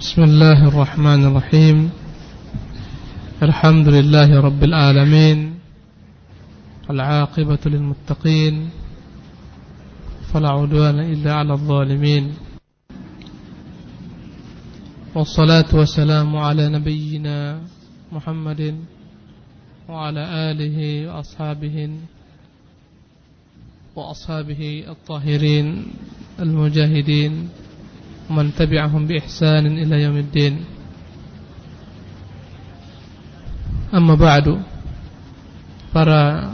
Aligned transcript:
بسم 0.00 0.22
الله 0.22 0.68
الرحمن 0.68 1.24
الرحيم. 1.24 1.90
الحمد 3.42 3.88
لله 3.88 4.40
رب 4.40 4.64
العالمين. 4.64 5.38
العاقبة 6.90 7.58
للمتقين. 7.66 8.70
فلا 10.32 10.48
عدوان 10.48 10.98
إلا 11.00 11.32
على 11.34 11.52
الظالمين. 11.52 12.24
والصلاة 15.14 15.68
والسلام 15.68 16.36
على 16.36 16.68
نبينا 16.68 17.60
محمد 18.12 18.80
وعلى 19.88 20.24
آله 20.50 21.08
وأصحابه 21.12 21.90
وأصحابه 23.96 24.84
الطاهرين 24.88 25.66
المجاهدين 26.40 27.48
ومن 28.29 28.57
تبعهم 28.57 29.01
بإحسان 29.07 29.63
إلى 29.65 29.95
يوم 30.01 30.17
الدين 30.17 30.53
أما 33.93 34.15
بعد 34.15 34.47
para 35.95 36.51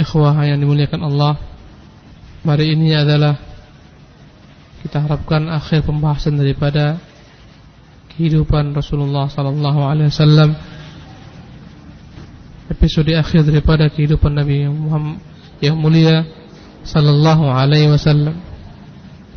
ikhwah 0.00 0.32
yang 0.48 0.56
dimuliakan 0.64 1.04
Allah 1.04 1.36
Mari 2.40 2.72
ini 2.72 2.94
adalah 2.96 3.36
kita 4.80 5.02
harapkan 5.04 5.50
akhir 5.50 5.84
pembahasan 5.84 6.38
daripada 6.38 6.96
kehidupan 8.14 8.72
Rasulullah 8.72 9.26
sallallahu 9.28 9.84
alaihi 9.84 10.08
wasallam 10.08 10.54
episode 12.70 13.10
akhir 13.12 13.42
daripada 13.42 13.90
kehidupan 13.90 14.38
Nabi 14.38 14.70
Muhammad 14.70 15.18
yang 15.58 15.74
mulia 15.76 16.22
sallallahu 16.86 17.50
alaihi 17.50 17.90
wasallam 17.90 18.38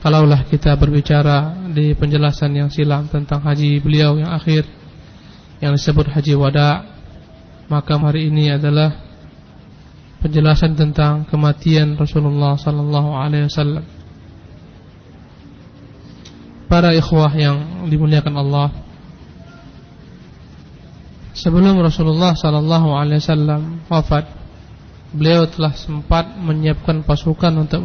kalaulah 0.05 0.45
kita 0.45 0.77
berbicara 0.77 1.57
di 1.76 1.92
penjelasan 1.92 2.56
yang 2.56 2.72
silam 2.72 3.04
tentang 3.12 3.44
haji 3.44 3.84
beliau 3.84 4.16
yang 4.16 4.32
akhir 4.32 4.64
yang 5.60 5.76
disebut 5.76 6.08
haji 6.08 6.32
wada 6.32 6.96
maka 7.68 7.98
hari 8.00 8.32
ini 8.32 8.56
adalah 8.56 9.06
penjelasan 10.22 10.78
tentang 10.78 11.26
kematian 11.26 11.98
Rasulullah 11.98 12.54
sallallahu 12.58 13.10
alaihi 13.14 13.46
wasallam. 13.50 13.84
Para 16.66 16.90
ikhwah 16.94 17.30
yang 17.38 17.86
dimuliakan 17.86 18.34
Allah. 18.34 18.68
Sebelum 21.36 21.78
Rasulullah 21.78 22.34
sallallahu 22.34 22.96
alaihi 22.96 23.22
wasallam 23.22 23.86
wafat, 23.86 24.26
beliau 25.14 25.46
telah 25.46 25.74
sempat 25.78 26.26
menyiapkan 26.38 27.06
pasukan 27.06 27.52
untuk 27.66 27.82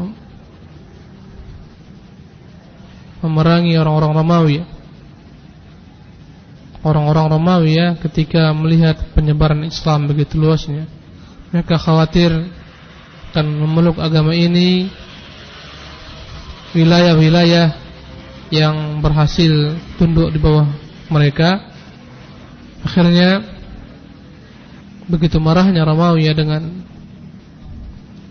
memerangi 3.22 3.78
orang-orang 3.78 4.14
Romawi. 4.18 4.58
Orang-orang 6.82 7.26
Romawi 7.30 7.78
ya 7.78 7.94
ketika 8.02 8.50
melihat 8.58 8.98
penyebaran 9.14 9.62
Islam 9.66 10.10
begitu 10.10 10.42
luasnya 10.42 10.90
mereka 11.52 11.76
khawatir 11.76 12.32
akan 13.32 13.46
memeluk 13.64 14.00
agama 14.00 14.32
ini 14.32 14.88
wilayah-wilayah 16.72 17.76
yang 18.52 19.00
berhasil 19.04 19.76
tunduk 20.00 20.32
di 20.32 20.40
bawah 20.40 20.68
mereka 21.12 21.60
akhirnya 22.84 23.44
begitu 25.12 25.40
marahnya 25.44 25.84
Romawi 25.84 26.32
dengan 26.32 26.64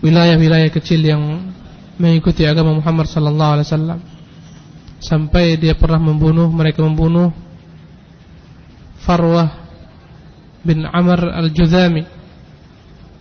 wilayah-wilayah 0.01 0.73
kecil 0.73 1.01
yang 1.05 1.53
mengikuti 2.01 2.49
agama 2.49 2.73
Muhammad 2.73 3.05
sallallahu 3.05 3.53
alaihi 3.61 3.69
wasallam 3.69 4.01
sampai 5.01 5.56
dia 5.56 5.73
pernah 5.73 5.98
membunuh 5.98 6.47
mereka 6.53 6.84
membunuh 6.84 7.33
Farwah 9.01 9.48
bin 10.61 10.84
Amr 10.84 11.33
al-Juzami 11.41 12.05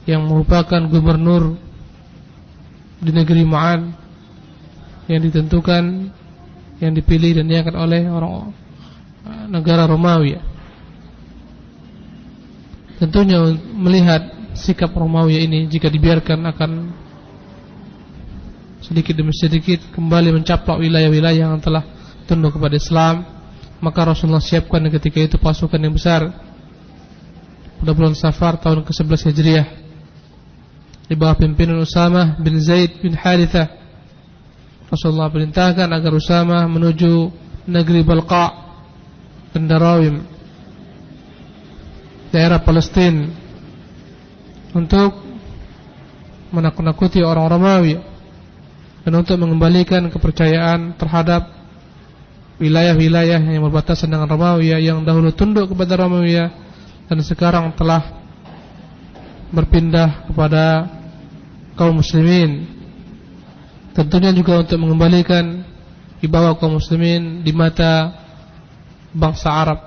yang 0.04 0.28
merupakan 0.28 0.84
gubernur 0.92 1.56
di 3.00 3.16
negeri 3.16 3.48
Ma'an 3.48 3.96
yang 5.08 5.24
ditentukan 5.24 6.12
yang 6.84 6.92
dipilih 6.92 7.40
dan 7.40 7.48
diangkat 7.48 7.76
oleh 7.76 8.12
orang 8.12 8.52
negara 9.48 9.88
Romawi. 9.88 10.36
Tentunya 13.00 13.40
melihat 13.72 14.28
sikap 14.60 14.92
Romawi 14.92 15.48
ini 15.48 15.72
jika 15.72 15.88
dibiarkan 15.88 16.44
akan 16.52 16.72
sedikit 18.90 19.14
demi 19.14 19.30
sedikit 19.38 19.80
kembali 19.94 20.42
mencaplok 20.42 20.82
wilayah-wilayah 20.82 21.54
yang 21.54 21.62
telah 21.62 21.86
tunduk 22.26 22.58
kepada 22.58 22.74
Islam, 22.74 23.22
maka 23.78 24.02
Rasulullah 24.02 24.42
siapkan 24.42 24.82
ketika 24.90 25.22
itu 25.22 25.38
pasukan 25.38 25.78
yang 25.78 25.94
besar 25.94 26.34
pada 27.78 27.92
bulan 27.94 28.18
Safar 28.18 28.58
tahun 28.58 28.82
ke-11 28.82 29.30
Hijriah 29.30 29.68
di 31.06 31.14
bawah 31.14 31.38
pimpinan 31.38 31.78
Usama 31.78 32.34
bin 32.42 32.58
Zaid 32.58 32.98
bin 32.98 33.14
Haritha. 33.14 33.70
Rasulullah 34.90 35.30
perintahkan 35.30 35.86
agar 35.86 36.10
Usama 36.10 36.66
menuju 36.66 37.30
negeri 37.70 38.02
Balqa 38.02 38.74
dan 39.54 39.70
Darawim 39.70 40.26
daerah 42.34 42.58
Palestina 42.58 43.30
untuk 44.74 45.14
menakut-nakuti 46.50 47.22
orang 47.22 47.46
Romawi 47.54 48.09
dan 49.04 49.12
untuk 49.16 49.40
mengembalikan 49.40 50.12
kepercayaan 50.12 51.00
terhadap 51.00 51.48
wilayah-wilayah 52.60 53.40
yang 53.40 53.64
berbatasan 53.64 54.12
dengan 54.12 54.28
Romawi 54.28 54.76
yang 54.76 55.02
dahulu 55.08 55.32
tunduk 55.32 55.72
kepada 55.72 55.96
Romawi 55.96 56.36
dan 57.08 57.18
sekarang 57.24 57.72
telah 57.74 58.04
berpindah 59.50 60.30
kepada 60.30 60.86
kaum 61.74 62.04
muslimin. 62.04 62.68
Tentunya 63.96 64.30
juga 64.36 64.62
untuk 64.62 64.78
mengembalikan 64.78 65.66
wibawa 66.22 66.54
kaum 66.60 66.78
muslimin 66.78 67.42
di 67.42 67.56
mata 67.56 68.14
bangsa 69.16 69.50
Arab. 69.50 69.80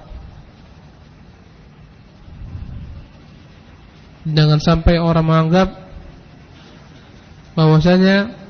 Jangan 4.22 4.58
sampai 4.62 5.02
orang 5.02 5.26
menganggap 5.26 5.68
bahwasanya 7.52 8.41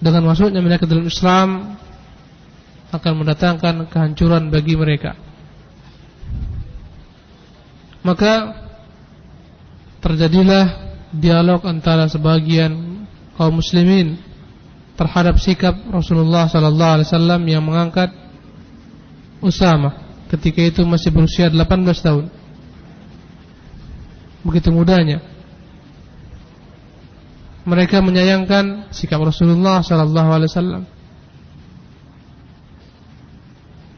dengan 0.00 0.26
masuknya 0.26 0.64
mereka 0.64 0.88
dalam 0.88 1.06
Islam 1.06 1.76
akan 2.90 3.12
mendatangkan 3.22 3.86
kehancuran 3.86 4.50
bagi 4.50 4.74
mereka 4.74 5.14
maka 8.00 8.56
terjadilah 10.00 10.96
dialog 11.12 11.60
antara 11.68 12.08
sebagian 12.08 13.04
kaum 13.36 13.60
muslimin 13.60 14.16
terhadap 14.96 15.36
sikap 15.36 15.76
Rasulullah 15.88 16.48
sallallahu 16.48 16.92
alaihi 17.00 17.08
wasallam 17.08 17.42
yang 17.48 17.64
mengangkat 17.64 18.12
Usama 19.40 19.96
ketika 20.28 20.60
itu 20.60 20.84
masih 20.84 21.08
berusia 21.08 21.48
18 21.48 21.64
tahun. 22.04 22.28
Begitu 24.44 24.68
mudahnya. 24.68 25.24
Mereka 27.70 28.02
menyayangkan 28.02 28.90
sikap 28.90 29.22
Rasulullah 29.22 29.78
sallallahu 29.78 30.30
alaihi 30.34 30.50
wasallam. 30.50 30.82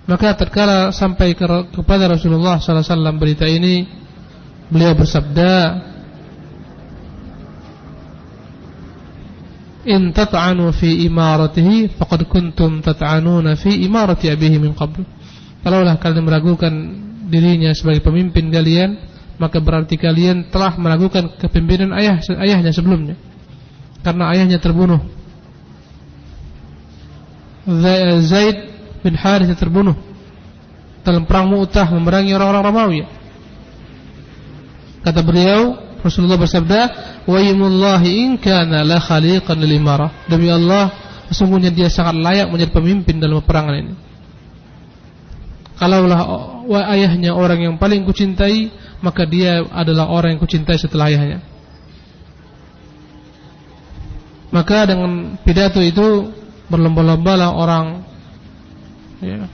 Maka 0.05 0.37
tatkala 0.37 0.93
sampai 0.93 1.33
kepada 1.73 2.05
Rasulullah 2.13 2.61
sallallahu 2.61 2.85
alaihi 2.85 2.93
wasallam 2.93 3.17
berita 3.17 3.47
ini, 3.49 3.89
beliau 4.69 4.93
bersabda, 4.93 5.53
in 9.89 10.13
tat'anu 10.13 10.69
fi 10.77 11.09
imaratihi 11.09 11.97
faqad 11.97 12.29
kuntum 12.29 12.85
tat'anuna 12.85 13.57
fi 13.57 13.73
imarati 13.89 14.29
abihi 14.29 14.61
min 14.61 14.77
qabl. 14.77 15.01
Kalaulah 15.65 15.97
kalian 15.97 16.29
meragukan 16.29 16.75
dirinya 17.33 17.73
sebagai 17.73 18.05
pemimpin 18.05 18.53
kalian, 18.53 19.01
maka 19.41 19.65
berarti 19.65 19.97
kalian 19.97 20.53
telah 20.53 20.77
meragukan 20.77 21.41
kepemimpinan 21.41 21.97
ayah 21.97 22.21
ayahnya 22.43 22.75
sebelumnya. 22.75 23.17
Karena 24.03 24.35
ayahnya 24.35 24.59
terbunuh. 24.59 24.99
Zaid 28.27 28.57
bin 29.07 29.15
Harith 29.15 29.55
terbunuh 29.55 29.95
dalam 31.07 31.27
perang 31.27 31.47
Mu'tah 31.51 31.87
memerangi 31.91 32.35
orang-orang 32.35 32.63
Romawi. 32.67 33.01
Kata 35.03 35.23
beliau, 35.23 35.79
Rasulullah 36.03 36.39
bersabda, 36.39 36.81
"Wa 37.27 37.39
yamullahi 37.39 38.27
in 38.27 38.31
kana 38.39 38.83
la 38.83 38.99
khaliqan 38.99 39.59
lil 39.59 39.79
imarah." 39.79 40.11
Demi 40.27 40.51
Allah, 40.51 40.91
sesungguhnya 41.31 41.71
dia 41.71 41.87
sangat 41.91 42.19
layak 42.19 42.51
menjadi 42.51 42.71
pemimpin 42.75 43.19
dalam 43.23 43.39
peperangan 43.43 43.75
ini. 43.79 43.95
Kalaulah 45.79 46.23
ayahnya 46.95 47.35
orang 47.35 47.59
yang 47.67 47.75
paling 47.79 48.07
kucintai, 48.07 48.71
maka 49.03 49.27
dia 49.27 49.67
adalah 49.75 50.07
orang 50.11 50.39
yang 50.39 50.43
kucintai 50.43 50.79
setelah 50.79 51.11
ayahnya. 51.11 51.43
Maka 54.53 54.85
dengan 54.85 55.41
pidato 55.41 55.81
itu 55.81 56.29
berlomba-lombalah 56.69 57.57
orang 57.57 58.05
ya, 59.25 59.49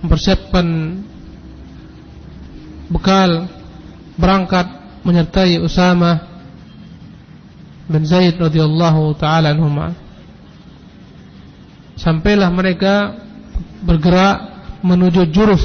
mempersiapkan 0.00 0.66
bekal 2.88 3.52
berangkat 4.16 4.66
menyertai 5.04 5.60
Usama 5.60 6.24
bin 7.84 8.04
Zaid 8.08 8.40
radhiyallahu 8.40 9.12
taala 9.20 9.52
anhuma. 9.52 9.92
Sampailah 12.00 12.48
mereka 12.48 13.12
bergerak 13.84 14.36
menuju 14.80 15.28
Juruf 15.28 15.60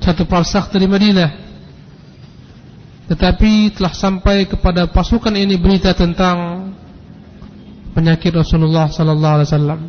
satu 0.00 0.26
parsah 0.26 0.68
dari 0.68 0.84
Madinah. 0.84 1.43
Tetapi 3.04 3.76
telah 3.76 3.92
sampai 3.92 4.48
kepada 4.48 4.88
pasukan 4.88 5.32
ini 5.36 5.60
berita 5.60 5.92
tentang 5.92 6.70
penyakit 7.92 8.32
Rasulullah 8.32 8.88
sallallahu 8.88 9.34
alaihi 9.40 9.48
wasallam. 9.52 9.80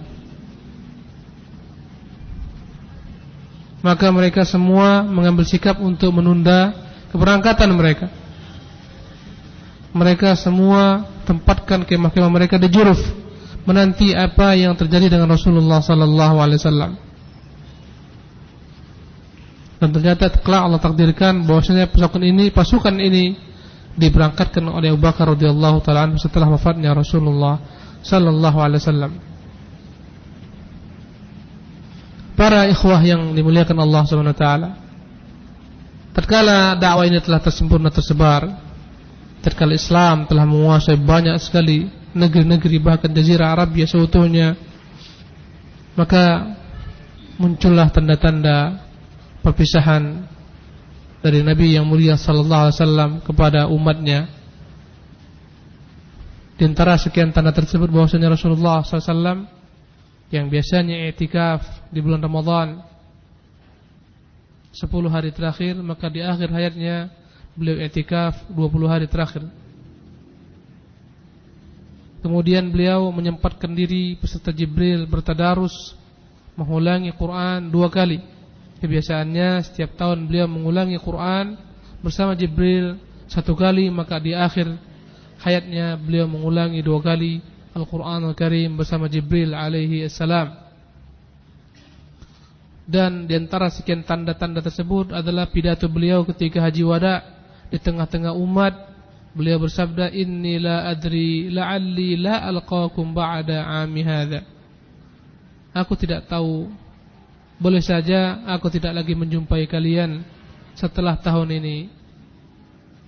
Maka 3.80 4.10
mereka 4.10 4.42
semua 4.44 5.06
mengambil 5.06 5.46
sikap 5.46 5.78
untuk 5.78 6.10
menunda 6.12 6.74
keberangkatan 7.14 7.70
mereka. 7.72 8.10
Mereka 9.96 10.36
semua 10.36 11.08
tempatkan 11.24 11.88
kemah-kemah 11.88 12.32
mereka 12.34 12.60
di 12.60 12.68
Juruf 12.68 13.00
menanti 13.64 14.12
apa 14.12 14.54
yang 14.54 14.76
terjadi 14.76 15.18
dengan 15.18 15.32
Rasulullah 15.32 15.80
sallallahu 15.80 16.36
alaihi 16.38 16.60
wasallam. 16.60 17.05
Dan 19.75 19.92
ternyata 19.92 20.31
kelak 20.39 20.62
Allah 20.63 20.80
takdirkan 20.80 21.44
bahwasanya 21.44 21.92
pasukan 21.92 22.24
ini 22.24 22.48
pasukan 22.48 22.95
ini 22.95 23.36
diberangkatkan 23.95 24.63
oleh 24.68 24.92
Abu 24.92 25.04
Bakar 25.04 25.31
radhiyallahu 25.36 25.83
taala 25.83 26.16
setelah 26.19 26.48
wafatnya 26.51 26.95
Rasulullah 26.95 27.60
sallallahu 28.04 28.57
alaihi 28.60 28.81
wasallam. 28.83 29.13
Para 32.36 32.68
ikhwah 32.68 33.00
yang 33.00 33.31
dimuliakan 33.31 33.80
Allah 33.80 34.01
Subhanahu 34.04 34.36
wa 34.36 34.39
taala. 34.39 34.69
Tatkala 36.16 36.80
dakwah 36.80 37.07
ini 37.07 37.19
telah 37.19 37.44
tersempurna 37.44 37.92
tersebar, 37.92 38.48
tatkala 39.44 39.75
Islam 39.75 40.24
telah 40.24 40.48
menguasai 40.48 40.95
banyak 40.95 41.36
sekali 41.44 41.92
negeri-negeri 42.16 42.80
bahkan 42.80 43.12
jazirah 43.12 43.51
Arabia 43.51 43.83
seutuhnya, 43.83 44.56
maka 46.00 46.56
muncullah 47.36 47.92
tanda-tanda 47.92 48.85
perpisahan 49.46 50.26
dari 51.22 51.46
Nabi 51.46 51.78
yang 51.78 51.86
mulia 51.86 52.18
sallallahu 52.18 52.64
alaihi 52.66 52.78
wasallam 52.82 53.12
kepada 53.22 53.70
umatnya. 53.70 54.26
Di 56.58 56.66
antara 56.66 56.98
sekian 56.98 57.30
tanda 57.30 57.54
tersebut 57.54 57.92
bahwasanya 57.92 58.32
Rasulullah 58.32 58.80
SAW 58.80 59.44
yang 60.32 60.48
biasanya 60.48 61.12
etikaf 61.12 61.68
di 61.92 62.00
bulan 62.00 62.24
Ramadan 62.24 62.80
10 64.72 64.88
hari 65.12 65.36
terakhir 65.36 65.76
maka 65.84 66.08
di 66.08 66.24
akhir 66.24 66.48
hayatnya 66.56 67.12
beliau 67.60 67.76
etikaf 67.84 68.48
20 68.48 68.88
hari 68.88 69.08
terakhir. 69.12 69.44
Kemudian 72.24 72.72
beliau 72.72 73.12
menyempatkan 73.12 73.76
diri 73.76 74.16
peserta 74.16 74.50
Jibril 74.56 75.06
bertadarus 75.06 75.94
mengulangi 76.56 77.12
Quran 77.14 77.68
dua 77.68 77.92
kali. 77.92 78.35
Kebiasaannya 78.86 79.66
setiap 79.66 79.98
tahun 79.98 80.30
beliau 80.30 80.46
mengulangi 80.46 81.02
Quran 81.02 81.58
bersama 82.06 82.38
Jibril 82.38 83.02
satu 83.26 83.58
kali 83.58 83.90
maka 83.90 84.22
di 84.22 84.38
akhir 84.38 84.70
hayatnya 85.42 85.98
beliau 85.98 86.30
mengulangi 86.30 86.86
dua 86.86 87.02
kali 87.02 87.42
Al-Quran 87.74 88.30
Al-Karim 88.30 88.78
bersama 88.78 89.10
Jibril 89.10 89.58
alaihi 89.58 90.06
assalam. 90.06 90.54
Dan 92.86 93.26
di 93.26 93.34
antara 93.34 93.74
sekian 93.74 94.06
tanda-tanda 94.06 94.62
tersebut 94.62 95.10
adalah 95.10 95.50
pidato 95.50 95.90
beliau 95.90 96.22
ketika 96.22 96.62
haji 96.62 96.86
wada 96.86 97.26
di 97.74 97.82
tengah-tengah 97.82 98.38
umat 98.38 98.96
Beliau 99.36 99.60
bersabda 99.60 100.16
inni 100.16 100.64
la 100.64 100.88
adri 100.88 101.52
la'alli 101.52 102.16
la 102.16 102.40
alqakum 102.48 103.12
ba'da 103.12 103.68
'ami 103.68 104.00
hadza. 104.00 104.48
Aku 105.76 106.00
tidak 106.00 106.24
tahu 106.32 106.72
boleh 107.56 107.80
saja 107.80 108.44
aku 108.52 108.68
tidak 108.68 109.04
lagi 109.04 109.16
menjumpai 109.16 109.63
kalian 109.68 110.24
setelah 110.75 111.16
tahun 111.16 111.56
ini 111.56 111.78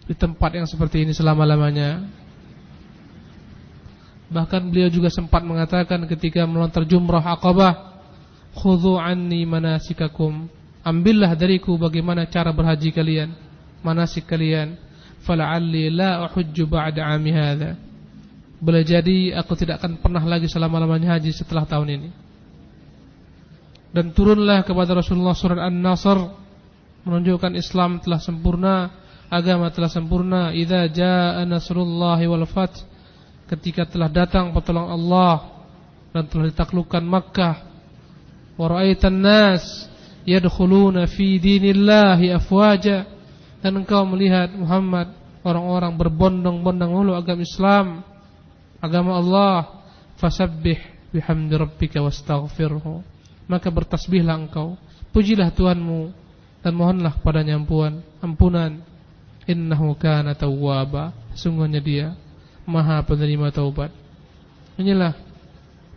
di 0.07 0.15
tempat 0.15 0.55
yang 0.55 0.67
seperti 0.67 1.03
ini 1.03 1.11
selama-lamanya. 1.11 2.07
Bahkan 4.27 4.71
beliau 4.71 4.91
juga 4.91 5.11
sempat 5.11 5.43
mengatakan 5.43 6.03
ketika 6.07 6.43
melontar 6.47 6.83
jumrah 6.87 7.23
Aqabah, 7.23 7.99
"Khudhu 8.55 8.99
anni 8.99 9.43
manasikakum." 9.43 10.47
Ambillah 10.83 11.35
dariku 11.35 11.75
bagaimana 11.75 12.23
cara 12.31 12.55
berhaji 12.55 12.95
kalian, 12.95 13.35
manasik 13.83 14.23
kalian 14.23 14.79
fala'alli 15.27 15.91
la 15.91 16.23
uhujju 16.27 16.63
ba'da 16.63 17.11
'ami 17.11 17.31
hadha. 17.35 17.75
Boleh 18.63 18.87
jadi 18.87 19.35
aku 19.35 19.59
tidak 19.59 19.83
akan 19.83 19.99
pernah 19.99 20.23
lagi 20.23 20.47
selama-lamanya 20.47 21.19
haji 21.19 21.35
setelah 21.35 21.67
tahun 21.67 21.99
ini. 21.99 22.09
Dan 23.97 24.13
turunlah 24.13 24.61
kepada 24.61 24.93
Rasulullah 24.93 25.33
surat 25.33 25.57
An-Nasr 25.57 26.21
menunjukkan 27.01 27.57
Islam 27.57 27.97
telah 27.97 28.21
sempurna, 28.21 28.93
agama 29.25 29.73
telah 29.73 29.89
sempurna. 29.89 30.53
Idza 30.53 30.85
jaa 30.93 31.41
nasrullahi 31.49 32.29
wal 32.29 32.45
fath. 32.45 32.85
Ketika 33.49 33.89
telah 33.89 34.05
datang 34.05 34.53
pertolongan 34.53 34.93
Allah 34.93 35.65
dan 36.13 36.29
telah 36.29 36.45
ditaklukkan 36.45 37.01
Makkah. 37.01 37.57
Wa 38.53 38.69
ra'aitan 38.69 39.17
nas 39.17 39.89
yadkhuluna 40.29 41.09
fi 41.09 41.41
dinillahi 41.41 42.37
afwaja 42.37 43.01
dan 43.65 43.81
engkau 43.81 44.05
melihat 44.13 44.53
Muhammad 44.53 45.09
orang-orang 45.41 45.97
berbondong-bondong 45.97 46.91
mulu 46.93 47.17
agama 47.17 47.41
Islam, 47.41 48.05
agama 48.77 49.17
Allah, 49.17 49.57
fasabbih 50.21 50.77
bihamdi 51.09 51.57
rabbika 51.57 51.97
wastaghfirhu. 51.97 53.16
Maka 53.47 53.71
bertasbihlah 53.71 54.35
engkau, 54.35 54.75
pujilah 55.15 55.49
Tuhanmu 55.55 56.11
dan 56.59 56.73
mohonlah 56.75 57.15
kepadanya 57.15 57.55
ampunan, 57.55 58.03
ampunan. 58.19 58.83
Innahu 59.47 59.95
kana 59.95 60.35
tawwaba. 60.35 61.15
Sungguhnya 61.31 61.79
dia 61.79 62.11
Maha 62.67 62.99
penerima 63.07 63.47
taubat. 63.55 63.95
Inilah 64.75 65.15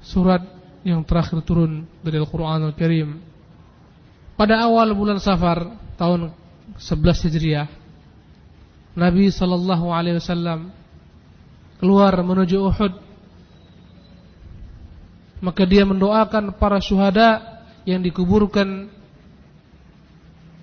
surat 0.06 0.38
yang 0.86 1.02
terakhir 1.02 1.42
turun 1.42 1.82
dari 1.98 2.22
Al-Qur'an 2.22 2.62
Al-Karim. 2.62 3.18
Pada 4.38 4.62
awal 4.62 4.94
bulan 4.94 5.18
Safar 5.18 5.66
tahun 5.98 6.30
11 6.78 7.26
Hijriah 7.26 7.68
Nabi 8.94 9.28
sallallahu 9.28 9.90
alaihi 9.90 10.16
wasallam 10.18 10.72
keluar 11.82 12.14
menuju 12.22 12.56
Uhud 12.58 12.92
maka 15.40 15.64
dia 15.64 15.88
mendoakan 15.88 16.56
para 16.60 16.78
syuhada 16.80 17.60
yang 17.88 18.04
dikuburkan 18.04 18.92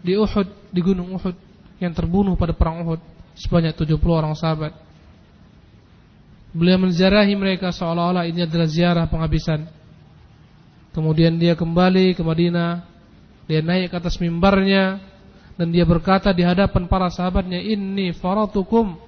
di 0.05 0.13
Uhud 0.13 0.47
di 0.69 0.81
gunung 0.85 1.17
Uhud 1.17 1.35
yang 1.81 1.93
terbunuh 1.93 2.37
pada 2.37 2.53
perang 2.53 2.85
Uhud 2.85 3.01
sebanyak 3.33 3.73
70 3.73 3.97
orang 4.07 4.33
sahabat. 4.37 4.73
Beliau 6.53 6.81
menziarahi 6.81 7.33
mereka 7.37 7.69
seolah-olah 7.73 8.25
ini 8.25 8.45
adalah 8.45 8.69
ziarah 8.69 9.05
penghabisan. 9.09 9.67
Kemudian 10.93 11.37
dia 11.37 11.53
kembali 11.53 12.17
ke 12.17 12.21
Madinah 12.25 12.97
dia 13.47 13.63
naik 13.63 13.95
ke 13.95 13.95
atas 13.95 14.19
mimbarnya 14.19 14.99
dan 15.55 15.71
dia 15.71 15.87
berkata 15.87 16.35
di 16.35 16.43
hadapan 16.43 16.85
para 16.85 17.07
sahabatnya 17.07 17.63
inni 17.63 18.11
faratukum 18.11 18.99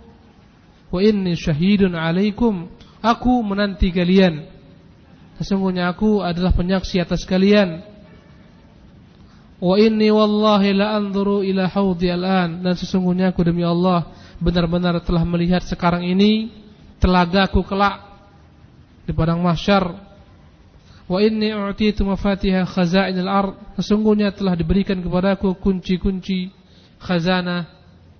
wa 0.89 0.99
inni 1.03 1.35
syahidun 1.35 1.93
alaikum. 1.93 2.71
Aku 2.99 3.39
menanti 3.43 3.91
kalian 3.91 4.58
sesungguhnya 5.39 5.87
aku 5.87 6.19
adalah 6.19 6.51
penyaksi 6.51 6.99
atas 6.99 7.23
kalian 7.23 7.79
wa 9.59 9.75
inni 9.79 10.11
wallahi 10.11 10.75
la 10.75 10.99
anzuru 10.99 11.43
ila 11.47 11.71
haudi 11.71 12.11
al'an 12.11 12.59
dan 12.59 12.75
sesungguhnya 12.75 13.31
aku 13.31 13.47
demi 13.47 13.63
Allah 13.63 14.07
benar-benar 14.39 14.99
telah 15.03 15.23
melihat 15.23 15.63
sekarang 15.63 16.03
ini 16.03 16.51
telagaku 16.99 17.63
kelak 17.63 18.03
di 19.07 19.11
padang 19.15 19.39
mahsyar 19.39 20.09
Wa 21.09 21.25
inni 21.25 21.49
u'titu 21.49 22.05
mafatiha 22.05 22.69
khazainil 22.69 23.25
ard. 23.25 23.57
Sesungguhnya 23.81 24.29
telah 24.29 24.53
diberikan 24.53 25.01
kepadaku 25.01 25.57
kunci-kunci 25.57 26.53
khazanah 27.01 27.65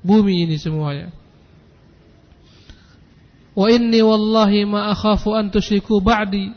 bumi 0.01 0.49
ini 0.49 0.57
semuanya. 0.57 1.13
Wa 3.53 3.69
inni 3.69 4.01
wallahi 4.01 4.65
ma 4.65 4.89
akhafu 4.89 5.38
an 5.38 5.53
tusyriku 5.53 6.01
ba'di. 6.01 6.49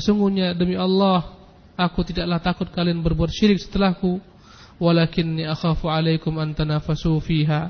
Sesungguhnya 0.00 0.56
demi 0.56 0.80
Allah 0.80 1.28
aku 1.76 2.00
tidaklah 2.08 2.40
takut 2.40 2.72
kalian 2.72 3.04
berbuat 3.04 3.28
syirik 3.28 3.60
setelahku. 3.60 4.16
Walakinni 4.80 5.44
akhafu 5.44 5.92
alaikum 5.92 6.40
an 6.40 6.56
tanafasu 6.56 7.20
fiha. 7.20 7.68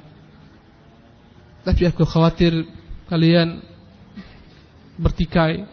Tapi 1.66 1.90
aku 1.90 2.06
khawatir 2.06 2.54
kalian 3.10 3.58
bertikai 4.94 5.66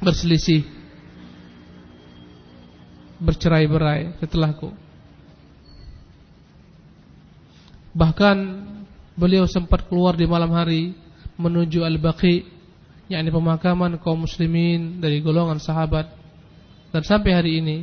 berselisih 0.00 0.64
bercerai-berai 3.20 4.16
setelahku. 4.16 4.72
Bahkan 7.92 8.36
beliau 9.12 9.44
sempat 9.44 9.84
keluar 9.92 10.16
di 10.16 10.24
malam 10.24 10.56
hari 10.56 10.96
menuju 11.36 11.84
Al-Baqi, 11.84 12.48
yakni 13.12 13.28
pemakaman 13.28 14.00
kaum 14.00 14.24
muslimin 14.24 14.98
dari 14.98 15.20
golongan 15.20 15.60
sahabat. 15.60 16.08
Dan 16.92 17.02
sampai 17.04 17.32
hari 17.36 17.52
ini 17.60 17.76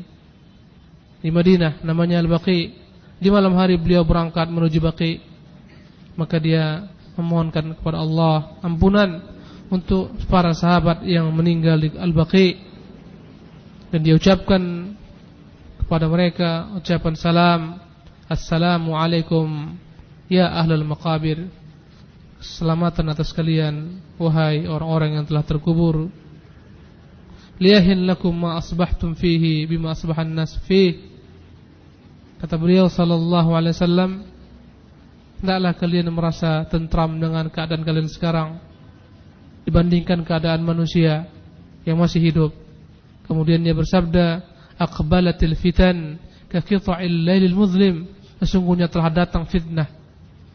di 1.22 1.30
Madinah 1.30 1.86
namanya 1.86 2.18
Al-Baqi, 2.22 2.60
di 3.22 3.30
malam 3.30 3.54
hari 3.54 3.78
beliau 3.78 4.02
berangkat 4.02 4.50
menuju 4.50 4.80
Baqi. 4.82 5.22
Maka 6.18 6.42
dia 6.42 6.90
memohonkan 7.16 7.78
kepada 7.78 8.02
Allah 8.02 8.60
ampunan 8.66 9.22
untuk 9.70 10.18
para 10.26 10.52
sahabat 10.52 11.06
yang 11.06 11.30
meninggal 11.30 11.78
di 11.78 11.94
Al-Baqi 11.94 12.48
dan 13.94 14.02
diucapkan 14.02 14.62
kepada 15.86 16.06
mereka 16.06 16.74
ucapan 16.78 17.14
salam 17.18 17.62
Assalamualaikum 18.30 19.74
Ya 20.30 20.46
ahlul 20.46 20.86
maqabir 20.86 21.50
Selamatan 22.40 23.12
atas 23.12 23.36
kalian 23.36 24.00
Wahai 24.16 24.64
orang-orang 24.64 25.20
yang 25.20 25.26
telah 25.28 25.44
terkubur. 25.44 26.08
Liyahin 27.60 28.08
lakum 28.08 28.32
ma 28.32 28.56
asbahtum 28.56 29.12
fihi 29.12 29.68
Bima 29.68 29.92
asbahan 29.92 30.32
nas 30.32 30.56
fih. 30.64 30.96
Kata 32.40 32.56
beliau 32.56 32.88
sallallahu 32.88 33.52
alaihi 33.52 33.76
wasallam 33.76 34.12
Tidaklah 35.44 35.76
kalian 35.76 36.08
merasa 36.16 36.64
tentram 36.72 37.20
dengan 37.20 37.52
keadaan 37.52 37.84
kalian 37.84 38.08
sekarang 38.08 38.64
Dibandingkan 39.68 40.24
keadaan 40.24 40.64
manusia 40.64 41.28
Yang 41.84 41.98
masih 42.00 42.22
hidup. 42.24 42.52
Kemudian 43.28 43.60
dia 43.60 43.76
bersabda 43.76 44.48
Aqbalatil 44.80 45.60
fitan 45.60 46.16
Kakita'il 46.48 47.28
lailil 47.28 47.52
muzlim. 47.52 48.08
Sesungguhnya 48.40 48.88
telah 48.88 49.12
datang 49.12 49.44
fitnah 49.44 49.99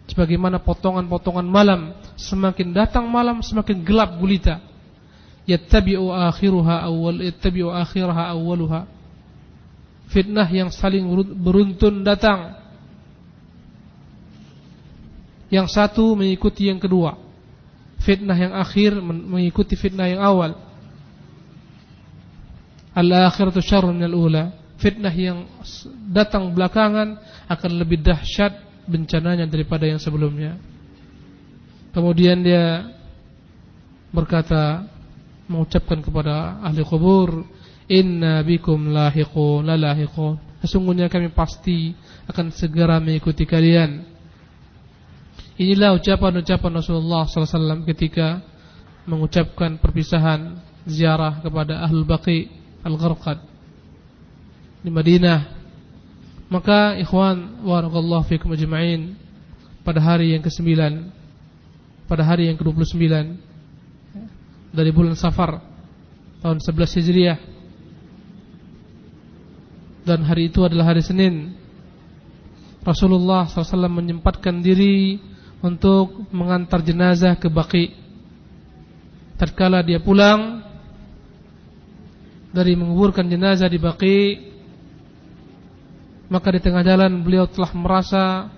sebagaimana 0.09 0.61
potongan-potongan 0.61 1.47
malam 1.47 1.97
semakin 2.17 2.77
datang 2.77 3.09
malam 3.09 3.41
semakin 3.41 3.81
gelap 3.85 4.17
gulita. 4.21 4.61
Yattabi'u 5.45 6.09
akhiruha 6.09 6.85
awwal 6.89 7.21
yattabi'u 7.21 7.69
akhiraha 7.73 8.33
awwaluha. 8.33 8.89
Fitnah 10.09 10.49
yang 10.49 10.69
saling 10.73 11.05
beruntun 11.41 12.05
datang. 12.05 12.57
Yang 15.53 15.73
satu 15.73 16.17
mengikuti 16.17 16.69
yang 16.73 16.81
kedua. 16.81 17.17
Fitnah 18.01 18.37
yang 18.37 18.53
akhir 18.57 18.97
mengikuti 19.05 19.77
fitnah 19.77 20.09
yang 20.09 20.21
awal. 20.21 20.57
Al-akhiratu 22.93 23.61
syarrun 23.65 23.97
minal 23.97 24.17
ula. 24.17 24.45
Fitnah 24.81 25.13
yang 25.13 25.49
datang 26.13 26.53
belakangan 26.53 27.17
akan 27.49 27.71
lebih 27.81 28.01
dahsyat 28.05 28.64
bencananya 28.85 29.49
daripada 29.49 29.89
yang 29.89 30.01
sebelumnya. 30.01 30.57
Kemudian 31.95 32.43
dia 32.43 32.91
berkata 34.11 34.87
mengucapkan 35.47 36.03
kepada 36.03 36.59
ahli 36.65 36.83
kubur, 36.83 37.47
"Inna 37.87 38.43
bikum 38.43 38.91
lahiqun 38.91 39.67
la 39.67 39.79
lahiqun." 39.79 40.59
Sesungguhnya 40.65 41.13
kami 41.13 41.29
pasti 41.31 41.93
akan 42.27 42.51
segera 42.51 42.97
mengikuti 42.99 43.45
kalian. 43.45 44.01
Inilah 45.55 45.95
ucapan-ucapan 45.95 46.73
Rasulullah 46.83 47.29
SAW 47.29 47.87
ketika 47.87 48.43
mengucapkan 49.07 49.79
perpisahan 49.79 50.59
ziarah 50.89 51.39
kepada 51.45 51.85
Ahlul 51.85 52.09
Baqi 52.09 52.49
Al-Gharqad 52.83 53.39
di 54.85 54.91
Madinah 54.93 55.64
maka 56.55 56.95
ikhwan 57.03 57.67
warakallahu 57.67 58.31
fikum 58.31 58.55
ajma'in 58.55 59.19
pada 59.83 59.99
hari 59.99 60.39
yang 60.39 60.43
ke-9 60.47 60.71
pada 62.07 62.23
hari 62.23 62.47
yang 62.47 62.55
ke-29 62.55 63.03
dari 64.71 64.91
bulan 64.95 65.19
Safar 65.19 65.59
tahun 66.39 66.63
11 66.63 66.97
Hijriah 67.03 67.39
dan 70.07 70.23
hari 70.23 70.47
itu 70.47 70.63
adalah 70.63 70.95
hari 70.95 71.03
Senin 71.03 71.59
Rasulullah 72.87 73.51
SAW 73.51 73.91
menyempatkan 73.91 74.63
diri 74.63 75.19
untuk 75.65 76.29
mengantar 76.29 76.85
jenazah 76.85 77.41
ke 77.41 77.49
Baqi. 77.49 77.97
Tatkala 79.41 79.81
dia 79.81 80.05
pulang 80.05 80.61
dari 82.53 82.77
menguburkan 82.77 83.25
jenazah 83.25 83.67
di 83.73 83.81
Baqi 83.81 84.19
maka 86.35 86.51
di 86.51 86.59
tengah 86.59 86.83
jalan 86.83 87.23
beliau 87.23 87.47
telah 87.47 87.71
merasa 87.79 88.51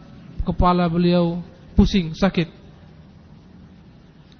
kepala 0.48 0.88
beliau 0.88 1.44
pusing, 1.76 2.16
sakit. 2.16 2.48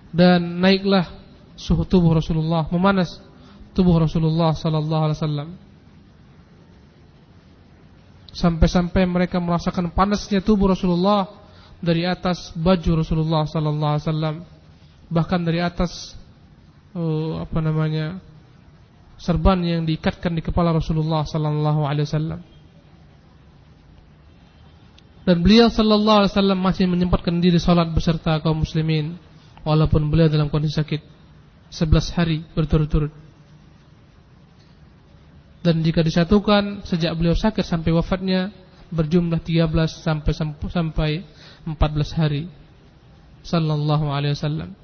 Dan 0.09 0.57
naiklah 0.65 1.05
suhu 1.53 1.85
tubuh 1.85 2.17
Rasulullah, 2.17 2.65
memanas 2.73 3.21
tubuh 3.77 4.01
Rasulullah 4.01 4.57
sallallahu 4.57 5.05
alaihi 5.05 5.21
wasallam. 5.21 5.49
Sampai-sampai 8.33 9.05
mereka 9.05 9.37
merasakan 9.37 9.93
panasnya 9.93 10.41
tubuh 10.41 10.73
Rasulullah 10.73 11.29
dari 11.77 12.09
atas 12.09 12.57
baju 12.57 13.05
Rasulullah 13.05 13.45
sallallahu 13.45 13.93
alaihi 14.01 14.07
wasallam, 14.09 14.35
bahkan 15.13 15.45
dari 15.45 15.61
atas 15.61 16.17
uh, 16.97 17.45
apa 17.45 17.61
namanya? 17.61 18.17
serban 19.17 19.57
yang 19.65 19.89
diikatkan 19.89 20.29
di 20.37 20.45
kepala 20.45 20.77
Rasulullah 20.77 21.25
sallallahu 21.25 21.89
alaihi 21.89 22.05
wasallam 22.05 22.56
dan 25.27 25.43
beliau 25.43 25.67
sallallahu 25.67 26.23
alaihi 26.23 26.33
wasallam 26.39 26.59
masih 26.63 26.87
menyempatkan 26.87 27.43
diri 27.43 27.59
salat 27.59 27.91
beserta 27.91 28.39
kaum 28.39 28.63
muslimin 28.63 29.19
walaupun 29.67 30.07
beliau 30.07 30.31
dalam 30.31 30.47
kondisi 30.47 30.79
sakit 30.79 31.03
11 31.75 32.15
hari 32.15 32.47
berturut-turut. 32.55 33.11
Dan 35.67 35.83
jika 35.83 36.07
disatukan 36.07 36.87
sejak 36.87 37.11
beliau 37.19 37.35
sakit 37.35 37.67
sampai 37.67 37.91
wafatnya 37.91 38.55
berjumlah 38.95 39.43
13 39.43 39.67
sampai 39.99 40.33
sampai 40.71 41.11
14 41.67 41.75
hari 42.15 42.47
sallallahu 43.43 44.07
alaihi 44.07 44.39
wasallam. 44.39 44.79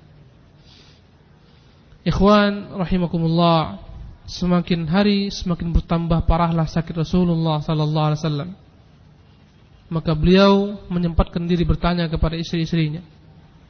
Ikhwan 2.02 2.82
rahimakumullah, 2.82 3.78
semakin 4.26 4.90
hari 4.90 5.30
semakin 5.30 5.70
bertambah 5.70 6.26
parahlah 6.26 6.66
sakit 6.66 6.98
Rasulullah 6.98 7.62
sallallahu 7.62 8.06
alaihi 8.10 8.20
wasallam. 8.26 8.50
Maka 9.92 10.16
beliau 10.16 10.80
menyempatkan 10.88 11.44
diri 11.44 11.68
bertanya 11.68 12.08
kepada 12.08 12.32
istri-istrinya, 12.32 13.04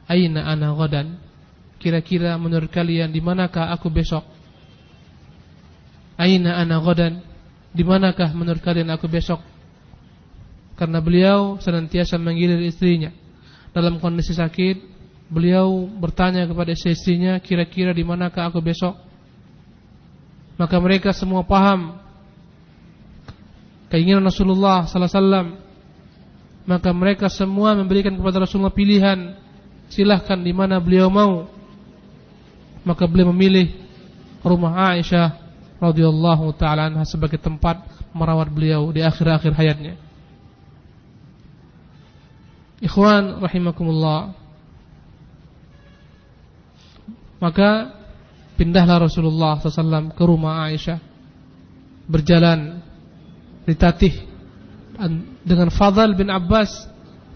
"Aina 0.07 0.47
ana 0.47 0.71
ghadan?" 0.71 1.19
Kira-kira 1.83 2.39
menurut 2.39 2.71
kalian 2.71 3.11
di 3.11 3.19
manakah 3.19 3.67
aku 3.75 3.91
besok? 3.91 4.23
Aina 6.15 6.55
ana 6.63 6.79
ghadan? 6.79 7.19
Di 7.75 7.83
manakah 7.83 8.31
menurut 8.31 8.63
kalian 8.63 8.87
aku 8.95 9.11
besok? 9.11 9.43
Karena 10.79 11.03
beliau 11.03 11.59
senantiasa 11.59 12.15
menggilir 12.15 12.63
istrinya. 12.63 13.11
Dalam 13.75 13.99
kondisi 13.99 14.31
sakit, 14.31 14.79
beliau 15.27 15.83
bertanya 15.99 16.47
kepada 16.47 16.71
istri-istrinya, 16.71 17.35
"Kira-kira 17.43 17.91
di 17.91 18.07
manakah 18.07 18.47
aku 18.47 18.63
besok?" 18.63 18.95
Maka 20.55 20.79
mereka 20.79 21.11
semua 21.11 21.43
paham 21.43 21.99
keinginan 23.91 24.23
Rasulullah 24.23 24.87
sallallahu 24.87 25.11
alaihi 25.11 25.19
wasallam 25.19 25.47
maka 26.63 26.89
mereka 26.95 27.27
semua 27.27 27.75
memberikan 27.75 28.15
kepada 28.15 28.43
Rasulullah 28.43 28.71
pilihan. 28.71 29.35
Silahkan 29.91 30.39
di 30.39 30.55
mana 30.55 30.79
beliau 30.79 31.11
mau. 31.11 31.47
Maka 32.87 33.03
beliau 33.07 33.31
memilih 33.35 33.71
rumah 34.43 34.95
Aisyah 34.95 35.39
radhiyallahu 35.79 36.51
taala 36.55 37.03
sebagai 37.03 37.39
tempat 37.39 37.83
merawat 38.15 38.47
beliau 38.51 38.91
di 38.91 39.03
akhir-akhir 39.03 39.51
hayatnya. 39.55 39.93
Ikhwan 42.83 43.43
rahimakumullah. 43.43 44.35
Maka 47.39 47.91
pindahlah 48.55 49.03
Rasulullah 49.03 49.59
SAW 49.59 50.15
ke 50.15 50.23
rumah 50.23 50.63
Aisyah. 50.67 50.99
Berjalan 52.07 52.83
ditatih 53.63 54.32
dengan 55.43 55.69
Fadl 55.73 56.13
bin 56.13 56.29
Abbas 56.29 56.69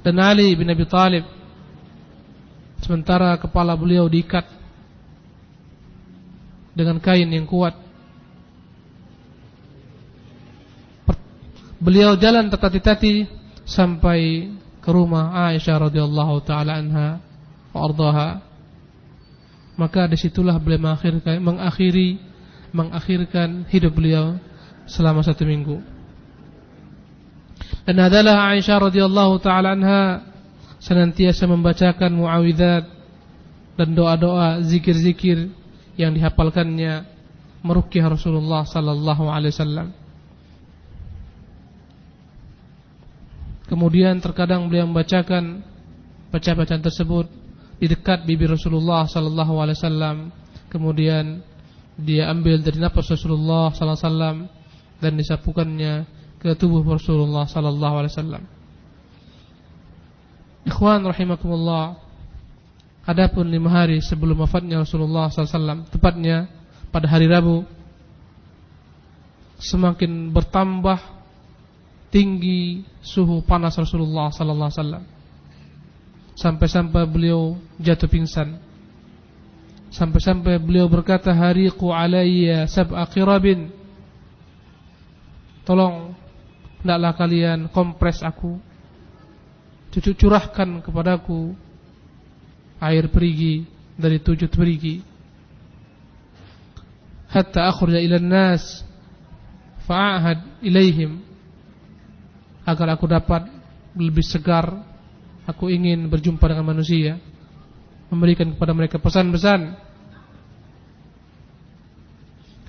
dan 0.05 0.21
Ali 0.21 0.53
bin 0.53 0.69
Abi 0.69 0.85
Talib. 0.85 1.25
Sementara 2.81 3.33
kepala 3.41 3.73
beliau 3.73 4.05
diikat 4.05 4.45
dengan 6.77 7.01
kain 7.01 7.27
yang 7.27 7.49
kuat. 7.49 7.73
Beliau 11.77 12.17
jalan 12.17 12.49
tertati-tati 12.49 13.29
sampai 13.65 14.49
ke 14.81 14.89
rumah 14.89 15.51
Aisyah 15.51 15.89
radhiyallahu 15.89 16.35
taala 16.45 16.79
anha 16.79 17.19
wa 17.75 17.79
ardaha 17.83 18.29
maka 19.77 20.09
di 20.09 20.17
situlah 20.17 20.57
beliau 20.57 20.89
mengakhirkan 20.89 21.37
mengakhiri 21.37 22.17
mengakhirkan 22.73 23.67
hidup 23.69 23.93
beliau 23.93 24.41
selama 24.89 25.21
satu 25.21 25.45
minggu. 25.45 25.96
Dan 27.87 28.03
adalah 28.03 28.51
Aisyah 28.51 28.91
radhiyallahu 28.91 29.39
taala 29.39 29.71
anha 29.71 30.19
senantiasa 30.83 31.47
membacakan 31.47 32.11
muawidzat 32.19 32.83
dan 33.79 33.89
doa-doa 33.95 34.59
zikir-zikir 34.59 35.47
yang 35.95 36.11
dihafalkannya 36.11 37.07
meruqyah 37.63 38.11
Rasulullah 38.11 38.67
sallallahu 38.67 39.31
alaihi 39.31 39.55
wasallam. 39.55 39.87
Kemudian 43.71 44.19
terkadang 44.19 44.67
beliau 44.67 44.83
membacakan 44.83 45.63
bacaan-bacaan 46.27 46.83
tersebut 46.83 47.31
di 47.79 47.87
dekat 47.87 48.27
bibir 48.27 48.51
Rasulullah 48.51 49.07
sallallahu 49.07 49.63
alaihi 49.63 49.79
wasallam. 49.79 50.17
Kemudian 50.67 51.39
dia 51.95 52.27
ambil 52.35 52.59
dari 52.59 52.83
nafas 52.83 53.15
Rasulullah 53.15 53.71
sallallahu 53.71 53.95
alaihi 53.95 54.07
wasallam 54.11 54.37
dan 54.99 55.11
disapukannya 55.15 56.16
ke 56.37 56.53
tubuh 56.53 56.85
Rasulullah 56.85 57.49
sallallahu 57.49 57.95
alaihi 58.03 58.13
wasallam. 58.13 58.43
Ikhwan 60.67 61.01
rahimakumullah. 61.07 62.03
Adapun 63.07 63.47
lima 63.47 63.71
hari 63.71 64.03
sebelum 64.03 64.43
wafatnya 64.43 64.83
Rasulullah 64.83 65.31
SAW, 65.31 65.87
tepatnya 65.87 66.51
pada 66.91 67.07
hari 67.07 67.23
Rabu, 67.23 67.63
semakin 69.55 70.27
bertambah 70.35 70.99
tinggi 72.11 72.83
suhu 72.99 73.39
panas 73.47 73.79
Rasulullah 73.79 74.27
SAW. 74.27 75.07
Sampai-sampai 76.35 77.07
beliau 77.07 77.55
jatuh 77.79 78.11
pingsan. 78.11 78.59
Sampai-sampai 79.87 80.59
beliau 80.59 80.91
berkata, 80.91 81.31
Hariku 81.31 81.95
alaiya 81.95 82.67
sab'a 82.67 83.07
qirabin 83.07 83.71
Tolong 85.67 86.15
Hendaklah 86.81 87.13
kalian 87.17 87.59
kompres 87.73 88.21
aku. 88.21 88.61
Cucuk 89.87 90.19
curahkan 90.19 90.83
kepadaku 90.83 91.55
Air 92.77 93.07
perigi 93.09 93.65
Dari 93.97 94.21
tujuh 94.21 94.51
perigi. 94.51 95.01
Hatta 97.33 97.65
akhurja 97.71 97.97
ilan 97.97 98.27
nas 98.27 98.85
Fa'ahad 99.89 100.61
ilaihim. 100.61 101.23
Agar 102.67 102.93
aku 102.93 103.09
dapat 103.09 103.49
Lebih 103.97 104.25
segar 104.25 104.85
Aku 105.47 105.71
ingin 105.71 106.05
berjumpa 106.11 106.45
dengan 106.45 106.67
manusia 106.77 107.17
Memberikan 108.07 108.55
kepada 108.55 108.71
mereka 108.71 109.01
pesan-pesan. 109.01 109.75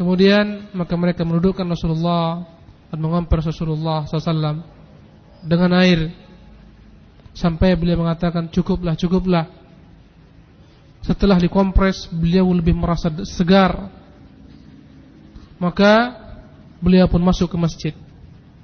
Kemudian 0.00 0.73
Maka 0.73 0.95
mereka 0.97 1.23
menudukkan 1.23 1.67
Rasulullah 1.67 2.58
dan 2.88 2.99
mengompres 2.99 3.45
Rasulullah 3.45 4.09
SAW 4.09 4.64
dengan 5.45 5.71
air 5.76 6.09
sampai 7.37 7.78
beliau 7.78 8.02
mengatakan 8.02 8.50
cukuplah 8.50 8.99
cukuplah. 8.99 9.47
Setelah 10.99 11.38
dikompres 11.38 12.11
beliau 12.11 12.50
lebih 12.50 12.75
merasa 12.75 13.09
segar. 13.23 13.87
Maka 15.62 16.14
beliau 16.83 17.07
pun 17.07 17.23
masuk 17.23 17.54
ke 17.54 17.59
masjid. 17.59 17.95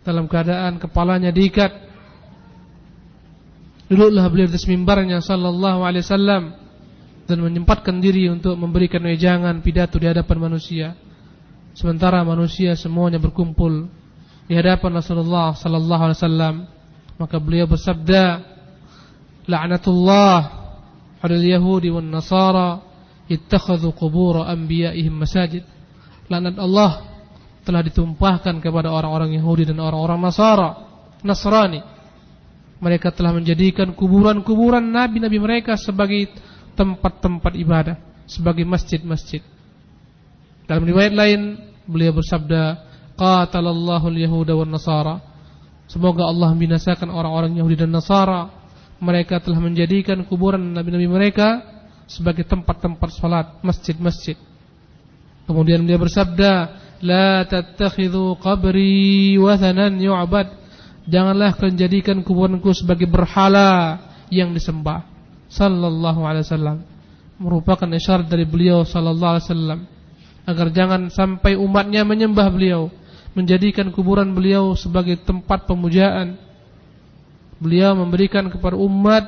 Dalam 0.02 0.26
keadaan 0.26 0.82
kepalanya 0.82 1.30
diikat. 1.30 1.70
Duduklah 3.86 4.26
beliau 4.26 4.50
di 4.50 4.58
mimbarnya 4.66 5.20
sallallahu 5.22 5.84
alaihi 5.84 6.02
wasallam 6.02 6.44
dan 7.24 7.38
menyempatkan 7.40 8.00
diri 8.00 8.28
untuk 8.32 8.56
memberikan 8.56 9.04
wejangan 9.04 9.60
pidato 9.60 10.00
di 10.00 10.08
hadapan 10.08 10.38
manusia. 10.40 10.88
Sementara 11.76 12.24
manusia 12.26 12.74
semuanya 12.74 13.20
berkumpul 13.20 14.03
di 14.44 14.52
hadapan 14.52 15.00
Rasulullah 15.00 15.56
sallallahu 15.56 16.02
alaihi 16.10 16.18
wasallam 16.20 16.54
maka 17.16 17.36
beliau 17.40 17.64
bersabda 17.70 18.44
la'natullah 19.48 20.38
'alal 21.24 21.44
yahudi 21.44 21.88
wan 21.88 22.08
nasara 22.12 22.94
ittakhadhu 23.28 23.96
qubur 23.96 24.44
anbiya'ihim 24.44 25.14
masajid. 25.14 25.64
Laknat 26.28 26.56
Allah 26.56 26.90
telah 27.64 27.80
ditumpahkan 27.84 28.60
kepada 28.60 28.92
orang-orang 28.92 29.36
Yahudi 29.36 29.68
dan 29.68 29.80
orang-orang 29.80 30.20
Nasara 30.20 30.70
Nasrani. 31.24 31.80
Mereka 32.80 33.16
telah 33.16 33.32
menjadikan 33.32 33.96
kuburan-kuburan 33.96 34.84
nabi-nabi 34.84 35.40
mereka 35.40 35.80
sebagai 35.80 36.28
tempat-tempat 36.76 37.52
ibadah 37.56 37.96
sebagai 38.28 38.68
masjid-masjid. 38.68 39.40
Dalam 40.68 40.84
riwayat 40.84 41.12
lain 41.12 41.40
beliau 41.88 42.16
bersabda 42.16 42.83
qatalallahu 43.14 44.06
al-yahuda 44.10 44.54
wan 44.58 44.70
nasara. 44.70 45.34
Semoga 45.84 46.24
Allah 46.24 46.50
binasakan 46.56 47.12
orang-orang 47.12 47.60
Yahudi 47.60 47.84
dan 47.84 47.92
Nasara. 47.92 48.48
Mereka 49.04 49.42
telah 49.44 49.60
menjadikan 49.60 50.24
kuburan 50.24 50.72
nabi-nabi 50.72 51.04
mereka 51.04 51.60
sebagai 52.08 52.48
tempat-tempat 52.48 53.10
salat 53.12 53.46
masjid-masjid. 53.60 54.38
Kemudian 55.44 55.84
dia 55.84 56.00
bersabda 56.00 56.52
la 57.04 57.44
tattakhidhu 57.44 58.40
qabri 58.40 59.36
wathanan 59.36 60.00
yu'bad. 60.00 60.48
Janganlah 61.04 61.52
kalian 61.60 61.76
jadikan 61.76 62.24
kuburanku 62.24 62.72
sebagai 62.72 63.04
berhala 63.04 64.00
yang 64.32 64.56
disembah. 64.56 65.04
Sallallahu 65.52 66.24
alaihi 66.24 66.48
wasallam. 66.48 66.78
Merupakan 67.36 67.86
isyarat 67.92 68.24
dari 68.24 68.48
beliau 68.48 68.88
sallallahu 68.88 69.32
alaihi 69.36 69.46
wasallam. 69.46 69.80
Agar 70.48 70.72
jangan 70.72 71.12
sampai 71.12 71.60
umatnya 71.60 72.08
menyembah 72.08 72.48
beliau 72.48 72.88
menjadikan 73.34 73.90
kuburan 73.90 74.30
beliau 74.32 74.78
sebagai 74.78 75.18
tempat 75.20 75.66
pemujaan. 75.66 76.38
Beliau 77.58 77.94
memberikan 77.98 78.46
kepada 78.50 78.78
umat 78.78 79.24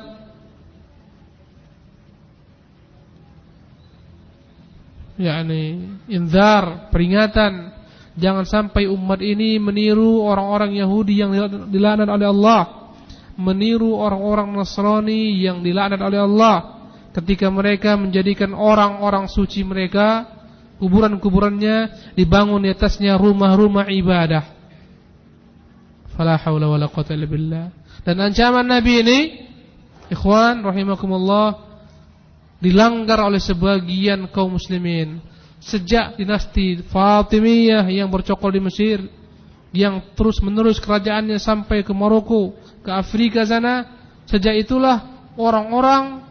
yakni 5.19 5.95
inzar, 6.07 6.87
peringatan. 6.91 7.75
Jangan 8.17 8.49
sampai 8.49 8.89
umat 8.89 9.21
ini 9.21 9.61
meniru 9.61 10.25
orang-orang 10.25 10.73
Yahudi 10.73 11.21
yang 11.21 11.37
dilaknat 11.69 12.09
oleh 12.09 12.25
Allah, 12.33 12.89
meniru 13.37 13.93
orang-orang 13.93 14.57
Nasrani 14.57 15.37
yang 15.37 15.61
dilaknat 15.61 16.01
oleh 16.01 16.25
Allah. 16.25 16.57
Ketika 17.13 17.49
mereka 17.49 17.93
menjadikan 17.93 18.53
orang-orang 18.57 19.29
suci 19.29 19.61
mereka 19.65 20.36
kuburan-kuburannya 20.77 21.75
dibangun 22.13 22.65
di 22.65 22.69
atasnya 22.73 23.17
rumah-rumah 23.17 23.89
ibadah. 23.89 24.43
Fala 26.13 26.37
haula 26.41 26.69
wala 26.69 26.89
quwata 26.89 27.13
illa 27.13 27.27
billah. 27.29 27.65
Dan 28.01 28.21
ancaman 28.23 28.65
Nabi 28.65 28.93
ini, 29.05 29.19
ikhwan 30.09 30.65
rahimakumullah, 30.65 31.67
dilanggar 32.57 33.21
oleh 33.21 33.37
sebagian 33.37 34.29
kaum 34.33 34.57
muslimin 34.57 35.21
sejak 35.61 36.17
dinasti 36.17 36.85
Fatimiyah 36.85 37.85
yang 37.89 38.09
bercokol 38.09 38.53
di 38.53 38.61
Mesir 38.61 38.99
yang 39.75 40.13
terus-menerus 40.15 40.79
kerajaannya 40.81 41.37
sampai 41.37 41.83
ke 41.83 41.93
Maroko, 41.93 42.55
ke 42.81 42.89
Afrika 42.89 43.43
sana. 43.45 43.99
Sejak 44.25 44.57
itulah 44.57 45.29
orang-orang 45.37 46.25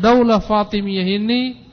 Daulah 0.00 0.40
Fatimiyah 0.40 1.06
ini 1.06 1.69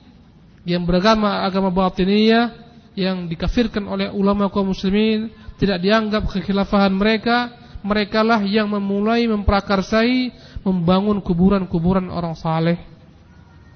yang 0.68 0.84
beragama 0.84 1.48
agama 1.48 1.72
batiniyah 1.72 2.52
yang 3.00 3.32
dikafirkan 3.32 3.88
oleh 3.88 4.12
ulama 4.12 4.52
kaum 4.52 4.76
muslimin 4.76 5.32
tidak 5.56 5.80
dianggap 5.80 6.28
kekhilafahan 6.28 6.92
mereka 6.92 7.56
mereka 7.88 8.20
lah 8.20 8.44
yang 8.44 8.68
memulai 8.68 9.24
memprakarsai 9.32 10.36
membangun 10.68 11.24
kuburan-kuburan 11.24 12.12
orang 12.12 12.36
saleh. 12.36 12.76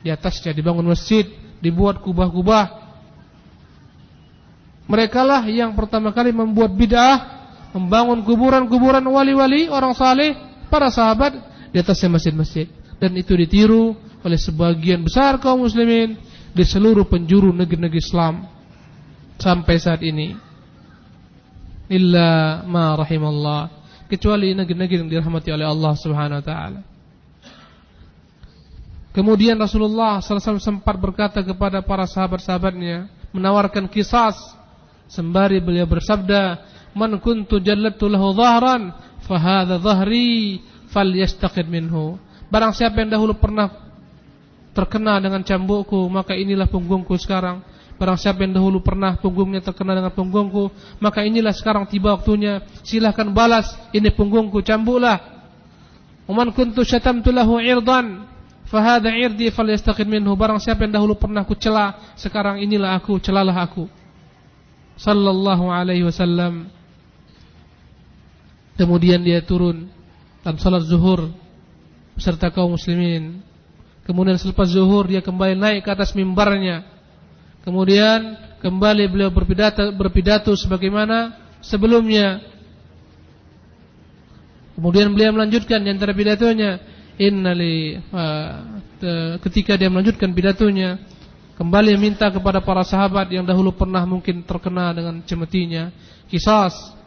Di 0.03 0.11
atasnya 0.11 0.51
dibangun 0.51 0.91
masjid 0.91 1.23
dibuat 1.63 2.03
kubah-kubah. 2.03 2.83
Mereka 4.91 5.21
lah 5.23 5.47
yang 5.47 5.71
pertama 5.77 6.11
kali 6.11 6.35
membuat 6.35 6.75
bid'ah 6.75 7.17
membangun 7.71 8.19
kuburan-kuburan 8.27 9.05
wali-wali 9.07 9.71
orang 9.71 9.95
saleh 9.95 10.35
para 10.67 10.91
sahabat 10.91 11.39
di 11.71 11.79
atasnya 11.79 12.11
masjid-masjid. 12.11 12.67
Dan 12.99 13.15
itu 13.15 13.31
ditiru 13.37 13.95
oleh 14.21 14.37
sebagian 14.37 15.01
besar 15.07 15.39
kaum 15.39 15.63
muslimin 15.63 16.19
di 16.51 16.63
seluruh 16.67 17.07
penjuru 17.07 17.55
negeri-negeri 17.55 17.99
Islam 17.99 18.47
sampai 19.39 19.75
saat 19.79 20.03
ini. 20.03 20.35
Illa 21.91 22.63
ma 22.63 22.95
rahimallah, 22.95 23.67
kecuali 24.07 24.55
negeri-negeri 24.55 25.03
yang 25.03 25.11
dirahmati 25.11 25.51
oleh 25.51 25.67
Allah 25.67 25.93
Subhanahu 25.95 26.39
wa 26.39 26.45
taala. 26.45 26.81
Kemudian 29.11 29.59
Rasulullah 29.59 30.23
SAW 30.23 30.55
sempat 30.55 30.95
berkata 30.95 31.43
kepada 31.43 31.83
para 31.83 32.07
sahabat-sahabatnya 32.07 33.11
menawarkan 33.35 33.91
kisah 33.91 34.31
sembari 35.11 35.59
beliau 35.59 35.83
bersabda, 35.83 36.63
"Man 36.95 37.19
kuntu 37.19 37.59
jallatu 37.59 38.07
lahu 38.07 38.31
dhahran, 38.31 38.95
fa 39.27 39.35
hadha 39.35 39.75
dhahri 39.75 40.63
falyastaqid 40.95 41.67
minhu." 41.67 42.15
Barang 42.47 42.71
siapa 42.71 43.03
yang 43.03 43.11
dahulu 43.11 43.35
pernah 43.35 43.67
terkena 44.71 45.19
dengan 45.19 45.43
cambukku 45.43 46.07
maka 46.07 46.35
inilah 46.35 46.67
punggungku 46.67 47.15
sekarang 47.19 47.63
Barang 48.01 48.17
siapa 48.17 48.41
yang 48.41 48.57
dahulu 48.57 48.81
pernah 48.81 49.13
punggungnya 49.13 49.61
terkena 49.61 49.93
dengan 49.93 50.09
punggungku, 50.09 50.73
maka 50.97 51.21
inilah 51.21 51.53
sekarang 51.53 51.85
tiba 51.85 52.17
waktunya. 52.17 52.65
Silahkan 52.81 53.29
balas, 53.29 53.77
ini 53.93 54.09
punggungku, 54.09 54.65
cambuklah. 54.65 55.21
Uman 56.25 56.49
kuntu 56.49 56.81
syatamtu 56.81 57.29
lahu 57.29 57.61
irdan, 57.61 58.25
fahada 58.65 59.13
irdi 59.13 59.53
falyastaqim 59.53 60.09
minhu. 60.09 60.33
Barang 60.33 60.57
siapa 60.57 60.81
yang 60.81 60.97
dahulu 60.97 61.13
pernah 61.13 61.45
ku 61.45 61.53
celah, 61.53 62.17
sekarang 62.17 62.57
inilah 62.57 62.97
aku, 62.97 63.21
celalah 63.21 63.53
aku. 63.53 63.85
Sallallahu 64.97 65.69
alaihi 65.69 66.01
wasallam. 66.01 66.73
Kemudian 68.81 69.21
dia 69.21 69.45
turun 69.45 69.93
dan 70.41 70.57
salat 70.57 70.89
zuhur 70.89 71.29
beserta 72.17 72.49
kaum 72.49 72.73
muslimin. 72.73 73.45
Kemudian 74.11 74.35
selepas 74.35 74.67
zuhur 74.67 75.07
dia 75.07 75.23
kembali 75.23 75.55
naik 75.55 75.87
ke 75.87 75.89
atas 75.95 76.11
mimbarnya 76.11 76.83
Kemudian 77.61 78.41
kembali 78.57 79.05
beliau 79.05 79.29
berpidato, 79.29 79.93
berpidato 79.93 80.49
sebagaimana 80.57 81.37
sebelumnya. 81.61 82.41
Kemudian 84.73 85.13
beliau 85.13 85.37
melanjutkan 85.37 85.85
di 85.85 85.93
antara 85.93 86.09
pidatonya, 86.09 86.81
innali 87.21 88.01
ketika 89.45 89.77
dia 89.77 89.93
melanjutkan 89.93 90.33
pidatonya, 90.33 90.97
kembali 91.61 92.01
minta 92.01 92.33
kepada 92.33 92.65
para 92.65 92.81
sahabat 92.81 93.29
yang 93.29 93.45
dahulu 93.45 93.77
pernah 93.77 94.01
mungkin 94.09 94.41
terkena 94.41 94.89
dengan 94.89 95.21
cemetinya, 95.21 95.93
kisah 96.33 96.97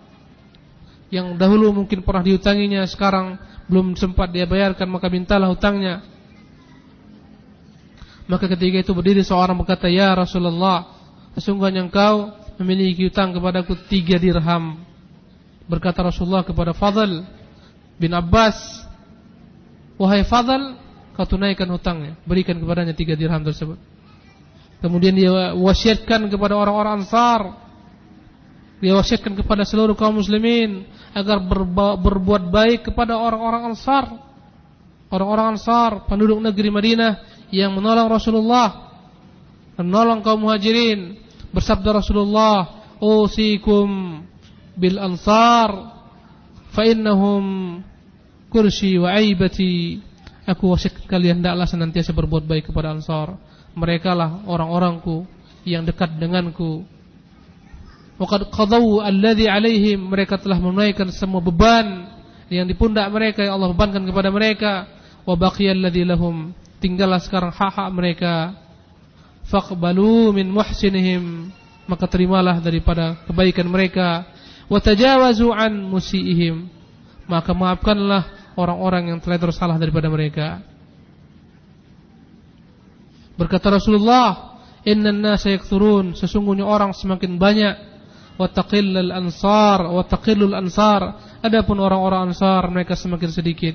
yang 1.11 1.35
dahulu 1.35 1.75
mungkin 1.75 2.07
pernah 2.07 2.23
diutanginya, 2.23 2.87
sekarang 2.87 3.43
belum 3.67 3.99
sempat 3.99 4.31
dia 4.31 4.47
bayarkan, 4.47 4.87
maka 4.87 5.11
mintalah 5.11 5.51
hutangnya. 5.51 6.14
Maka 8.25 8.49
ketika 8.49 8.81
itu 8.81 8.93
berdiri 8.97 9.21
seorang 9.21 9.57
berkata, 9.61 9.85
Ya 9.93 10.17
Rasulullah, 10.17 10.89
sesungguhnya 11.37 11.85
engkau 11.85 12.33
memiliki 12.57 13.09
hutang 13.09 13.37
kepadaku 13.37 13.77
tiga 13.89 14.17
dirham. 14.17 14.81
Berkata 15.69 16.05
Rasulullah 16.05 16.45
kepada 16.45 16.73
Fadl 16.73 17.25
bin 18.01 18.13
Abbas, 18.17 18.57
Wahai 20.01 20.25
Fadl, 20.25 20.77
kau 21.15 21.29
tunaikan 21.29 21.69
hutangnya, 21.69 22.17
berikan 22.25 22.57
kepadanya 22.57 22.97
tiga 22.97 23.13
dirham 23.13 23.45
tersebut. 23.45 23.77
Kemudian 24.81 25.17
dia 25.17 25.57
wasiatkan 25.57 26.29
kepada 26.29 26.57
orang-orang 26.57 27.05
Ansar, 27.05 27.57
dia 28.81 28.93
wasiatkan 28.93 29.33
kepada 29.33 29.65
seluruh 29.65 29.97
kaum 29.97 30.21
muslimin 30.21 30.85
agar 31.17 31.41
berbuat 32.01 32.53
baik 32.53 32.93
kepada 32.93 33.17
orang-orang 33.17 33.73
Ansar. 33.73 34.13
Orang-orang 35.09 35.57
Ansar, 35.57 36.05
penduduk 36.11 36.43
negeri 36.43 36.69
Madinah 36.69 37.13
yang 37.53 37.75
menolong 37.77 38.09
Rasulullah 38.09 38.85
menolong 39.79 40.23
kaum 40.23 40.47
muhajirin. 40.47 41.19
Bersabda 41.55 42.03
Rasulullah 42.03 42.83
usikum 42.99 44.23
bil 44.75 44.99
ansar 44.99 45.71
fa 46.75 46.83
innahum 46.83 47.79
kursi 48.51 48.99
wa 48.99 49.15
aibati. 49.15 50.03
Aku 50.45 50.77
wasiat 50.77 51.09
kalian 51.09 51.41
hendaklah 51.41 51.65
senantiasa 51.65 52.13
berbuat 52.13 52.45
baik 52.45 52.69
kepada 52.69 52.93
ansar. 52.93 53.39
Mereka 53.75 54.13
lah 54.13 54.45
orang-orangku 54.45 55.25
yang 55.65 55.87
dekat 55.89 56.21
denganku. 56.21 56.85
Waqad 58.21 58.53
qadaw 58.53 59.09
alladhi 59.09 59.49
alaihim. 59.49 60.11
Mereka 60.11 60.39
telah 60.43 60.61
menunaikan 60.61 61.09
semua 61.11 61.41
beban 61.41 62.13
yang 62.53 62.69
di 62.69 62.77
pundak 62.77 63.09
mereka. 63.09 63.41
Yang 63.41 63.55
Allah 63.57 63.71
bebankan 63.73 64.03
kepada 64.05 64.29
mereka. 64.29 64.73
Wa 65.25 65.33
baqiyal 65.33 65.81
ladzi 65.81 66.05
lahum 66.05 66.53
tinggallah 66.79 67.21
sekarang 67.23 67.55
hak-hak 67.55 67.89
mereka. 67.95 68.35
Faqbalu 69.45 70.33
min 70.33 70.49
muhsinihim 70.49 71.53
maka 71.85 72.09
terimalah 72.09 72.61
daripada 72.65 73.21
kebaikan 73.29 73.69
mereka. 73.69 74.25
Wa 74.69 74.81
tajawazu 74.81 75.53
an 75.53 75.85
musiihim 75.85 76.73
maka 77.29 77.53
maafkanlah 77.53 78.55
orang-orang 78.57 79.13
yang 79.13 79.19
telah 79.21 79.37
tersalah 79.41 79.77
daripada 79.77 80.09
mereka. 80.09 80.65
Berkata 83.35 83.75
Rasulullah 83.75 84.57
innan 84.87 85.19
nasa 85.19 85.51
yakthurun 85.51 86.15
sesungguhnya 86.15 86.65
orang 86.65 86.95
semakin 86.95 87.37
banyak. 87.37 87.77
Wa 88.35 88.51
taqillul 88.51 89.15
ansar 89.15 89.91
wa 89.91 90.03
taqillul 90.03 90.55
ansar. 90.55 91.35
Adapun 91.45 91.79
orang-orang 91.79 92.33
ansar 92.33 92.65
mereka 92.71 92.97
semakin 92.97 93.31
sedikit. 93.31 93.75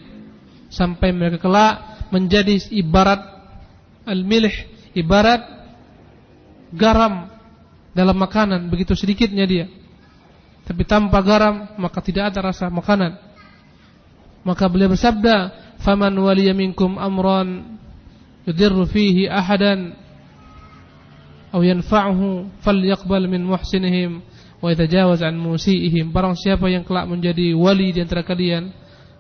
Sampai 0.70 1.14
mereka 1.14 1.42
kelak 1.42 1.99
menjadi 2.10 2.70
ibarat 2.74 3.22
al-milih, 4.06 4.54
ibarat 4.98 5.42
garam 6.74 7.30
dalam 7.94 8.18
makanan, 8.18 8.70
begitu 8.70 8.94
sedikitnya 8.94 9.46
dia. 9.46 9.66
Tapi 10.66 10.86
tanpa 10.86 11.22
garam 11.26 11.66
maka 11.82 11.98
tidak 12.02 12.30
ada 12.30 12.54
rasa 12.54 12.70
makanan. 12.70 13.18
Maka 14.46 14.70
beliau 14.70 14.94
bersabda, 14.94 15.52
"Faman 15.82 16.14
waliya 16.14 16.54
minkum 16.54 16.96
amran 17.02 17.78
yudirru 18.46 18.86
fihi 18.86 19.26
ahadan 19.26 19.98
aw 21.50 21.60
yanfa'uhu 21.66 22.62
falyaqbal 22.62 23.26
min 23.26 23.44
muhsinihim 23.44 24.22
wa 24.62 24.68
yatajawaz 24.70 25.26
an 25.26 25.42
musiihim." 25.42 26.14
Barang 26.14 26.38
siapa 26.38 26.70
yang 26.70 26.86
kelak 26.86 27.10
menjadi 27.10 27.52
wali 27.58 27.90
di 27.90 28.00
antara 28.06 28.22
kalian, 28.22 28.70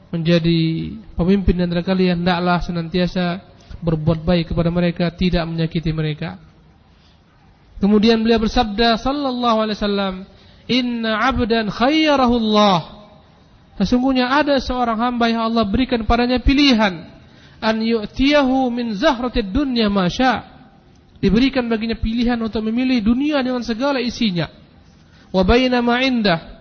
menjadi 0.09 0.93
pemimpin 1.13 1.53
di 1.57 1.63
antara 1.65 1.85
kalian 1.85 2.21
hendaklah 2.21 2.59
senantiasa 2.61 3.45
berbuat 3.79 4.25
baik 4.25 4.51
kepada 4.53 4.69
mereka, 4.73 5.07
tidak 5.13 5.45
menyakiti 5.45 5.93
mereka. 5.93 6.41
Kemudian 7.79 8.19
beliau 8.19 8.43
bersabda 8.43 8.99
sallallahu 8.99 9.57
alaihi 9.63 9.77
wasallam, 9.79 10.15
"Inna 10.67 11.23
'abdan 11.23 11.71
khayyarahu 11.71 12.35
Allah." 12.35 12.79
Sesungguhnya 13.79 14.27
ada 14.27 14.59
seorang 14.59 14.99
hamba 14.99 15.31
yang 15.31 15.47
Allah 15.47 15.63
berikan 15.63 16.03
padanya 16.03 16.43
pilihan 16.43 17.07
an 17.63 17.75
yu'tiyahu 17.79 18.67
min 18.67 18.91
zahratid 18.91 19.55
dunya 19.55 19.87
Diberikan 21.19 21.67
baginya 21.67 21.99
pilihan 21.99 22.39
untuk 22.39 22.63
memilih 22.63 23.03
dunia 23.03 23.43
dengan 23.43 23.59
segala 23.59 23.99
isinya. 23.99 24.47
Wa 25.35 25.43
baina 25.43 25.83
indah 25.99 26.58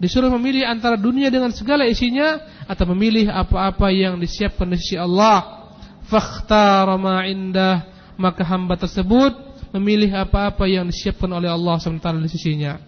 disuruh 0.00 0.32
memilih 0.40 0.64
antara 0.64 0.96
dunia 0.96 1.28
dengan 1.28 1.52
segala 1.52 1.84
isinya 1.84 2.40
atau 2.64 2.88
memilih 2.96 3.28
apa-apa 3.28 3.92
yang 3.92 4.16
disiapkan 4.16 4.64
di 4.72 4.80
sisi 4.80 4.96
Allah. 4.96 5.68
Fakhtara 6.08 6.96
ma 6.96 7.22
indah. 7.28 7.86
Maka 8.16 8.44
hamba 8.44 8.80
tersebut 8.80 9.36
memilih 9.76 10.12
apa-apa 10.16 10.66
yang 10.66 10.88
disiapkan 10.88 11.28
oleh 11.30 11.48
Allah 11.48 11.76
SWT 11.78 12.08
di 12.20 12.30
sisinya. 12.32 12.80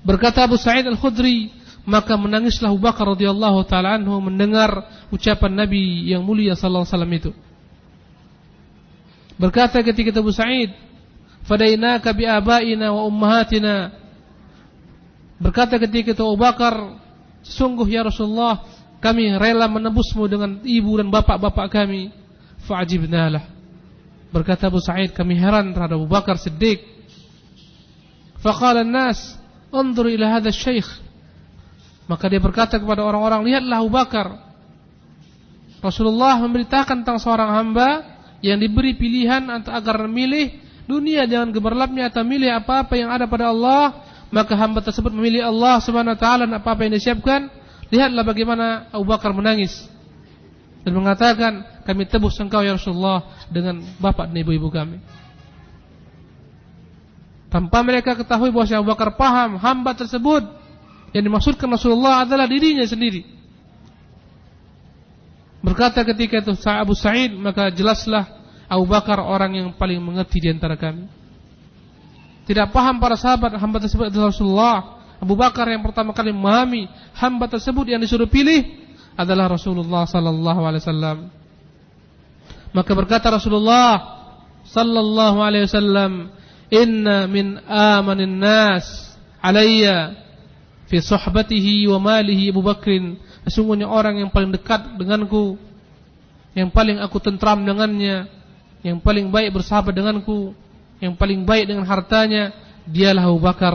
Berkata 0.00 0.44
Abu 0.44 0.56
Sa'id 0.56 0.88
Al-Khudri 0.88 1.52
maka 1.84 2.16
menangislah 2.16 2.72
Abu 2.72 2.80
Bakar 2.80 3.08
radhiyallahu 3.16 3.64
taala 3.68 3.96
anhu 3.96 4.16
mendengar 4.20 4.84
ucapan 5.12 5.64
Nabi 5.64 6.08
yang 6.08 6.24
mulia 6.24 6.56
sallallahu 6.56 6.84
alaihi 6.84 6.94
wasallam 6.94 7.14
itu. 7.16 7.30
Berkata 9.40 9.80
ketika 9.80 10.12
Abu 10.20 10.32
Sa'id 10.32 10.72
fadainaka 11.48 12.12
bi 12.12 12.28
abaina 12.28 12.92
wa 12.92 13.08
ummahatina 13.08 13.99
Berkata 15.40 15.80
ketika 15.80 16.12
itu 16.12 16.20
Abu 16.20 16.36
Bakar, 16.36 17.00
sungguh 17.40 17.88
ya 17.88 18.04
Rasulullah, 18.04 18.60
kami 19.00 19.32
rela 19.40 19.64
menebusmu 19.64 20.28
dengan 20.28 20.60
ibu 20.60 21.00
dan 21.00 21.08
bapak-bapak 21.08 21.72
kami. 21.72 22.12
Fa'ajibnalah. 22.68 23.40
Berkata 24.28 24.68
Abu 24.68 24.84
Sa'id, 24.84 25.16
kami 25.16 25.40
heran 25.40 25.72
terhadap 25.72 25.96
Abu 25.96 26.06
Bakar 26.06 26.36
Siddiq. 26.36 26.84
Faqala 28.44 28.84
nas, 28.84 29.40
"Unzur 29.72 30.12
ila 30.12 30.38
hadha 30.38 30.52
syekh." 30.52 30.86
Maka 32.04 32.28
dia 32.28 32.38
berkata 32.38 32.76
kepada 32.76 33.00
orang-orang, 33.00 33.48
"Lihatlah 33.48 33.80
Abu 33.80 33.90
Bakar." 33.90 34.28
Rasulullah 35.80 36.36
memberitakan 36.44 37.00
tentang 37.00 37.16
seorang 37.16 37.56
hamba 37.56 38.04
yang 38.44 38.60
diberi 38.60 38.92
pilihan 38.92 39.48
agar 39.48 40.04
memilih 40.04 40.52
dunia 40.84 41.24
dengan 41.24 41.48
gemerlapnya 41.48 42.12
atau 42.12 42.20
milih 42.20 42.52
apa-apa 42.60 42.92
yang 43.00 43.08
ada 43.08 43.24
pada 43.24 43.48
Allah 43.48 44.09
maka 44.30 44.54
hamba 44.54 44.78
tersebut 44.82 45.10
memilih 45.10 45.46
Allah 45.46 45.82
Subhanahu 45.82 46.14
wa 46.14 46.20
taala 46.20 46.46
apa-apa 46.46 46.86
yang 46.86 46.94
disiapkan, 46.94 47.50
lihatlah 47.90 48.22
bagaimana 48.22 48.86
Abu 48.94 49.10
Bakar 49.10 49.34
menangis 49.34 49.90
dan 50.86 50.94
mengatakan, 50.94 51.82
"Kami 51.82 52.06
tebus 52.06 52.38
engkau 52.38 52.62
ya 52.62 52.78
Rasulullah 52.78 53.26
dengan 53.50 53.82
bapak 53.98 54.30
dan 54.30 54.36
ibu-ibu 54.38 54.70
kami." 54.70 55.02
Tanpa 57.50 57.82
mereka 57.82 58.14
ketahui 58.14 58.54
bahwa 58.54 58.70
Abu 58.70 58.88
Bakar 58.94 59.18
paham 59.18 59.58
hamba 59.58 59.98
tersebut 59.98 60.46
yang 61.10 61.26
dimaksudkan 61.26 61.66
Rasulullah 61.66 62.22
adalah 62.22 62.46
dirinya 62.46 62.86
sendiri. 62.86 63.26
Berkata 65.60 66.06
ketika 66.06 66.40
itu 66.40 66.54
Abu 66.70 66.94
Sa'id, 66.96 67.34
maka 67.36 67.68
jelaslah 67.68 68.24
Abu 68.70 68.86
Bakar 68.86 69.18
orang 69.18 69.58
yang 69.58 69.68
paling 69.74 69.98
mengerti 69.98 70.38
di 70.40 70.48
antara 70.48 70.78
kami. 70.78 71.19
Tidak 72.48 72.72
paham 72.72 72.98
para 73.02 73.14
sahabat 73.18 73.56
hamba 73.56 73.78
tersebut 73.82 74.08
adalah 74.08 74.32
Rasulullah. 74.32 74.76
Abu 75.20 75.36
Bakar 75.36 75.68
yang 75.68 75.84
pertama 75.84 76.16
kali 76.16 76.32
memahami 76.32 76.88
hamba 77.12 77.44
tersebut 77.44 77.84
yang 77.92 78.00
disuruh 78.00 78.24
pilih 78.24 78.64
adalah 79.18 79.52
Rasulullah 79.52 80.08
sallallahu 80.08 80.60
alaihi 80.64 80.82
wasallam. 80.82 81.18
Maka 82.72 82.92
berkata 82.96 83.28
Rasulullah 83.28 84.20
sallallahu 84.64 85.38
alaihi 85.44 85.68
wasallam 85.68 86.32
inna 86.70 87.26
min 87.26 87.58
amanin 87.66 88.38
nas 88.38 89.12
alayya 89.42 90.14
fi 90.86 91.02
suhbatihi 91.02 91.90
wa 91.90 91.98
malihi 91.98 92.54
Abu 92.54 92.62
Bakrin 92.62 93.18
sesungguhnya 93.44 93.90
orang 93.90 94.22
yang 94.22 94.30
paling 94.30 94.54
dekat 94.54 94.94
denganku 94.96 95.58
yang 96.54 96.70
paling 96.70 97.02
aku 97.02 97.18
tentram 97.18 97.62
dengannya 97.66 98.30
yang 98.86 99.02
paling 99.02 99.28
baik 99.28 99.50
bersahabat 99.54 99.94
denganku 99.94 100.54
yang 101.00 101.16
paling 101.16 101.48
baik 101.48 101.72
dengan 101.72 101.88
hartanya 101.88 102.52
dialah 102.84 103.26
Abu 103.26 103.40
Bakar. 103.40 103.74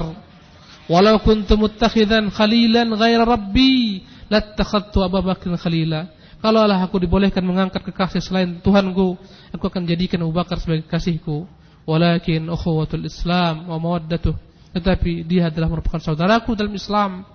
Walau 0.86 1.18
kuntu 1.26 1.58
muttakhidan 1.58 2.30
khalilan 2.30 2.94
ghaira 2.94 3.26
rabbi 3.26 4.06
lattakhadtu 4.30 5.02
Abu 5.02 5.26
Bakr 5.26 5.58
khalila. 5.58 6.06
Kalaulah 6.40 6.78
aku 6.78 7.02
dibolehkan 7.02 7.42
mengangkat 7.42 7.82
kekasih 7.90 8.22
selain 8.22 8.62
Tuhanku 8.62 9.18
aku 9.50 9.66
akan 9.66 9.82
jadikan 9.90 10.22
Abu 10.22 10.34
Bakar 10.38 10.62
sebagai 10.62 10.86
kasihku. 10.86 11.50
Walakin 11.86 12.50
ukhuwatul 12.50 13.06
Islam 13.06 13.70
wa 13.70 13.78
mawaddatuh. 13.82 14.34
Tetapi 14.78 15.26
dia 15.26 15.50
adalah 15.50 15.70
merupakan 15.70 16.02
saudaraku 16.02 16.54
dalam 16.54 16.74
Islam 16.74 17.26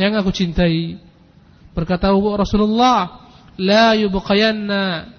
yang 0.00 0.16
aku 0.16 0.32
cintai. 0.32 0.96
Berkata 1.72 2.12
Rasulullah 2.12 3.28
la 3.56 3.96
yubqayanna 3.96 5.12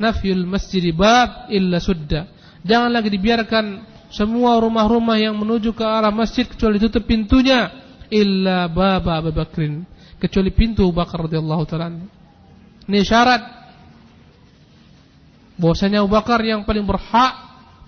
nafyul 0.00 0.44
masjid 0.44 0.92
bab 0.92 1.48
illa 1.52 1.80
sudda 1.80 2.33
jangan 2.64 2.90
lagi 2.90 3.12
dibiarkan 3.12 3.64
semua 4.10 4.56
rumah-rumah 4.58 5.20
yang 5.20 5.36
menuju 5.36 5.76
ke 5.76 5.84
arah 5.84 6.10
masjid 6.10 6.48
kecuali 6.48 6.80
ditutup 6.80 7.04
pintunya 7.04 7.70
illa 8.08 8.70
baba 8.70 9.20
Abu 9.20 9.30
Bakrin. 9.34 9.82
Kecuali 10.22 10.48
pintu 10.54 10.88
Bakar 10.88 11.28
radhiyallahu 11.28 11.64
taala 11.68 11.92
ini 12.88 13.00
syarat. 13.04 13.42
Bahwasanya 15.58 16.02
Abu 16.02 16.14
Bakar 16.14 16.40
yang 16.42 16.66
paling 16.66 16.86
berhak 16.86 17.32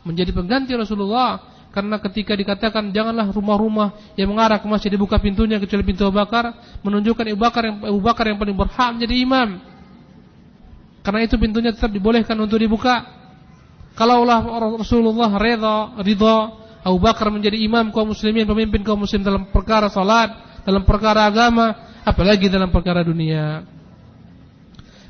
menjadi 0.06 0.30
pengganti 0.30 0.74
Rasulullah 0.74 1.42
karena 1.74 1.98
ketika 1.98 2.32
dikatakan 2.32 2.94
janganlah 2.94 3.28
rumah-rumah 3.34 4.14
yang 4.14 4.32
mengarah 4.32 4.62
ke 4.62 4.66
masjid 4.70 4.88
dibuka 4.88 5.18
pintunya 5.18 5.58
kecuali 5.58 5.82
pintu 5.82 6.06
Abu 6.06 6.18
Bakar 6.18 6.54
menunjukkan 6.82 7.24
Abu 7.30 7.40
Bakar 7.40 7.62
yang 7.66 7.76
Abu 7.86 8.00
Bakar 8.02 8.24
yang 8.28 8.38
paling 8.38 8.56
berhak 8.56 8.88
menjadi 8.98 9.14
imam. 9.14 9.48
Karena 11.06 11.20
itu 11.22 11.38
pintunya 11.38 11.70
tetap 11.70 11.94
dibolehkan 11.94 12.34
untuk 12.42 12.58
dibuka 12.58 13.15
kalaulah 13.96 14.44
Rasulullah 14.76 15.32
redha 15.40 15.96
ridha 16.04 16.36
Abu 16.86 17.02
Bakar 17.02 17.32
menjadi 17.34 17.58
imam 17.58 17.90
kaum 17.90 18.14
muslimin 18.14 18.46
pemimpin 18.46 18.84
kaum 18.86 19.02
muslim 19.02 19.24
dalam 19.24 19.48
perkara 19.50 19.90
salat 19.90 20.30
dalam 20.62 20.86
perkara 20.86 21.26
agama 21.26 21.98
apalagi 22.06 22.46
dalam 22.46 22.70
perkara 22.70 23.02
dunia 23.02 23.66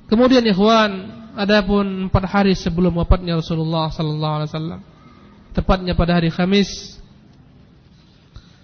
kemudian 0.09 0.47
ikhwan 0.47 1.17
Adapun 1.37 2.09
empat 2.09 2.25
hari 2.33 2.57
sebelum 2.57 2.97
wafatnya 2.97 3.37
Rasulullah 3.37 3.93
sallallahu 3.93 4.35
alaihi 4.41 4.51
wasallam, 4.57 4.81
tepatnya 5.53 5.93
pada 5.93 6.17
hari 6.17 6.33
Kamis, 6.33 6.97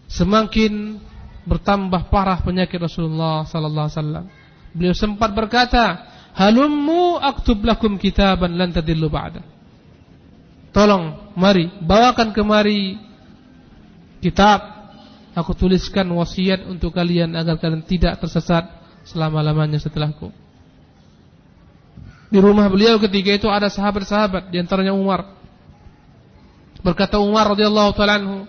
semakin 0.09 0.97
bertambah 1.45 2.09
parah 2.09 2.41
penyakit 2.41 2.81
Rasulullah 2.81 3.45
sallallahu 3.45 3.87
alaihi 3.93 3.99
wasallam. 4.01 4.25
Beliau 4.73 4.97
sempat 4.97 5.37
berkata, 5.37 6.01
"Halummu 6.33 7.21
aktub 7.21 7.61
lakum 7.61 8.01
kitaban 8.01 8.57
lan 8.57 8.73
tadillu 8.73 9.13
ba'da." 9.13 9.45
Tolong, 10.73 11.37
mari 11.37 11.69
bawakan 11.85 12.33
kemari 12.33 12.97
kitab 14.25 14.61
aku 15.37 15.53
tuliskan 15.53 16.09
wasiat 16.17 16.65
untuk 16.65 16.97
kalian 16.97 17.37
agar 17.37 17.61
kalian 17.61 17.85
tidak 17.85 18.17
tersesat 18.21 18.69
selama-lamanya 19.05 19.77
setelahku. 19.77 20.33
Di 22.33 22.41
rumah 22.41 22.65
beliau 22.73 22.97
ketika 22.97 23.37
itu 23.37 23.49
ada 23.53 23.69
sahabat-sahabat 23.69 24.49
di 24.49 24.57
antaranya 24.57 24.97
Umar. 24.97 25.37
Berkata 26.81 27.21
Umar 27.21 27.53
radhiyallahu 27.53 27.93
taala 27.93 28.17
anhu, 28.17 28.49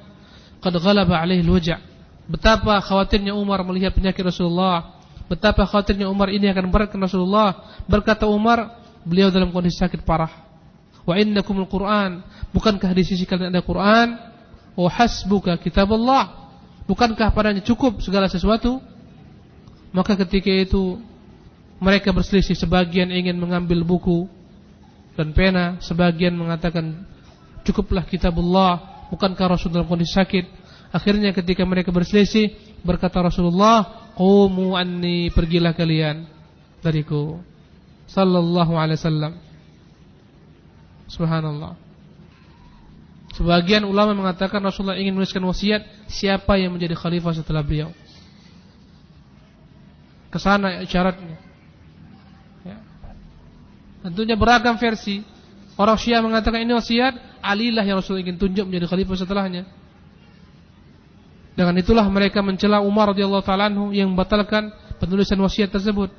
"Qad 0.64 0.74
ghalaba 0.80 1.20
alaihi 1.20 1.44
al-waja'." 1.44 1.84
Betapa 2.24 2.80
khawatirnya 2.80 3.36
Umar 3.36 3.68
melihat 3.68 3.92
penyakit 3.92 4.24
Rasulullah. 4.24 4.96
Betapa 5.28 5.68
khawatirnya 5.68 6.08
Umar 6.08 6.32
ini 6.32 6.48
akan 6.48 6.72
beratkan 6.72 7.04
Rasulullah. 7.04 7.76
Berkata 7.84 8.24
Umar, 8.24 8.80
beliau 9.04 9.28
dalam 9.28 9.52
kondisi 9.52 9.76
sakit 9.76 10.08
parah. 10.08 10.32
Wa 11.04 11.20
innakumul 11.20 11.68
Qur'an. 11.68 12.24
Bukankah 12.56 12.92
di 12.96 13.04
sisi 13.04 13.28
kalian 13.28 13.52
ada 13.52 13.64
Quran? 13.64 14.16
Wa 14.74 14.90
hasbuka 14.90 15.60
kitabullah. 15.60 16.52
Bukankah 16.88 17.32
padanya 17.32 17.64
cukup 17.64 18.00
segala 18.04 18.28
sesuatu? 18.28 18.80
Maka 19.94 20.18
ketika 20.26 20.50
itu 20.50 21.00
mereka 21.78 22.10
berselisih 22.16 22.56
sebagian 22.56 23.12
ingin 23.12 23.36
mengambil 23.38 23.84
buku 23.84 24.26
dan 25.14 25.36
pena, 25.36 25.78
sebagian 25.84 26.34
mengatakan 26.34 27.06
cukuplah 27.62 28.08
kitabullah, 28.08 29.06
bukankah 29.14 29.54
Rasul 29.54 29.70
dalam 29.70 29.86
kondisi 29.86 30.18
sakit? 30.18 30.46
Akhirnya 30.94 31.34
ketika 31.34 31.66
mereka 31.66 31.90
berselisih, 31.90 32.80
berkata 32.86 33.22
Rasulullah, 33.22 34.10
"Qumu 34.14 34.78
anni, 34.78 35.30
pergilah 35.34 35.74
kalian 35.74 36.26
dariku." 36.82 37.42
Sallallahu 38.10 38.78
alaihi 38.78 39.00
wasallam. 39.02 39.34
Subhanallah. 41.08 41.76
Sebagian 43.34 43.82
ulama 43.90 44.14
mengatakan 44.14 44.62
Rasulullah 44.62 45.00
ingin 45.00 45.18
menuliskan 45.18 45.42
wasiat 45.42 46.06
siapa 46.06 46.54
yang 46.62 46.78
menjadi 46.78 46.94
khalifah 46.94 47.34
setelah 47.34 47.66
beliau. 47.66 47.90
Ke 50.30 50.38
sana 50.38 50.86
isyaratnya. 50.86 51.54
Tentunya 54.04 54.36
beragam 54.36 54.76
versi. 54.76 55.24
Orang 55.80 55.98
Syiah 55.98 56.22
mengatakan 56.22 56.62
ini 56.62 56.76
wasiat, 56.76 57.42
Ali 57.42 57.74
lah 57.74 57.82
yang 57.82 57.98
Rasul 57.98 58.22
ingin 58.22 58.38
tunjuk 58.38 58.70
menjadi 58.70 58.86
khalifah 58.86 59.18
setelahnya. 59.18 59.64
Dengan 61.58 61.74
itulah 61.80 62.06
mereka 62.12 62.44
mencela 62.44 62.84
Umar 62.84 63.14
radhiyallahu 63.14 63.46
taala 63.46 63.72
yang 63.96 64.14
membatalkan 64.14 64.70
penulisan 65.02 65.40
wasiat 65.42 65.72
tersebut. 65.74 66.12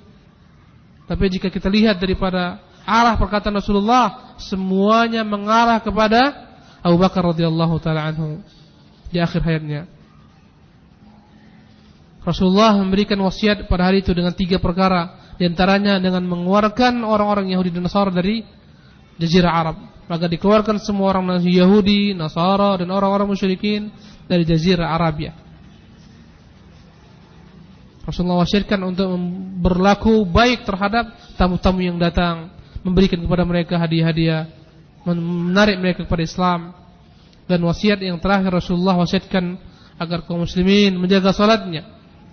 Tapi 1.05 1.25
jika 1.29 1.53
kita 1.53 1.69
lihat 1.69 2.01
daripada 2.01 2.59
arah 2.85 3.17
perkataan 3.17 3.57
Rasulullah, 3.57 4.37
semuanya 4.37 5.25
mengarah 5.25 5.81
kepada 5.81 6.21
Abu 6.85 7.01
Bakar 7.01 7.25
radhiyallahu 7.25 7.81
taala 7.81 8.13
anhu 8.13 8.45
di 9.09 9.19
akhir 9.19 9.41
hayatnya. 9.41 9.89
Rasulullah 12.25 12.73
memberikan 12.81 13.21
wasiat 13.21 13.69
pada 13.69 13.93
hari 13.93 14.01
itu 14.01 14.17
dengan 14.17 14.33
tiga 14.33 14.57
perkara 14.57 15.35
di 15.37 15.45
antaranya 15.45 16.01
dengan 16.01 16.25
mengeluarkan 16.25 17.05
orang-orang 17.05 17.53
Yahudi 17.53 17.69
dan 17.69 17.85
Nasara 17.85 18.09
dari 18.09 18.41
Jazirah 19.21 19.53
Arab. 19.53 19.77
Maka 20.09 20.29
dikeluarkan 20.29 20.81
semua 20.81 21.13
orang 21.13 21.41
Yahudi, 21.45 22.17
Nasara 22.17 22.81
dan 22.81 22.89
orang-orang 22.93 23.29
musyrikin 23.29 23.93
dari 24.25 24.45
Jazirah 24.49 24.97
Arabia. 24.97 25.37
Rasulullah 28.05 28.45
wasiatkan 28.45 28.81
untuk 28.85 29.09
berlaku 29.65 30.29
baik 30.29 30.69
terhadap 30.69 31.17
tamu-tamu 31.41 31.81
yang 31.81 31.97
datang, 31.97 32.53
memberikan 32.85 33.19
kepada 33.19 33.43
mereka 33.49 33.81
hadiah-hadiah, 33.81 34.47
menarik 35.09 35.81
mereka 35.81 36.05
kepada 36.05 36.23
Islam. 36.23 36.61
Dan 37.45 37.61
wasiat 37.65 38.01
yang 38.01 38.17
terakhir 38.21 38.53
Rasulullah 38.53 38.97
wasiatkan 38.97 39.57
agar 40.01 40.25
kaum 40.25 40.45
muslimin 40.45 40.97
menjaga 40.97 41.33
salatnya. 41.33 41.85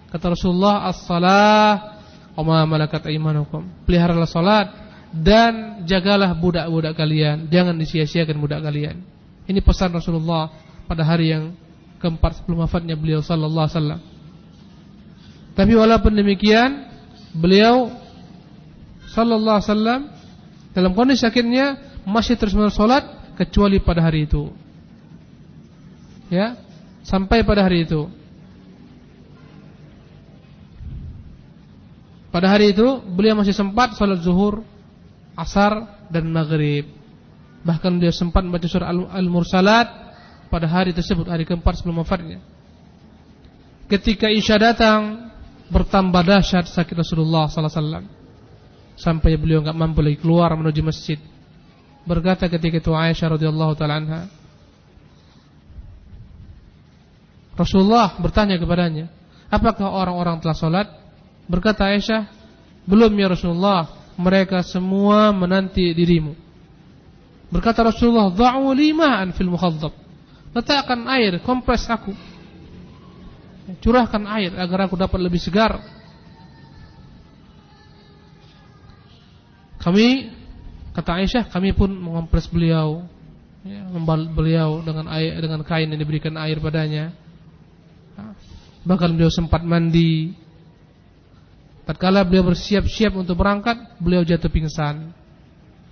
Kata 0.07 0.35
Rasulullah, 0.35 0.87
"As-salah 0.87 1.99
Oma 2.31 2.63
malakat 2.63 3.11
aimanukum. 3.11 3.67
Peliharalah 3.83 4.29
salat 4.29 4.71
dan 5.11 5.83
jagalah 5.83 6.31
budak-budak 6.31 6.95
kalian. 6.95 7.51
Jangan 7.51 7.75
disia-siakan 7.75 8.39
budak 8.39 8.63
kalian. 8.63 9.03
Ini 9.51 9.59
pesan 9.59 9.91
Rasulullah 9.91 10.47
pada 10.87 11.03
hari 11.03 11.35
yang 11.35 11.51
keempat 11.99 12.39
sebelum 12.39 12.63
wafatnya 12.63 12.95
beliau 12.95 13.19
sallallahu 13.19 13.67
alaihi 13.67 13.75
wasallam. 13.75 14.01
Tapi 15.51 15.73
walaupun 15.75 16.15
demikian, 16.15 16.87
beliau 17.35 17.91
sallallahu 19.11 19.59
alaihi 19.59 19.67
wasallam 19.67 20.01
dalam 20.71 20.95
kondisi 20.95 21.23
sakitnya 21.23 21.79
masih 22.07 22.39
terus 22.39 22.55
salat 22.71 23.03
kecuali 23.35 23.79
pada 23.83 24.03
hari 24.03 24.27
itu. 24.27 24.51
Ya, 26.31 26.55
sampai 27.03 27.43
pada 27.43 27.67
hari 27.67 27.83
itu. 27.83 28.07
Pada 32.31 32.47
hari 32.47 32.71
itu 32.71 33.03
beliau 33.03 33.35
masih 33.35 33.51
sempat 33.51 33.99
salat 33.99 34.23
zuhur, 34.23 34.63
asar 35.35 36.07
dan 36.07 36.31
maghrib. 36.31 36.87
Bahkan 37.67 37.99
beliau 37.99 38.15
sempat 38.15 38.47
membaca 38.47 38.65
surah 38.65 38.87
Al-Mursalat 38.89 39.87
pada 40.47 40.67
hari 40.71 40.95
tersebut, 40.95 41.27
hari 41.27 41.43
keempat 41.43 41.83
sebelum 41.83 42.01
wafatnya. 42.01 42.39
Ketika 43.91 44.31
Isya 44.31 44.55
datang, 44.55 45.31
bertambah 45.67 46.23
dahsyat 46.23 46.71
sakit 46.71 46.95
Rasulullah 46.95 47.51
sallallahu 47.51 47.67
alaihi 47.67 47.83
wasallam. 47.83 48.20
Sampai 49.01 49.33
beliau 49.33 49.65
enggak 49.65 49.73
mampu 49.73 50.05
lagi 50.05 50.21
keluar 50.21 50.53
menuju 50.53 50.85
masjid. 50.85 51.17
Berkata 52.05 52.45
ketika 52.45 52.77
itu 52.77 52.93
Aisyah 52.93 53.33
radhiyallahu 53.33 53.73
taala 53.73 53.97
anha, 53.97 54.21
Rasulullah 57.57 58.13
bertanya 58.21 58.61
kepadanya, 58.61 59.09
"Apakah 59.49 59.89
orang-orang 59.89 60.37
telah 60.37 60.57
salat?" 60.57 60.87
Berkata 61.49 61.89
Aisyah, 61.89 62.29
"Belum 62.85 63.09
ya 63.17 63.33
Rasulullah, 63.33 63.89
mereka 64.17 64.61
semua 64.61 65.33
menanti 65.33 65.93
dirimu." 65.97 66.37
Berkata 67.49 67.81
Rasulullah, 67.81 68.29
"Dha'u 68.29 68.69
limaan 68.71 69.33
fil 69.33 69.49
mukhadzab." 69.49 69.91
Letakkan 70.53 71.09
air, 71.09 71.41
kompres 71.41 71.89
aku. 71.89 72.13
Curahkan 73.79 74.23
air 74.35 74.51
agar 74.57 74.87
aku 74.87 74.99
dapat 74.99 75.19
lebih 75.21 75.39
segar. 75.39 75.79
Kami 79.81 80.29
kata 80.93 81.17
Aisyah, 81.17 81.43
kami 81.49 81.73
pun 81.73 81.89
mengompres 81.89 82.45
beliau, 82.45 83.01
ya, 83.65 83.81
membalut 83.89 84.29
beliau 84.29 84.85
dengan 84.85 85.09
air 85.09 85.41
dengan 85.41 85.65
kain 85.65 85.89
yang 85.89 85.97
diberikan 85.97 86.37
air 86.37 86.61
padanya. 86.61 87.09
Bahkan 88.85 89.09
beliau 89.13 89.33
sempat 89.33 89.65
mandi. 89.65 90.37
Tatkala 91.85 92.21
beliau 92.21 92.45
bersiap-siap 92.45 93.17
untuk 93.17 93.41
berangkat, 93.41 93.97
beliau 93.97 94.21
jatuh 94.21 94.49
pingsan. 94.53 95.09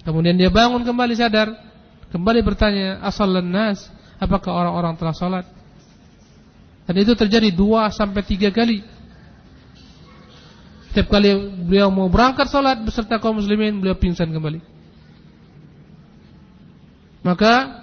Kemudian 0.06 0.38
dia 0.38 0.54
bangun 0.54 0.86
kembali 0.86 1.13
sadar, 1.17 1.49
kembali 2.13 2.39
bertanya, 2.45 3.02
"Asallan 3.02 3.49
nas?" 3.49 3.89
Apakah 4.19 4.52
orang-orang 4.52 4.93
telah 4.99 5.15
sholat? 5.15 5.45
Dan 6.84 6.95
itu 6.99 7.15
terjadi 7.15 7.56
dua 7.56 7.88
sampai 7.88 8.19
tiga 8.19 8.52
kali. 8.52 8.84
Setiap 11.00 11.16
kali 11.16 11.32
beliau 11.64 11.88
mau 11.88 12.12
berangkat 12.12 12.52
sholat 12.52 12.84
beserta 12.84 13.24
kaum 13.24 13.40
muslimin, 13.40 13.80
beliau 13.80 13.96
pingsan 13.96 14.36
kembali. 14.36 14.60
Maka 17.24 17.80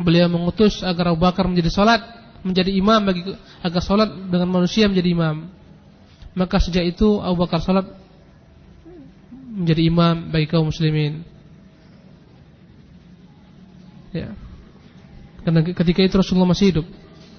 beliau 0.00 0.32
mengutus 0.32 0.80
agar 0.80 1.12
Abu 1.12 1.20
Bakar 1.20 1.44
menjadi 1.44 1.68
sholat, 1.68 2.00
menjadi 2.40 2.72
imam 2.72 3.04
bagi 3.04 3.28
agar 3.60 3.82
sholat 3.84 4.08
dengan 4.08 4.48
manusia 4.56 4.88
menjadi 4.88 5.04
imam. 5.12 5.52
Maka 6.32 6.64
sejak 6.64 6.96
itu 6.96 7.20
Abu 7.20 7.44
Bakar 7.44 7.60
sholat 7.60 7.84
menjadi 9.52 9.84
imam 9.84 10.32
bagi 10.32 10.48
kaum 10.48 10.72
muslimin. 10.72 11.28
Ya. 14.16 14.32
Karena 15.44 15.60
ketika 15.60 16.00
itu 16.00 16.16
Rasulullah 16.16 16.56
masih 16.56 16.72
hidup. 16.72 16.88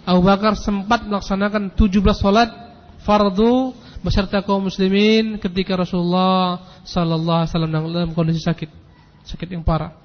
Abu 0.06 0.21
Bakar 0.21 0.54
sempat 0.54 1.10
melaksanakan 1.10 1.73
17 1.73 1.89
salat 2.13 2.68
fardu 3.10 3.74
beserta 4.06 4.45
kaum 4.45 4.69
muslimin 4.69 5.41
ketika 5.41 5.74
Rasulullah 5.74 6.62
sallallahu 6.86 7.41
alaihi 7.41 7.50
wasallam 7.50 7.72
dalam 7.74 8.12
kondisi 8.13 8.45
sakit, 8.45 8.69
sakit 9.26 9.50
yang 9.50 9.65
parah. 9.65 9.98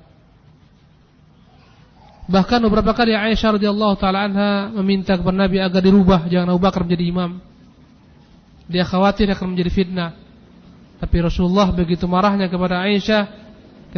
Bahkan 2.24 2.64
beberapa 2.64 2.96
kali 2.96 3.12
Aisyah 3.12 3.60
radhiyallahu 3.60 4.00
taala 4.00 4.24
anha 4.24 4.72
meminta 4.80 5.12
kepada 5.12 5.44
Nabi 5.44 5.60
agar 5.60 5.84
dirubah 5.84 6.24
jangan 6.32 6.56
Abu 6.56 6.64
Bakar 6.64 6.88
menjadi 6.88 7.04
imam. 7.04 7.30
Dia 8.64 8.88
khawatir 8.88 9.28
akan 9.28 9.52
menjadi 9.52 9.68
fitnah. 9.68 10.16
Tapi 10.96 11.20
Rasulullah 11.20 11.68
begitu 11.68 12.08
marahnya 12.08 12.48
kepada 12.48 12.80
Aisyah 12.88 13.28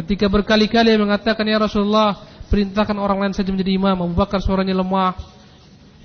ketika 0.03 0.27
berkali-kali 0.27 0.91
mengatakan 0.99 1.47
ya 1.47 1.55
Rasulullah 1.55 2.19
perintahkan 2.51 2.99
orang 2.99 3.23
lain 3.23 3.33
saja 3.33 3.47
menjadi 3.47 3.79
imam. 3.79 3.95
Abu 3.95 4.11
Bakar 4.11 4.43
suaranya 4.43 4.75
lemah. 4.75 5.15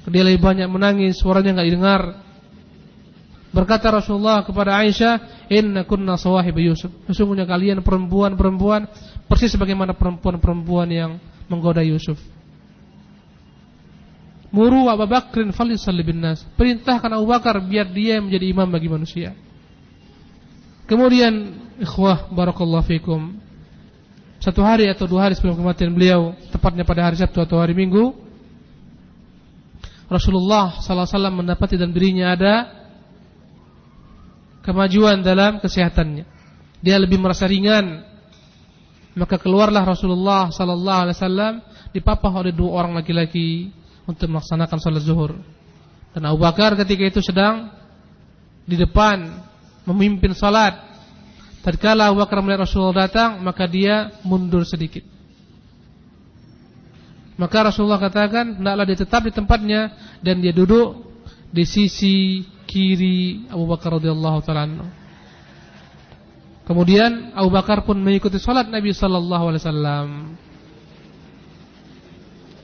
Dia 0.06 0.22
lebih 0.22 0.46
banyak 0.46 0.70
menangis, 0.70 1.18
suaranya 1.18 1.58
enggak 1.58 1.66
didengar. 1.66 2.02
Berkata 3.52 3.92
Rasulullah 3.92 4.40
kepada 4.40 4.80
Aisyah, 4.80 5.44
"Inna 5.52 5.84
kunna 5.84 6.16
sawahib 6.16 6.56
Yusuf." 6.56 6.88
Sesungguhnya 7.04 7.44
kalian 7.44 7.84
perempuan-perempuan 7.84 8.88
persis 9.28 9.52
sebagaimana 9.52 9.92
perempuan-perempuan 9.92 10.88
yang 10.88 11.20
menggoda 11.52 11.84
Yusuf. 11.84 12.16
Muru 14.52 14.88
Abu 14.88 15.04
Bakrin 15.08 15.52
bin 16.04 16.20
nas. 16.20 16.44
Perintahkan 16.56 17.12
Abu 17.12 17.28
Bakar 17.28 17.56
biar 17.60 17.88
dia 17.88 18.20
menjadi 18.20 18.52
imam 18.52 18.68
bagi 18.68 18.88
manusia. 18.88 19.32
Kemudian, 20.84 21.56
ikhwah 21.80 22.28
barakallahu 22.28 22.84
fikum. 22.84 23.36
Satu 24.40 24.60
hari 24.60 24.92
atau 24.92 25.08
dua 25.08 25.28
hari 25.28 25.38
sebelum 25.38 25.56
kematian 25.56 25.96
beliau, 25.96 26.36
tepatnya 26.52 26.84
pada 26.84 27.08
hari 27.08 27.16
Sabtu 27.16 27.40
atau 27.40 27.60
hari 27.64 27.72
Minggu, 27.72 28.12
Rasulullah 30.12 30.76
sallallahu 30.76 31.08
alaihi 31.08 31.16
wasallam 31.16 31.36
mendapati 31.40 31.74
dalam 31.80 31.94
dirinya 31.96 32.36
ada 32.36 32.81
kemajuan 34.62 35.20
dalam 35.20 35.58
kesehatannya. 35.58 36.24
Dia 36.82 36.96
lebih 36.98 37.18
merasa 37.18 37.46
ringan. 37.46 38.02
Maka 39.12 39.36
keluarlah 39.36 39.84
Rasulullah 39.84 40.48
sallallahu 40.48 41.00
alaihi 41.04 41.16
wasallam 41.20 41.54
dipapah 41.92 42.32
oleh 42.32 42.56
dua 42.56 42.80
orang 42.80 42.96
laki-laki 42.96 43.68
untuk 44.08 44.32
melaksanakan 44.32 44.78
salat 44.80 45.04
zuhur. 45.04 45.36
Dan 46.16 46.24
Abu 46.24 46.40
Bakar 46.40 46.72
ketika 46.80 47.04
itu 47.04 47.20
sedang 47.20 47.68
di 48.64 48.80
depan 48.80 49.44
memimpin 49.84 50.32
salat 50.32 50.92
Tatkala 51.62 52.10
Abu 52.10 52.18
Bakar 52.18 52.42
melihat 52.42 52.66
Rasulullah 52.66 53.06
datang, 53.06 53.38
maka 53.38 53.70
dia 53.70 54.10
mundur 54.26 54.66
sedikit. 54.66 55.06
Maka 57.38 57.70
Rasulullah 57.70 58.02
katakan, 58.02 58.58
hendaklah 58.58 58.82
dia 58.82 58.98
tetap 58.98 59.22
di 59.22 59.32
tempatnya 59.32 59.94
dan 60.18 60.42
dia 60.42 60.50
duduk 60.50 61.06
di 61.54 61.62
sisi 61.62 62.42
kiri 62.72 63.44
Abu 63.52 63.68
Bakar 63.68 64.00
radhiyallahu 64.00 64.40
taala 64.40 64.88
Kemudian 66.64 67.36
Abu 67.36 67.52
Bakar 67.52 67.84
pun 67.84 68.00
mengikuti 68.00 68.40
salat 68.40 68.70
Nabi 68.72 68.96
sallallahu 68.96 69.44
alaihi 69.52 69.62
wasallam. 69.66 70.08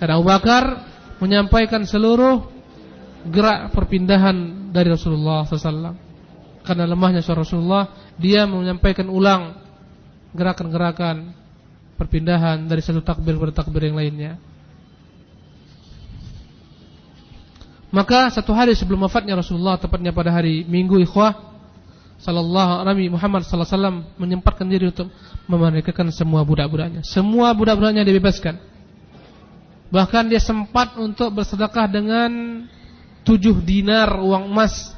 Dan 0.01 0.09
Abu 0.15 0.25
Bakar 0.25 0.65
menyampaikan 1.21 1.85
seluruh 1.85 2.47
gerak 3.29 3.75
perpindahan 3.75 4.71
dari 4.71 4.89
Rasulullah 4.95 5.43
wasallam 5.45 6.09
karena 6.69 6.85
lemahnya 6.85 7.25
suara 7.25 7.49
Rasulullah, 7.49 8.13
dia 8.21 8.45
menyampaikan 8.45 9.09
ulang 9.09 9.57
gerakan-gerakan 10.37 11.33
perpindahan 11.97 12.69
dari 12.69 12.85
satu 12.85 13.01
takbir 13.01 13.41
ke 13.41 13.57
takbir 13.57 13.89
yang 13.89 13.97
lainnya. 13.97 14.37
Maka 17.89 18.29
satu 18.29 18.53
hari 18.53 18.77
sebelum 18.77 19.09
wafatnya 19.09 19.33
Rasulullah 19.33 19.81
tepatnya 19.81 20.13
pada 20.13 20.29
hari 20.29 20.61
Minggu 20.69 21.01
ikhwah 21.01 21.33
sallallahu 22.21 22.85
Nabi 22.85 23.09
Muhammad 23.09 23.47
sallallahu 23.47 23.65
alaihi 23.65 23.79
wasallam 23.81 23.97
menyempatkan 24.21 24.67
diri 24.69 24.93
untuk 24.93 25.09
memerdekakan 25.49 26.13
semua 26.13 26.45
budak-budaknya. 26.45 27.01
Semua 27.07 27.57
budak-budaknya 27.57 28.05
dibebaskan. 28.05 28.61
Bahkan 29.89 30.29
dia 30.29 30.43
sempat 30.43 31.01
untuk 31.01 31.33
bersedekah 31.33 31.89
dengan 31.89 32.31
tujuh 33.25 33.65
dinar 33.65 34.21
uang 34.21 34.53
emas 34.53 34.93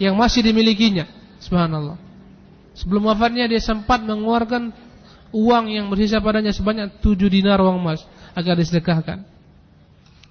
yang 0.00 0.16
masih 0.16 0.40
dimilikinya. 0.40 1.04
Subhanallah. 1.44 2.00
Sebelum 2.72 3.12
wafatnya 3.12 3.44
dia 3.44 3.60
sempat 3.60 4.00
mengeluarkan 4.00 4.72
uang 5.36 5.64
yang 5.68 5.92
bersisa 5.92 6.16
padanya 6.24 6.56
sebanyak 6.56 7.04
tujuh 7.04 7.28
dinar 7.28 7.60
uang 7.60 7.76
emas 7.76 8.00
agar 8.32 8.56
disedekahkan. 8.56 9.39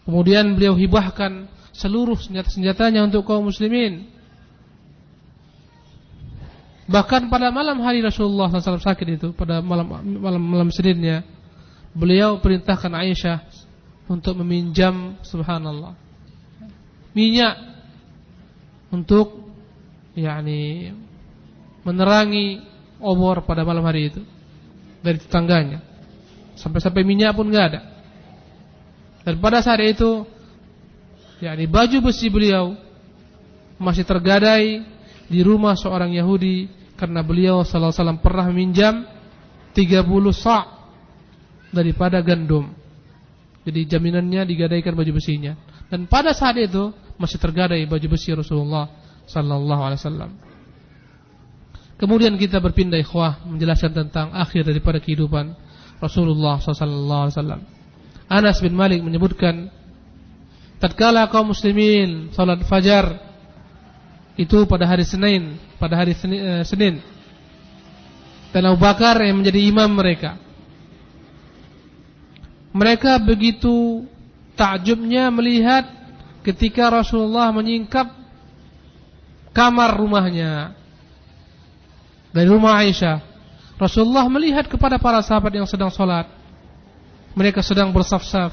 Kemudian 0.09 0.57
beliau 0.57 0.73
hibahkan 0.73 1.45
seluruh 1.69 2.17
senjata-senjatanya 2.17 3.05
untuk 3.05 3.29
kaum 3.29 3.45
muslimin. 3.45 4.09
Bahkan 6.89 7.29
pada 7.29 7.53
malam 7.53 7.77
hari 7.85 8.01
Rasulullah 8.01 8.49
SAW 8.49 8.81
sakit 8.81 9.21
itu, 9.21 9.27
pada 9.37 9.61
malam 9.61 9.85
malam 10.17 10.41
malam 10.41 10.69
Seninnya, 10.73 11.21
beliau 11.93 12.41
perintahkan 12.41 12.89
Aisyah 12.89 13.45
untuk 14.09 14.33
meminjam 14.41 15.13
subhanallah 15.21 15.93
minyak 17.13 17.55
untuk 18.89 19.53
yakni 20.17 20.93
menerangi 21.85 22.63
obor 23.03 23.45
pada 23.45 23.67
malam 23.67 23.85
hari 23.85 24.09
itu 24.13 24.21
dari 25.03 25.19
tetangganya. 25.21 25.83
Sampai-sampai 26.59 27.03
minyak 27.07 27.35
pun 27.35 27.47
enggak 27.47 27.65
ada. 27.75 27.81
Dan 29.23 29.37
pada 29.43 29.59
saat 29.59 29.83
itu 29.83 30.25
yakni 31.39 31.67
baju 31.67 32.11
besi 32.11 32.27
beliau 32.27 32.75
masih 33.79 34.03
tergadai 34.03 34.83
di 35.31 35.39
rumah 35.39 35.75
seorang 35.77 36.11
Yahudi 36.11 36.67
karena 36.99 37.23
beliau 37.23 37.63
sallallahu 37.63 37.95
alaihi 37.95 38.01
wasallam 38.03 38.19
pernah 38.19 38.45
meminjam 38.51 38.95
30 39.71 40.03
sa' 40.35 40.65
daripada 41.71 42.19
gandum. 42.19 42.73
Jadi 43.63 43.85
jaminannya 43.85 44.43
digadaikan 44.49 44.97
baju 44.97 45.11
besinya. 45.15 45.55
Dan 45.87 46.09
pada 46.09 46.35
saat 46.35 46.57
itu 46.59 46.91
masih 47.15 47.37
tergadai 47.37 47.85
baju 47.85 48.07
besi 48.09 48.33
Rasulullah 48.33 48.89
sallallahu 49.29 49.81
alaihi 49.85 50.01
wasallam. 50.01 50.31
Kemudian 51.99 52.39
kita 52.39 52.63
berpindah 52.63 52.99
ikhwah 52.99 53.43
menjelaskan 53.43 53.91
tentang 53.91 54.31
akhir 54.31 54.63
daripada 54.63 55.03
kehidupan 55.03 55.51
Rasulullah 55.99 56.57
sallallahu 56.63 57.21
alaihi 57.27 57.35
wasallam. 57.35 57.61
Anas 58.29 58.61
bin 58.61 58.77
Malik 58.77 59.01
menyebutkan 59.01 59.73
tatkala 60.77 61.25
kaum 61.33 61.49
muslimin 61.49 62.29
salat 62.31 62.61
fajar 62.69 63.17
itu 64.39 64.63
pada 64.69 64.85
hari 64.87 65.03
Senin, 65.03 65.57
pada 65.81 65.97
hari 65.99 66.13
eh, 66.15 66.63
Senin. 66.63 67.01
Dan 68.53 68.69
Abu 68.69 68.79
Bakar 68.81 69.19
yang 69.21 69.43
menjadi 69.43 69.61
imam 69.67 69.89
mereka. 69.91 70.39
Mereka 72.71 73.17
begitu 73.25 74.05
takjubnya 74.53 75.33
melihat 75.33 75.89
ketika 76.45 76.87
Rasulullah 76.87 77.49
menyingkap 77.49 78.13
kamar 79.51 79.97
rumahnya 79.97 80.77
dari 82.29 82.45
rumah 82.45 82.77
Aisyah 82.77 83.29
Rasulullah 83.79 84.27
melihat 84.27 84.67
kepada 84.67 84.99
para 84.99 85.23
sahabat 85.23 85.55
yang 85.55 85.63
sedang 85.63 85.87
sholat. 85.87 86.27
Mereka 87.39 87.63
sedang 87.63 87.95
bersaf-saf. 87.95 88.51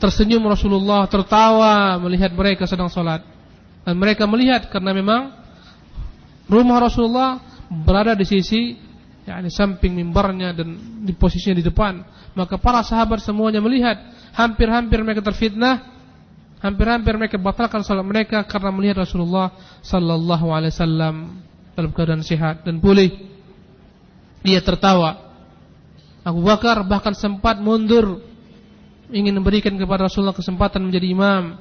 Tersenyum 0.00 0.40
Rasulullah, 0.48 1.04
tertawa 1.04 2.00
melihat 2.00 2.32
mereka 2.32 2.64
sedang 2.64 2.88
sholat. 2.88 3.20
Dan 3.84 4.00
mereka 4.00 4.24
melihat 4.24 4.72
karena 4.72 4.96
memang 4.96 5.36
rumah 6.48 6.80
Rasulullah 6.80 7.36
berada 7.68 8.16
di 8.16 8.24
sisi 8.24 8.72
yakni 9.28 9.50
samping 9.52 9.92
mimbarnya 9.92 10.56
dan 10.56 11.02
di 11.04 11.12
posisinya 11.12 11.60
di 11.60 11.64
depan. 11.66 12.00
Maka 12.32 12.56
para 12.56 12.80
sahabat 12.80 13.20
semuanya 13.20 13.60
melihat 13.60 14.00
hampir-hampir 14.32 15.02
mereka 15.04 15.20
terfitnah, 15.20 15.82
hampir-hampir 16.64 17.12
mereka 17.20 17.36
batalkan 17.36 17.84
salat 17.84 18.06
mereka 18.06 18.46
karena 18.48 18.72
melihat 18.72 19.04
Rasulullah 19.04 19.52
sallallahu 19.84 20.56
alaihi 20.56 20.72
wasallam 20.72 21.14
dalam 21.76 21.90
keadaan 21.92 22.22
sehat 22.24 22.64
dan 22.64 22.80
pulih. 22.80 23.12
Dia 24.46 24.62
tertawa. 24.62 25.25
Abu 26.26 26.42
Bakar 26.42 26.82
bahkan 26.82 27.14
sempat 27.14 27.62
mundur 27.62 28.18
ingin 29.14 29.38
memberikan 29.38 29.70
kepada 29.78 30.10
Rasulullah 30.10 30.34
kesempatan 30.34 30.82
menjadi 30.82 31.06
imam. 31.14 31.54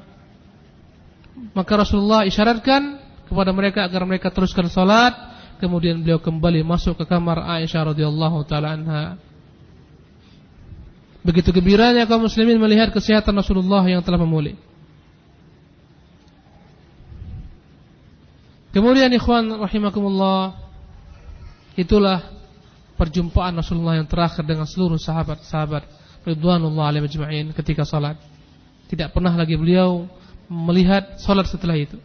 Maka 1.54 1.86
Rasulullah 1.86 2.26
isyaratkan 2.26 2.98
kepada 3.30 3.54
mereka 3.54 3.86
agar 3.86 4.02
mereka 4.10 4.34
teruskan 4.34 4.66
salat, 4.66 5.14
kemudian 5.62 6.02
beliau 6.02 6.18
kembali 6.18 6.66
masuk 6.66 6.98
ke 6.98 7.06
kamar 7.06 7.46
Aisyah 7.46 7.94
radhiyallahu 7.94 8.42
taala 8.50 8.74
anha. 8.74 9.06
Begitu 11.22 11.54
gembiranya 11.54 12.10
kaum 12.10 12.26
muslimin 12.26 12.58
melihat 12.58 12.90
kesehatan 12.90 13.38
Rasulullah 13.38 13.86
yang 13.86 14.02
telah 14.02 14.18
memulih. 14.18 14.58
Kemudian 18.74 19.14
ikhwan 19.14 19.46
rahimakumullah 19.62 20.58
itulah 21.80 22.36
perjumpaan 22.96 23.56
Rasulullah 23.60 24.00
yang 24.00 24.08
terakhir 24.08 24.44
dengan 24.44 24.64
seluruh 24.68 25.00
sahabat-sahabat 25.00 25.84
ridwanullah 26.26 26.92
alaihi 26.92 27.06
majma'in 27.06 27.48
ketika 27.54 27.84
salat. 27.84 28.18
Tidak 28.90 29.12
pernah 29.12 29.34
lagi 29.36 29.56
beliau 29.60 30.08
melihat 30.50 31.20
salat 31.22 31.48
setelah 31.48 31.76
itu. 31.78 32.00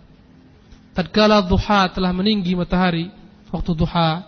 Tatkala 0.92 1.40
duha 1.46 1.86
telah 1.88 2.10
meninggi 2.10 2.52
matahari, 2.58 3.08
waktu 3.54 3.72
duha, 3.72 4.26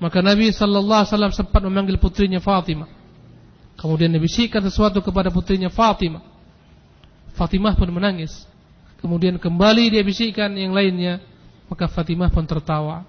maka 0.00 0.24
Nabi 0.24 0.48
sallallahu 0.48 1.04
alaihi 1.04 1.12
wasallam 1.12 1.34
sempat 1.36 1.60
memanggil 1.60 2.00
putrinya 2.00 2.40
Fatimah. 2.40 2.88
Kemudian 3.76 4.08
dibisikkan 4.08 4.64
sesuatu 4.64 5.04
kepada 5.04 5.28
putrinya 5.28 5.68
Fatimah. 5.68 6.24
Fatimah 7.36 7.76
pun 7.76 7.88
menangis. 7.92 8.48
Kemudian 9.00 9.36
kembali 9.36 9.92
dia 9.92 10.04
bisikkan 10.04 10.52
yang 10.56 10.72
lainnya, 10.72 11.20
maka 11.68 11.88
Fatimah 11.88 12.32
pun 12.32 12.44
tertawa. 12.48 13.04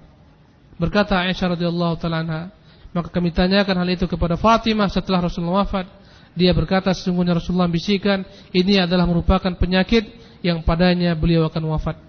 Berkata 0.82 1.22
Aisyah 1.22 1.54
radhiyallahu 1.54 1.94
taala 2.02 2.26
anha, 2.26 2.42
maka 2.90 3.14
kami 3.14 3.30
tanyakan 3.30 3.86
hal 3.86 3.90
itu 3.94 4.10
kepada 4.10 4.34
Fatimah 4.34 4.90
setelah 4.90 5.30
Rasulullah 5.30 5.62
wafat. 5.62 5.86
Dia 6.34 6.58
berkata 6.58 6.90
sesungguhnya 6.90 7.38
Rasulullah 7.38 7.70
bisikan 7.70 8.26
ini 8.50 8.82
adalah 8.82 9.06
merupakan 9.06 9.54
penyakit 9.54 10.10
yang 10.42 10.66
padanya 10.66 11.14
beliau 11.14 11.46
akan 11.46 11.64
wafat. 11.70 12.02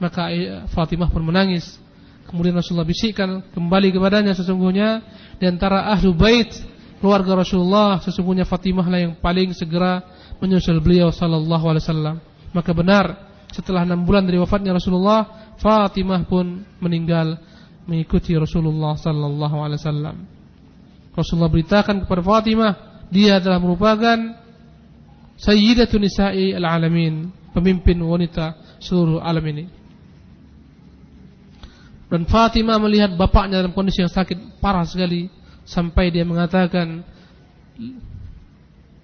Maka 0.00 0.32
Fatimah 0.72 1.12
pun 1.12 1.20
menangis. 1.20 1.76
Kemudian 2.24 2.56
Rasulullah 2.56 2.88
bisikkan 2.88 3.44
kembali 3.52 3.92
kepadanya 3.92 4.32
sesungguhnya 4.32 5.04
di 5.36 5.44
antara 5.44 5.92
ahlu 5.92 6.16
bait 6.16 6.48
keluarga 6.96 7.44
Rasulullah 7.44 8.00
sesungguhnya 8.00 8.48
Fatimah 8.48 8.88
lah 8.88 9.04
yang 9.04 9.14
paling 9.20 9.52
segera 9.52 10.00
menyusul 10.40 10.80
beliau 10.80 11.12
sallallahu 11.12 11.66
alaihi 11.68 11.84
wasallam. 11.84 12.16
Maka 12.56 12.72
benar 12.72 13.04
setelah 13.52 13.84
enam 13.84 14.00
bulan 14.08 14.24
dari 14.24 14.40
wafatnya 14.40 14.72
Rasulullah, 14.72 15.52
Fatimah 15.60 16.24
pun 16.24 16.64
meninggal 16.80 17.36
mengikuti 17.86 18.34
Rasulullah 18.38 18.94
sallallahu 18.94 19.56
alaihi 19.58 19.80
wasallam. 19.80 20.16
Rasulullah 21.12 21.52
beritakan 21.52 22.06
kepada 22.06 22.22
Fatimah, 22.24 22.72
dia 23.12 23.36
adalah 23.36 23.60
merupakan 23.60 24.16
sayyidatun 25.36 26.00
nisa'i 26.00 26.56
al-alamin, 26.56 27.28
pemimpin 27.52 28.00
wanita 28.00 28.78
seluruh 28.80 29.20
alam 29.20 29.44
ini. 29.44 29.64
Dan 32.08 32.28
Fatimah 32.28 32.76
melihat 32.76 33.16
bapaknya 33.16 33.64
dalam 33.64 33.72
kondisi 33.72 34.04
yang 34.04 34.12
sakit 34.12 34.60
parah 34.60 34.84
sekali 34.84 35.32
sampai 35.64 36.12
dia 36.12 36.28
mengatakan 36.28 37.00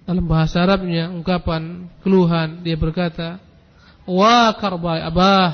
dalam 0.05 0.25
bahasa 0.29 0.61
Arabnya 0.61 1.09
ungkapan 1.09 1.89
keluhan 2.05 2.61
dia 2.61 2.77
berkata, 2.77 3.41
"Wa 4.05 4.53
karba 4.57 5.01
abah, 5.01 5.49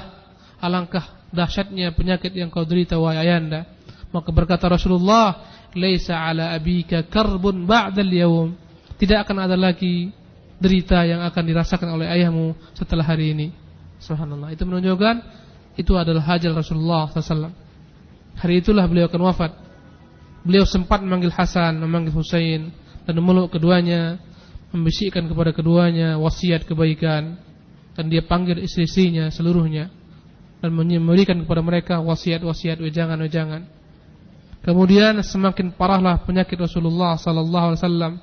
alangkah 0.60 1.15
dahsyatnya 1.34 1.94
penyakit 1.96 2.34
yang 2.34 2.52
kau 2.54 2.68
derita 2.68 3.00
wahai 3.00 3.26
ayanda. 3.26 3.66
Maka 4.14 4.30
berkata 4.32 4.70
Rasulullah, 4.70 5.42
"Laisa 5.76 6.16
ala 6.16 6.56
abika 6.56 7.04
karbun 7.08 7.66
ba'dal 7.68 8.12
yawm." 8.12 8.50
Tidak 8.96 9.28
akan 9.28 9.44
ada 9.44 9.60
lagi 9.60 10.12
derita 10.56 11.04
yang 11.04 11.20
akan 11.26 11.44
dirasakan 11.44 12.00
oleh 12.00 12.08
ayahmu 12.08 12.56
setelah 12.72 13.04
hari 13.04 13.36
ini. 13.36 13.48
Subhanallah. 14.00 14.56
Itu 14.56 14.64
menunjukkan 14.64 15.16
itu 15.76 15.92
adalah 16.00 16.24
hajal 16.24 16.56
Rasulullah 16.56 17.12
SAW. 17.12 17.52
Hari 18.40 18.64
itulah 18.64 18.88
beliau 18.88 19.12
akan 19.12 19.22
wafat. 19.28 19.52
Beliau 20.48 20.64
sempat 20.64 21.04
memanggil 21.04 21.34
Hasan, 21.34 21.80
memanggil 21.84 22.16
Husain 22.16 22.72
dan 23.04 23.14
memeluk 23.20 23.52
keduanya, 23.52 24.16
membisikkan 24.72 25.28
kepada 25.28 25.52
keduanya 25.52 26.16
wasiat 26.20 26.64
kebaikan 26.64 27.36
dan 27.96 28.06
dia 28.12 28.24
panggil 28.24 28.60
istri-istrinya 28.60 29.32
seluruhnya 29.32 29.88
dan 30.66 30.74
memberikan 30.74 31.38
kepada 31.46 31.62
mereka 31.62 32.02
wasiat-wasiat 32.02 32.82
wejangan-wejangan. 32.82 33.70
Kemudian 34.66 35.22
semakin 35.22 35.70
parahlah 35.78 36.26
penyakit 36.26 36.58
Rasulullah 36.58 37.14
sallallahu 37.22 37.66
alaihi 37.70 37.82
wasallam 37.86 38.14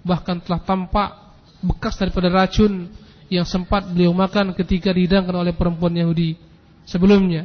bahkan 0.00 0.40
telah 0.40 0.64
tampak 0.64 1.12
bekas 1.60 2.00
daripada 2.00 2.32
racun 2.32 2.88
yang 3.28 3.44
sempat 3.44 3.84
beliau 3.92 4.16
makan 4.16 4.56
ketika 4.56 4.96
dihidangkan 4.96 5.36
oleh 5.36 5.52
perempuan 5.52 5.92
Yahudi 5.92 6.40
sebelumnya. 6.88 7.44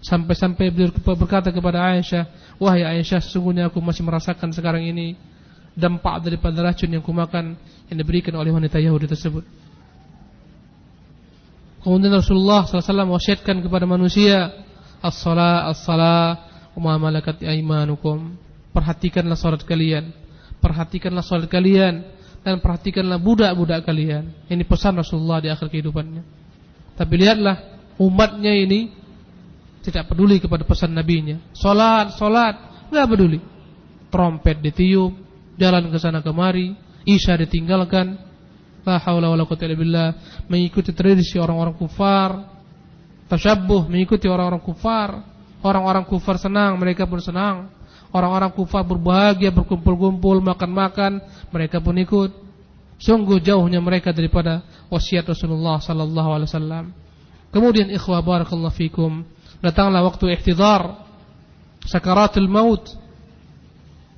Sampai-sampai 0.00 0.70
beliau 0.70 0.94
berkata 0.96 1.52
kepada 1.52 1.82
Aisyah, 1.92 2.56
"Wahai 2.56 2.86
Aisyah, 2.86 3.20
sesungguhnya 3.20 3.68
aku 3.68 3.82
masih 3.84 4.06
merasakan 4.06 4.48
sekarang 4.54 4.86
ini 4.86 5.18
dampak 5.74 6.24
daripada 6.24 6.62
racun 6.62 6.94
yang 6.94 7.04
kumakan 7.04 7.58
yang 7.90 7.98
diberikan 7.98 8.32
oleh 8.38 8.54
wanita 8.54 8.78
Yahudi 8.78 9.10
tersebut." 9.10 9.44
Kemudian 11.80 12.12
Rasulullah 12.12 12.68
SAW 12.68 13.08
wasiatkan 13.16 13.64
kepada 13.64 13.88
manusia 13.88 14.52
As-salah, 15.00 15.72
as-salah 15.72 16.48
Uma 16.76 17.00
malakat 17.00 17.40
aimanukum 17.40 18.36
Perhatikanlah 18.76 19.36
salat 19.36 19.64
kalian 19.64 20.12
Perhatikanlah 20.60 21.24
salat 21.24 21.48
kalian 21.48 22.04
Dan 22.40 22.60
perhatikanlah 22.60 23.20
budak-budak 23.20 23.84
kalian. 23.84 24.32
Ini 24.48 24.64
pesan 24.64 24.96
Rasulullah 24.96 25.44
di 25.44 25.52
akhir 25.52 25.68
kehidupannya. 25.68 26.22
Tapi 27.00 27.14
lihatlah 27.16 27.56
Umatnya 27.96 28.52
ini 28.52 28.92
Tidak 29.80 30.04
peduli 30.04 30.36
kepada 30.36 30.68
pesan 30.68 30.92
nabinya. 30.92 31.40
Salat, 31.56 32.12
salat, 32.20 32.84
tidak 32.92 33.08
peduli. 33.08 33.40
Trompet 34.12 34.60
ditiup 34.60 35.16
Jalan 35.56 35.88
ke 35.88 35.96
sana 35.96 36.20
kemari 36.20 36.76
Isya 37.08 37.40
ditinggalkan 37.40 38.29
La 38.86 38.96
haula 38.96 39.28
wala 39.28 39.44
illa 39.44 39.76
billah 39.76 40.08
mengikuti 40.48 40.96
tradisi 40.96 41.36
orang-orang 41.36 41.76
kufar, 41.76 42.30
tasyabbuh 43.28 43.88
mengikuti 43.88 44.26
orang-orang 44.28 44.62
kufar. 44.64 45.10
Orang-orang 45.60 46.08
kufar 46.08 46.40
senang, 46.40 46.80
mereka 46.80 47.04
pun 47.04 47.20
senang. 47.20 47.68
Orang-orang 48.16 48.48
kufar 48.56 48.80
berbahagia 48.80 49.52
berkumpul-kumpul, 49.52 50.40
makan-makan, 50.40 51.20
mereka 51.52 51.84
pun 51.84 52.00
ikut. 52.00 52.32
Sungguh 52.96 53.44
jauhnya 53.44 53.76
mereka 53.80 54.12
daripada 54.12 54.64
wasiat 54.88 55.28
Rasulullah 55.28 55.76
sallallahu 55.80 56.30
alaihi 56.32 56.48
wasallam. 56.48 56.84
Kemudian 57.52 57.92
ikhwah 57.92 58.24
barakallahu 58.24 58.72
fikum, 58.72 59.20
datanglah 59.60 60.00
waktu 60.00 60.32
ihtidar 60.32 61.04
sakaratul 61.84 62.48
maut 62.48 62.96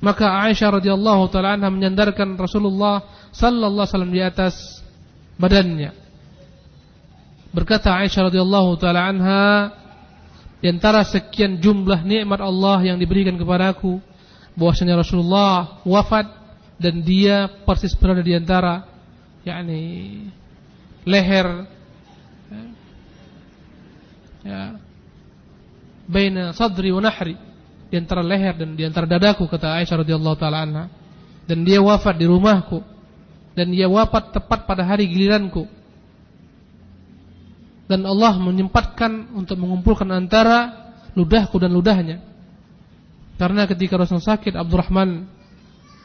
maka 0.03 0.51
Aisyah 0.51 0.83
radhiyallahu 0.83 1.31
taala 1.31 1.55
anha 1.55 1.71
menyandarkan 1.71 2.35
Rasulullah 2.35 3.07
sallallahu 3.33 3.83
alaihi 3.83 3.93
wasallam 3.93 4.15
di 4.15 4.23
atas 4.23 4.55
badannya. 5.41 5.91
Berkata 7.53 7.93
Aisyah 7.93 8.33
radhiyallahu 8.33 8.71
taala 8.81 9.13
anha, 9.13 9.73
di 10.63 10.73
antara 10.73 11.05
sekian 11.05 11.61
jumlah 11.61 12.01
nikmat 12.01 12.41
Allah 12.41 12.81
yang 12.81 12.97
diberikan 12.97 13.37
kepadaku, 13.37 14.01
bahwasanya 14.57 15.01
Rasulullah 15.01 15.81
wafat 15.85 16.29
dan 16.77 17.01
dia 17.01 17.49
persis 17.65 17.93
berada 17.97 18.21
di 18.21 18.33
antara 18.37 18.85
yakni 19.43 19.83
leher 21.09 21.67
ya 24.43 24.77
baina 26.07 26.51
sadri 26.53 26.91
wa 26.91 27.03
nahri 27.03 27.39
di 27.89 27.95
antara 27.95 28.21
leher 28.21 28.55
dan 28.59 28.75
di 28.75 28.83
antara 28.83 29.07
dadaku 29.07 29.47
kata 29.47 29.79
Aisyah 29.79 30.03
radhiyallahu 30.03 30.37
taala 30.39 30.59
anha 30.67 30.85
dan 31.47 31.63
dia 31.63 31.79
wafat 31.79 32.19
di 32.19 32.27
rumahku 32.27 32.92
dan 33.53 33.73
dia 33.73 33.89
wafat 33.89 34.33
tepat 34.33 34.65
pada 34.65 34.83
hari 34.85 35.09
giliranku 35.09 35.69
dan 37.91 38.05
Allah 38.09 38.37
menyempatkan 38.41 39.37
untuk 39.37 39.61
mengumpulkan 39.61 40.09
antara 40.09 40.93
ludahku 41.13 41.61
dan 41.61 41.73
ludahnya 41.77 42.33
Karena 43.43 43.67
ketika 43.67 43.99
Rasulullah 43.99 44.39
sakit, 44.39 44.55
Abdurrahman 44.55 45.27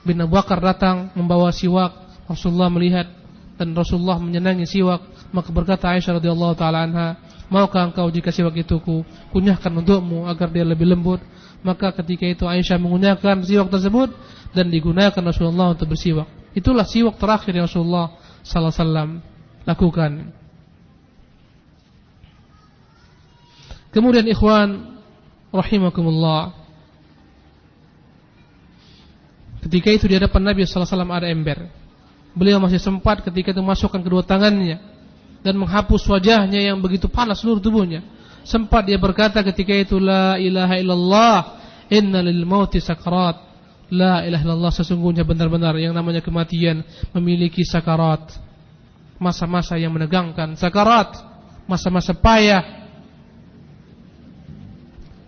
bin 0.01 0.17
Abu 0.17 0.33
Bakar 0.33 0.57
datang 0.57 1.13
membawa 1.13 1.53
siwak. 1.53 1.93
Rasulullah 2.25 2.65
melihat 2.73 3.05
dan 3.61 3.77
Rasulullah 3.77 4.17
menyenangi 4.17 4.65
siwak. 4.65 5.29
Maka 5.29 5.53
berkata 5.53 5.91
Aisyah 5.93 6.17
radhiyallahu 6.17 6.57
taala 6.57 6.87
anha, 6.87 7.13
"Maukah 7.53 7.85
engkau 7.93 8.09
jika 8.09 8.33
siwak 8.33 8.57
itu 8.57 8.81
ku 8.81 9.05
kunyahkan 9.29 9.69
untukmu 9.69 10.25
agar 10.25 10.49
dia 10.49 10.65
lebih 10.65 10.89
lembut?" 10.89 11.21
Maka 11.61 11.93
ketika 11.93 12.25
itu 12.25 12.49
Aisyah 12.49 12.81
mengunyahkan 12.81 13.45
siwak 13.45 13.69
tersebut 13.69 14.09
dan 14.57 14.73
digunakan 14.73 15.21
Rasulullah 15.21 15.77
untuk 15.77 15.93
bersiwak. 15.93 16.25
Itulah 16.57 16.89
siwak 16.89 17.21
terakhir 17.21 17.53
yang 17.53 17.69
Rasulullah 17.69 18.17
sallallahu 18.41 18.73
alaihi 18.73 18.81
wasallam 18.81 19.09
lakukan. 19.69 20.11
Kemudian 23.93 24.25
ikhwan 24.25 24.97
rahimakumullah. 25.53 26.57
Ketika 29.61 29.89
itu 29.93 30.09
di 30.09 30.17
hadapan 30.17 30.49
Nabi 30.49 30.65
sallallahu 30.65 30.81
alaihi 30.81 30.97
wasallam 30.97 31.13
ada 31.13 31.27
ember. 31.29 31.59
Beliau 32.33 32.57
masih 32.57 32.81
sempat 32.81 33.21
ketika 33.21 33.53
itu 33.53 33.61
masukkan 33.61 34.01
kedua 34.01 34.25
tangannya 34.25 34.81
dan 35.41 35.57
menghapus 35.57 36.05
wajahnya 36.09 36.73
yang 36.73 36.81
begitu 36.81 37.05
panas 37.05 37.41
seluruh 37.41 37.61
tubuhnya. 37.61 38.01
Sempat 38.41 38.89
dia 38.89 38.97
berkata 38.97 39.45
ketika 39.45 39.77
itu 39.77 40.01
la 40.01 40.41
ilaha 40.41 40.75
illallah 40.77 41.37
inna 41.93 42.25
mauti 42.45 42.81
sakarat. 42.81 43.46
La 43.87 44.27
ilaha 44.27 44.43
illallah 44.43 44.73
sesungguhnya 44.73 45.23
benar-benar 45.23 45.75
yang 45.79 45.95
namanya 45.95 46.19
kematian 46.19 46.83
memiliki 47.15 47.63
sakarat. 47.63 48.35
Masa-masa 49.17 49.79
yang 49.81 49.95
menegangkan, 49.95 50.53
sakarat, 50.59 51.17
masa-masa 51.65 52.13
payah. 52.13 52.61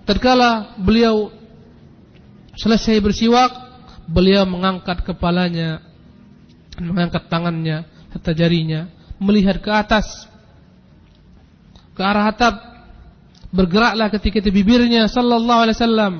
Tatkala 0.05 0.77
beliau 0.77 1.33
selesai 2.53 3.01
bersiwak, 3.01 3.51
beliau 4.09 4.45
mengangkat 4.49 5.05
kepalanya 5.05 5.85
mengangkat 6.81 7.29
tangannya 7.29 7.85
serta 8.09 8.33
jarinya 8.33 8.89
melihat 9.21 9.61
ke 9.61 9.69
atas 9.69 10.25
ke 11.93 12.01
arah 12.01 12.31
atap 12.31 12.55
bergeraklah 13.53 14.09
ketika 14.09 14.41
itu 14.41 14.49
bibirnya 14.49 15.05
sallallahu 15.05 15.61
alaihi 15.67 15.77
wasallam 15.77 16.13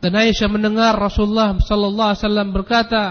dan 0.00 0.16
Aisyah 0.16 0.48
mendengar 0.48 0.96
Rasulullah 0.96 1.52
sallallahu 1.60 2.08
alaihi 2.16 2.24
wasallam 2.24 2.48
berkata 2.56 3.02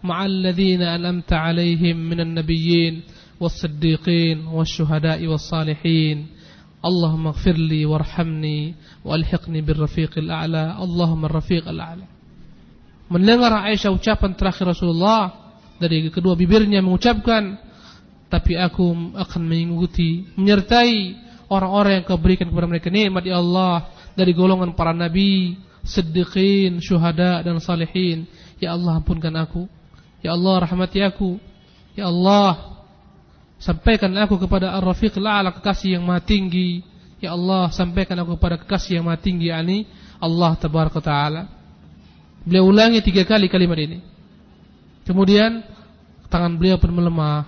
ma'al 0.00 0.32
ladzina 0.40 0.96
an'amta 0.96 1.36
alaihim 1.36 2.00
minan 2.00 2.32
nabiyyin 2.32 3.04
was-siddiqin 3.36 4.48
wasyuhada'i 4.48 5.28
was-salihin. 5.28 6.32
Allahumma 6.80 7.36
ighfirli 7.36 7.84
warhamni 7.84 8.72
walhiqni 9.04 9.60
birrafiqil 9.60 10.32
a'la. 10.32 10.80
Allahumma 10.80 11.28
ar-rafiqil 11.28 11.76
a'la. 11.76 12.08
Mendengar 13.12 13.52
Aisyah 13.68 13.92
ucapan 13.92 14.32
terakhir 14.32 14.72
Rasulullah 14.72 15.52
dari 15.76 16.08
kedua 16.08 16.36
bibirnya 16.36 16.80
mengucapkan 16.80 17.60
tapi 18.30 18.54
aku 18.54 19.12
akan 19.18 19.42
mengikuti 19.42 20.24
menyertai 20.38 21.18
orang-orang 21.50 22.00
yang 22.00 22.04
kau 22.06 22.16
berikan 22.16 22.46
kepada 22.46 22.70
mereka 22.70 22.88
nikmat 22.88 23.26
ya 23.26 23.42
Allah 23.42 23.90
dari 24.14 24.30
golongan 24.30 24.72
para 24.78 24.94
nabi, 24.94 25.58
siddiqin, 25.84 26.80
syuhada 26.80 27.40
dan 27.44 27.58
salihin. 27.60 28.28
Ya 28.60 28.76
Allah 28.76 29.00
ampunkan 29.00 29.32
aku. 29.40 29.66
Ya 30.20 30.36
Allah 30.36 30.64
rahmati 30.64 31.00
aku. 31.00 31.40
Ya 31.96 32.08
Allah 32.08 32.80
sampaikan 33.60 34.12
aku 34.16 34.40
kepada 34.40 34.72
Ar-Rafiq 34.80 35.16
La'ala 35.20 35.52
kekasih 35.52 36.00
yang 36.00 36.04
maha 36.04 36.24
tinggi. 36.24 36.84
Ya 37.20 37.36
Allah 37.36 37.68
sampaikan 37.72 38.16
aku 38.24 38.36
kepada 38.40 38.56
kekasih 38.60 39.00
yang 39.00 39.04
maha 39.08 39.20
tinggi 39.20 39.52
yakni 39.52 39.84
Allah 40.20 40.56
tabaraka 40.56 41.00
taala. 41.00 41.48
Beliau 42.44 42.68
ulangi 42.68 43.04
tiga 43.04 43.24
kali 43.28 43.48
kalimat 43.52 43.76
ini. 43.80 44.00
Kemudian 45.04 45.60
tangan 46.32 46.56
beliau 46.56 46.80
pun 46.80 46.92
melemah 46.92 47.44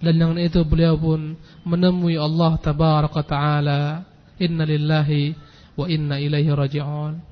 dan 0.00 0.16
dengan 0.16 0.40
itu 0.40 0.64
beliau 0.64 0.96
pun 0.96 1.36
menemui 1.64 2.16
Allah 2.16 2.56
tabaraka 2.56 3.20
taala. 3.24 4.04
Inna 4.40 4.64
lillahi 4.64 5.36
wa 5.76 5.84
inna 5.84 6.16
ilaihi 6.16 6.48
raji'un. 6.48 7.29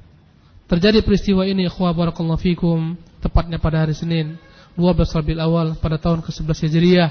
Terjadi 0.68 1.00
peristiwa 1.00 1.48
ini 1.48 1.64
ikhwah 1.64 1.96
barakallahu 1.96 2.36
fikum 2.36 2.92
tepatnya 3.24 3.56
pada 3.56 3.88
hari 3.88 3.96
Senin 3.96 4.36
12 4.76 5.00
Rabiul 5.16 5.40
Awal 5.40 5.66
pada 5.80 5.96
tahun 5.96 6.20
ke-11 6.20 6.58
Hijriah. 6.68 7.10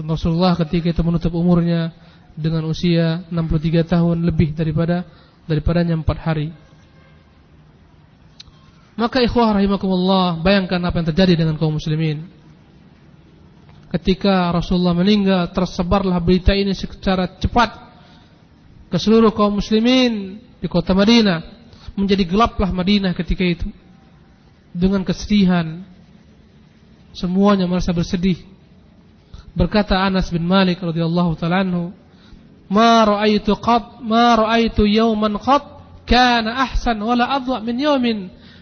Rasulullah 0.00 0.52
ketika 0.60 0.92
itu 0.92 1.00
menutup 1.00 1.32
umurnya 1.32 1.92
dengan 2.36 2.68
usia 2.68 3.24
63 3.32 3.84
tahun 3.84 4.16
lebih 4.28 4.52
daripada 4.52 5.08
daripadanya 5.48 5.96
4 5.96 6.04
hari. 6.20 6.52
Maka 9.00 9.24
ikhwah 9.24 9.56
rahimakumullah, 9.56 10.44
bayangkan 10.44 10.76
apa 10.84 11.00
yang 11.00 11.08
terjadi 11.08 11.32
dengan 11.40 11.56
kaum 11.56 11.80
muslimin. 11.80 12.28
Ketika 13.88 14.52
Rasulullah 14.52 14.92
meninggal, 14.92 15.48
tersebarlah 15.56 16.20
berita 16.20 16.52
ini 16.52 16.76
secara 16.76 17.40
cepat 17.40 17.88
ke 18.92 18.96
seluruh 19.00 19.32
kaum 19.32 19.56
muslimin 19.56 20.36
di 20.60 20.68
kota 20.68 20.92
Madinah. 20.92 21.59
Menjadi 21.98 22.24
gelaplah 22.26 22.70
Madinah 22.70 23.12
ketika 23.14 23.42
itu. 23.42 23.68
Dengan 24.70 25.02
kesedihan. 25.02 25.82
Semuanya 27.10 27.66
merasa 27.66 27.90
bersedih. 27.90 28.38
Berkata 29.50 29.98
Anas 29.98 30.30
bin 30.30 30.46
Malik 30.46 30.78
radhiyallahu 30.78 31.34
taala 31.34 31.66
anhu, 31.66 31.90
"Ma 32.70 33.02
ra'aitu 33.02 33.58
qad 33.58 33.98
ma 33.98 34.38
ra'aitu 34.38 34.86
yawman 34.86 35.34
qad 35.42 35.80
kana 36.06 36.70
ahsan 36.70 37.02
wala 37.02 37.26
adwa 37.26 37.58
min 37.58 37.76
yawmin 37.82 38.18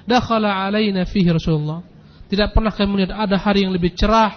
dakhala 0.08 0.64
alaina 0.64 1.04
fihi 1.04 1.28
Rasulullah. 1.28 1.84
Tidak 2.28 2.56
pernah 2.56 2.72
kami 2.72 2.88
melihat 2.96 3.16
ada 3.16 3.36
hari 3.36 3.64
yang 3.64 3.72
lebih 3.72 3.92
cerah, 3.96 4.32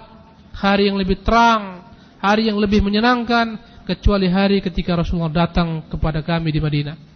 hari 0.55 0.91
yang 0.91 0.99
lebih 0.99 1.23
terang, 1.23 1.87
hari 2.19 2.47
yang 2.51 2.59
lebih 2.59 2.83
menyenangkan 2.83 3.59
kecuali 3.87 4.31
hari 4.31 4.63
ketika 4.63 4.95
Rasulullah 4.95 5.47
datang 5.47 5.87
kepada 5.87 6.23
kami 6.23 6.51
di 6.51 6.59
Madinah. 6.59 7.10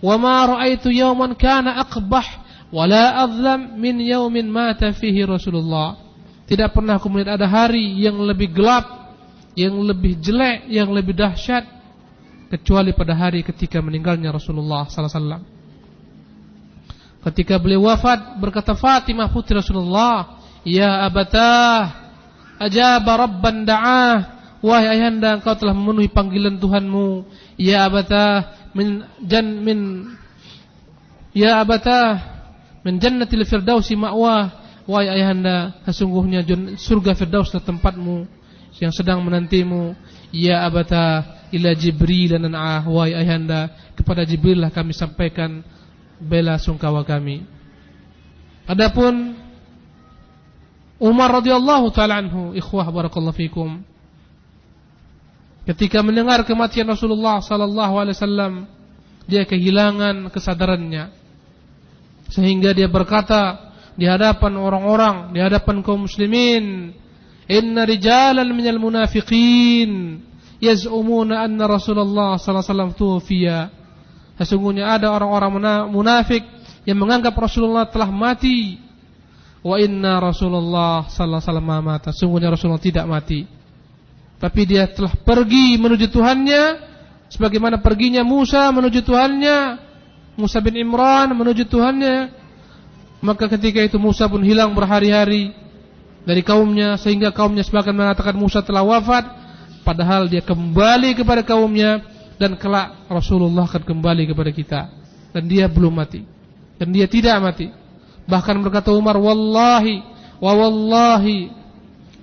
Wa 0.00 0.16
ma 0.20 0.44
ra'aitu 0.44 0.92
yawman 0.92 1.36
kana 1.36 1.80
aqbah 1.80 2.44
wala 2.72 3.24
azlam 3.24 3.80
min 3.80 4.00
yawmin 4.02 4.48
mata 4.50 4.92
fihi 4.92 5.24
Rasulullah. 5.24 5.96
Tidak 6.46 6.70
pernah 6.70 7.00
aku 7.00 7.10
melihat 7.10 7.40
ada 7.40 7.48
hari 7.50 7.96
yang 7.98 8.20
lebih 8.22 8.54
gelap, 8.54 9.16
yang 9.58 9.74
lebih 9.82 10.20
jelek, 10.22 10.68
yang 10.70 10.92
lebih 10.94 11.16
dahsyat 11.16 11.64
kecuali 12.46 12.94
pada 12.94 13.18
hari 13.18 13.42
ketika 13.42 13.82
meninggalnya 13.82 14.30
Rasulullah 14.30 14.86
sallallahu 14.86 15.10
alaihi 15.10 15.18
wasallam. 15.18 15.42
Ketika 17.26 17.58
beliau 17.58 17.90
wafat 17.90 18.38
berkata 18.38 18.78
Fatimah 18.78 19.26
putri 19.34 19.58
Rasulullah, 19.58 20.38
"Ya 20.62 21.02
abatah, 21.02 22.14
ajaba 22.62 23.26
rabban 23.26 23.66
da'ah." 23.66 24.38
Wahai 24.62 24.98
ayahanda, 24.98 25.36
engkau 25.36 25.52
telah 25.58 25.74
memenuhi 25.74 26.08
panggilan 26.10 26.56
Tuhanmu. 26.62 27.26
Ya 27.60 27.86
abatah 27.86 28.55
min 28.76 29.08
jan 29.24 29.64
min 29.64 29.80
Ya 31.36 31.60
abatah 31.60 32.16
min 32.80 32.96
jannatil 32.96 33.44
firdausi 33.44 33.92
ma'wah. 33.92 34.64
Wahai 34.86 35.18
ayahanda, 35.18 35.82
sesungguhnya 35.82 36.46
surga 36.78 37.18
Firdaus 37.18 37.50
tempatmu 37.50 38.24
yang 38.78 38.94
sedang 38.94 39.18
menantimu. 39.20 39.92
Ya 40.30 40.62
abatah 40.62 41.44
ila 41.50 41.74
Jibril 41.74 42.38
dan 42.38 42.54
ah 42.54 42.86
wahai 42.86 43.18
ayahanda, 43.18 43.68
kepada 43.98 44.22
Jibril 44.22 44.62
lah 44.62 44.70
kami 44.70 44.94
sampaikan 44.94 45.60
bela 46.22 46.56
sungkawa 46.56 47.02
kami. 47.02 47.42
Adapun 48.64 49.34
Umar 51.02 51.34
radhiyallahu 51.42 51.92
taala 51.92 52.22
anhu, 52.22 52.56
ikhwah 52.56 52.88
barakallahu 52.88 53.36
fikum. 53.36 53.84
Ketika 55.66 55.98
mendengar 55.98 56.46
kematian 56.46 56.86
Rasulullah 56.86 57.42
sallallahu 57.42 57.94
alaihi 57.98 58.14
wasallam, 58.14 58.52
dia 59.26 59.42
kehilangan 59.42 60.30
kesadarannya. 60.30 61.10
Sehingga 62.30 62.70
dia 62.70 62.86
berkata 62.86 63.74
di 63.98 64.06
hadapan 64.06 64.54
orang-orang, 64.54 65.34
di 65.34 65.42
hadapan 65.42 65.82
kaum 65.82 66.06
muslimin, 66.06 66.94
"Inna 67.50 67.82
rijalan 67.82 68.46
minal 68.54 68.78
munafiqin 68.78 70.22
yaz'umuna 70.62 71.42
anna 71.42 71.66
Rasulullah 71.66 72.38
sallallahu 72.38 72.62
alaihi 72.62 72.70
wasallam 72.70 72.92
tuwfiya." 72.94 73.58
Sesungguhnya 74.38 74.94
ada 74.94 75.10
orang-orang 75.10 75.50
munafik 75.90 76.46
yang 76.86 77.02
menganggap 77.02 77.34
Rasulullah 77.34 77.90
telah 77.90 78.06
mati. 78.14 78.78
Wa 79.66 79.82
inna 79.82 80.22
Rasulullah 80.22 81.10
sallallahu 81.10 81.42
alaihi 81.42 81.50
wasallam 81.50 81.70
mata. 81.82 82.08
Sesungguhnya 82.14 82.54
Rasulullah 82.54 82.78
tidak 82.78 83.02
mati. 83.10 83.56
Tapi 84.36 84.60
dia 84.68 84.84
telah 84.90 85.16
pergi 85.16 85.80
menuju 85.80 86.12
Tuhannya 86.12 86.62
sebagaimana 87.32 87.80
perginya 87.80 88.20
Musa 88.20 88.68
menuju 88.68 89.00
Tuhannya, 89.00 89.58
Musa 90.36 90.58
bin 90.60 90.76
Imran 90.76 91.32
menuju 91.32 91.64
Tuhannya. 91.64 92.44
Maka 93.24 93.48
ketika 93.56 93.80
itu 93.80 93.96
Musa 93.96 94.28
pun 94.28 94.44
hilang 94.44 94.76
berhari-hari 94.76 95.56
dari 96.28 96.44
kaumnya 96.44 97.00
sehingga 97.00 97.32
kaumnya 97.32 97.64
sebagian 97.64 97.96
mengatakan 97.96 98.36
Musa 98.36 98.60
telah 98.60 98.84
wafat 98.84 99.24
padahal 99.86 100.28
dia 100.28 100.44
kembali 100.44 101.16
kepada 101.16 101.40
kaumnya 101.40 102.04
dan 102.36 102.58
kelak 102.60 103.08
Rasulullah 103.08 103.64
akan 103.64 103.82
kembali 103.86 104.28
kepada 104.28 104.50
kita 104.52 104.80
dan 105.32 105.42
dia 105.48 105.64
belum 105.70 105.96
mati. 105.96 106.36
dan 106.76 106.92
dia 106.92 107.08
tidak 107.08 107.40
mati. 107.40 107.72
Bahkan 108.28 108.60
berkata 108.60 108.92
Umar, 108.92 109.16
"Wallahi 109.16 110.04
wa 110.36 110.52
wallahi 110.52 111.48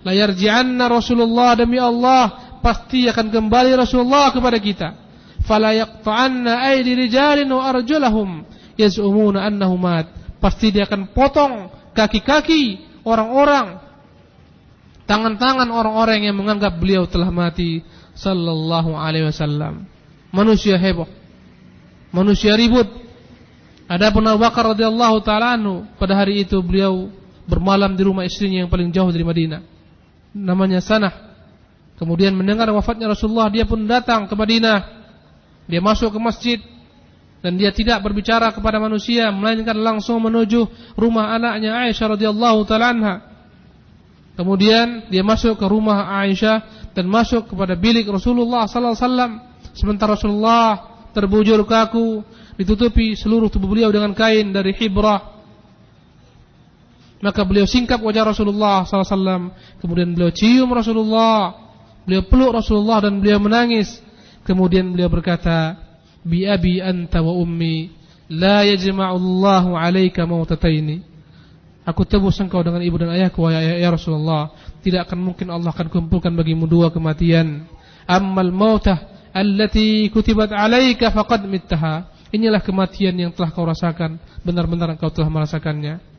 la 0.03 0.11
yarji'anna 0.11 0.85
Rasulullah 0.91 1.55
demi 1.57 1.79
Allah 1.79 2.59
pasti 2.59 3.07
akan 3.07 3.31
kembali 3.31 3.75
Rasulullah 3.75 4.31
kepada 4.31 4.59
kita. 4.59 4.89
Fala 5.43 5.75
yaqta'anna 5.75 6.63
aydi 6.71 6.95
rijalin 6.95 7.47
wa 7.51 7.67
arjulahum 7.67 8.47
yaz'umuna 8.79 9.43
annahu 9.47 9.75
mat." 9.75 10.07
Pasti 10.39 10.75
dia 10.75 10.83
akan 10.83 11.15
potong 11.15 11.71
kaki-kaki 11.95 12.83
orang-orang 13.07 13.79
tangan-tangan 15.07 15.71
orang-orang 15.71 16.27
yang 16.27 16.35
menganggap 16.35 16.75
beliau 16.75 17.07
telah 17.07 17.31
mati 17.31 17.83
sallallahu 18.15 18.95
alaihi 18.95 19.27
wasallam. 19.31 19.87
Manusia 20.35 20.75
heboh. 20.75 21.07
Manusia 22.13 22.53
ribut 22.53 23.03
Adapun 23.93 24.23
Abu 24.25 24.41
Bakar 24.41 24.73
radhiyallahu 24.73 25.21
taala 25.27 25.59
pada 25.99 26.15
hari 26.15 26.47
itu 26.47 26.57
beliau 26.63 27.11
bermalam 27.43 27.91
di 27.93 28.03
rumah 28.07 28.23
istrinya 28.23 28.63
yang 28.63 28.71
paling 28.71 28.89
jauh 28.89 29.11
dari 29.11 29.27
Madinah. 29.27 29.61
Namanya 30.33 30.81
Sanah. 30.81 31.13
Kemudian 31.97 32.33
mendengar 32.33 32.67
wafatnya 32.73 33.07
Rasulullah, 33.07 33.53
dia 33.53 33.63
pun 33.69 33.85
datang 33.85 34.25
ke 34.25 34.33
Madinah. 34.33 35.05
Dia 35.69 35.79
masuk 35.79 36.11
ke 36.11 36.19
masjid 36.19 36.59
dan 37.43 37.59
dia 37.59 37.75
tidak 37.75 37.99
berbicara 37.99 38.55
kepada 38.55 38.79
manusia 38.79 39.27
melainkan 39.27 39.75
langsung 39.75 40.23
menuju 40.23 40.95
rumah 40.95 41.35
anaknya 41.35 41.75
Aisyah 41.87 42.15
radhiyallahu 42.15 42.59
taala 42.63 42.87
anha. 42.95 43.15
Kemudian 44.39 45.11
dia 45.11 45.21
masuk 45.27 45.59
ke 45.59 45.65
rumah 45.67 46.07
Aisyah 46.23 46.89
dan 46.95 47.05
masuk 47.05 47.51
kepada 47.51 47.75
bilik 47.75 48.07
Rasulullah 48.07 48.63
sallallahu 48.65 48.95
alaihi 48.95 49.05
wasallam 49.05 49.31
sementara 49.75 50.15
Rasulullah 50.15 50.67
terbujur 51.11 51.59
kaku 51.67 52.23
ditutupi 52.55 53.13
seluruh 53.19 53.51
tubuh 53.51 53.69
beliau 53.69 53.91
dengan 53.91 54.15
kain 54.15 54.55
dari 54.55 54.71
hibrah. 54.73 55.42
Maka 57.23 57.47
beliau 57.47 57.63
singkap 57.63 58.03
wajah 58.03 58.35
Rasulullah 58.35 58.83
SAW. 58.83 59.55
Kemudian 59.79 60.11
beliau 60.11 60.27
cium 60.35 60.67
Rasulullah. 60.75 61.55
Beliau 62.03 62.27
peluk 62.27 62.59
Rasulullah 62.59 62.99
dan 62.99 63.23
beliau 63.23 63.39
menangis. 63.39 64.03
Kemudian 64.43 64.91
beliau 64.91 65.07
berkata, 65.07 65.79
Bi 66.19 66.43
abi 66.43 66.83
anta 66.83 67.23
wa 67.23 67.31
ummi, 67.31 67.95
la 68.27 68.67
yajma'ullahu 68.67 69.71
alaika 69.71 70.27
mautataini. 70.27 70.99
Aku 71.87 72.03
tebus 72.03 72.39
engkau 72.43 72.59
dengan 72.59 72.83
ibu 72.83 72.99
dan 72.99 73.15
ayahku 73.15 73.47
ya, 73.47 73.79
ya 73.79 73.87
Rasulullah. 73.87 74.51
Tidak 74.83 75.07
akan 75.07 75.31
mungkin 75.31 75.47
Allah 75.47 75.71
akan 75.71 75.87
kumpulkan 75.87 76.35
bagimu 76.35 76.67
dua 76.67 76.91
kematian. 76.91 77.63
Ammal 78.03 78.51
mautah 78.51 79.31
allati 79.31 80.11
kutibat 80.11 80.51
alaika 80.51 81.07
faqad 81.07 81.47
mittaha. 81.47 82.11
Inilah 82.35 82.59
kematian 82.59 83.13
yang 83.13 83.29
telah 83.29 83.53
kau 83.53 83.61
rasakan 83.61 84.17
Benar-benar 84.41 84.97
engkau 84.97 85.13
telah 85.13 85.29
merasakannya 85.29 86.12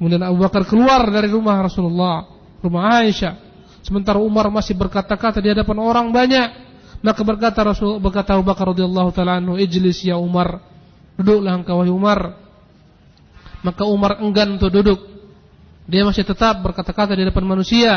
Kemudian 0.00 0.24
Abu 0.24 0.40
Bakar 0.40 0.64
keluar 0.64 1.04
dari 1.12 1.28
rumah 1.28 1.60
Rasulullah 1.60 2.24
Rumah 2.64 3.04
Aisyah 3.04 3.34
Sementara 3.84 4.16
Umar 4.16 4.48
masih 4.48 4.72
berkata-kata 4.72 5.44
di 5.44 5.52
hadapan 5.52 5.76
orang 5.76 6.08
banyak 6.08 6.70
Maka 7.00 7.24
berkata 7.24 7.64
Rasul 7.64 7.96
berkata 7.96 8.36
Abu 8.36 8.44
Bakar 8.44 8.76
radhiyallahu 8.76 9.10
taala 9.16 9.40
anhu, 9.40 9.56
"Ijlis 9.56 10.04
ya 10.04 10.20
Umar." 10.20 10.60
Duduklah 11.16 11.56
engkau 11.56 11.80
wahai 11.80 11.92
Umar. 11.92 12.20
Maka 13.60 13.82
Umar 13.88 14.20
enggan 14.20 14.56
untuk 14.56 14.72
duduk. 14.72 15.00
Dia 15.88 16.04
masih 16.04 16.24
tetap 16.24 16.60
berkata-kata 16.60 17.16
di 17.16 17.24
hadapan 17.24 17.44
manusia. 17.44 17.92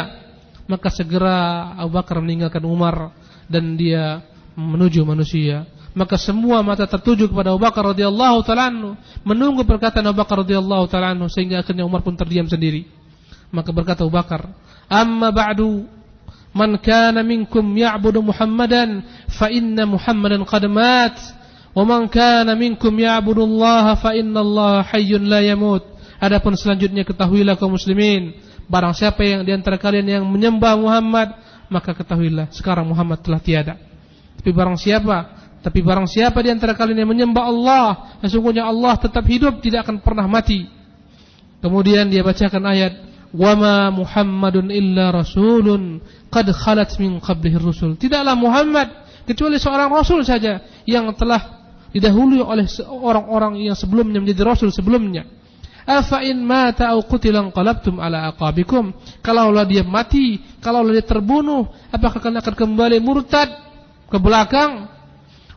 Maka 0.68 0.88
segera 0.88 1.72
Abu 1.76 1.99
Bakar 1.99 2.24
meninggalkan 2.24 2.64
Umar 2.64 3.12
dan 3.51 3.76
dia 3.76 4.24
menuju 4.56 5.04
manusia 5.04 5.68
maka 5.94 6.18
semua 6.18 6.66
mata 6.66 6.89
tertuju 6.89 7.30
kepada 7.30 7.54
Abu 7.54 7.62
Bakar 7.62 7.94
radhiyallahu 7.94 8.41
taala 8.41 8.98
menunggu 9.22 9.62
perkataan 9.62 10.10
Abu 10.10 10.26
Bakar 10.26 10.41
radhiyallahu 10.41 10.89
taala 10.89 11.14
sehingga 11.30 11.62
akhirnya 11.62 11.86
Umar 11.86 12.02
pun 12.02 12.18
terdiam 12.18 12.50
sendiri. 12.50 12.89
Maka 13.54 13.70
berkata 13.70 14.02
Abu 14.02 14.14
Bakar 14.14 14.50
amma 14.89 15.30
ba'du 15.30 15.86
man 16.54 16.82
kana 16.82 17.22
minkum 17.22 17.62
ya'budu 17.62 18.26
Muhammadan 18.26 19.06
fa 19.30 19.54
inna 19.54 19.86
Muhammadan 19.86 20.41
qad 20.50 20.66
mat. 20.66 21.18
Wa 21.74 21.82
man 21.86 22.10
kana 22.10 22.54
minkum 22.54 22.94
ya'budu 22.94 23.46
Allah 23.46 23.98
fa 23.98 24.18
inna 24.18 24.41
Allah 24.41 24.86
hayyun 24.89 25.30
la 25.30 25.46
yamut. 25.46 25.86
Adapun 26.18 26.58
selanjutnya 26.58 27.06
ketahuilah 27.06 27.58
kaum 27.58 27.78
muslimin 27.78 28.34
barang 28.64 28.96
siapa 28.96 29.22
yang 29.28 29.41
di 29.44 29.52
antara 29.52 29.76
kalian 29.76 30.08
yang 30.08 30.24
menyembah 30.24 30.80
Muhammad 30.80 31.36
maka 31.68 31.91
ketahuilah 31.91 32.50
sekarang 32.50 32.89
Muhammad 32.89 33.22
telah 33.22 33.41
tiada. 33.41 33.76
Tapi 34.39 34.50
barang 34.50 34.78
siapa 34.80 35.43
tapi 35.64 35.80
barang 35.80 36.11
siapa 36.11 36.43
di 36.43 36.51
antara 36.51 36.76
kalian 36.76 37.07
yang 37.07 37.11
menyembah 37.16 37.43
Allah, 37.47 37.86
sesungguhnya 38.20 38.68
Allah 38.68 38.99
tetap 38.99 39.24
hidup, 39.24 39.64
tidak 39.64 39.88
akan 39.88 40.03
pernah 40.03 40.28
mati. 40.28 40.68
Kemudian 41.64 42.11
dia 42.11 42.20
bacakan 42.20 42.68
ayat, 42.68 42.93
"Wama 43.32 43.88
Muhammadun 43.95 44.68
illa 44.68 45.16
rasulun 45.16 46.03
qad 46.28 46.51
khalat 46.51 46.91
min 46.99 47.24
qablihi 47.24 47.55
rusul." 47.55 47.95
Tidaklah 47.95 48.36
Muhammad 48.36 48.91
kecuali 49.24 49.55
seorang 49.55 49.88
rasul 49.88 50.28
saja 50.28 50.59
yang 50.84 51.16
telah 51.16 51.64
didahului 51.95 52.43
oleh 52.43 52.68
orang-orang 52.91 53.64
yang 53.64 53.80
sebelumnya 53.80 54.20
menjadi 54.20 54.43
rasul 54.43 54.68
sebelumnya. 54.68 55.24
Afa 55.88 56.28
in 56.28 56.43
mata 56.43 56.91
au 56.91 57.07
qutila 57.07 57.39
qalabtum 57.55 58.03
ala 58.03 58.36
aqabikum? 58.36 58.91
Kalaulah 59.24 59.64
dia 59.64 59.88
mati, 59.88 60.43
kalaulah 60.59 60.91
dia 60.91 61.07
terbunuh, 61.07 61.72
apakah 61.88 62.20
kalian 62.20 62.43
akan 62.43 62.55
kembali 62.55 62.99
murtad 62.99 63.47
ke 64.11 64.18
belakang? 64.20 64.91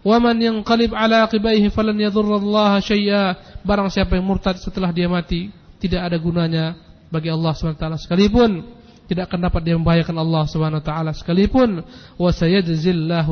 Waman 0.06 0.38
yang 0.38 0.56
kalib 0.62 0.94
ala 0.94 1.26
akibaihi 1.26 1.66
falan 1.74 1.98
yadurrallaha 1.98 2.78
syai'a. 2.78 3.34
Barang 3.66 3.90
siapa 3.90 4.14
yang 4.14 4.22
murtad 4.22 4.54
setelah 4.62 4.94
dia 4.94 5.10
mati, 5.10 5.50
tidak 5.82 6.06
ada 6.06 6.16
gunanya 6.22 6.78
bagi 7.10 7.26
Allah 7.26 7.50
SWT 7.50 8.06
sekalipun 8.06 8.76
tidak 9.06 9.30
akan 9.30 9.40
dapat 9.46 9.62
dia 9.62 9.78
membahayakan 9.78 10.18
Allah 10.18 10.42
SWT 10.50 10.90
sekalipun 11.22 11.78
wa 12.18 12.30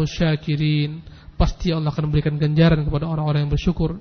syakirin. 0.07 1.03
Pasti 1.35 1.75
Allah 1.75 1.91
akan 1.91 2.05
memberikan 2.11 2.39
ganjaran 2.39 2.87
kepada 2.87 3.11
orang-orang 3.11 3.47
yang 3.47 3.53
bersyukur. 3.53 3.99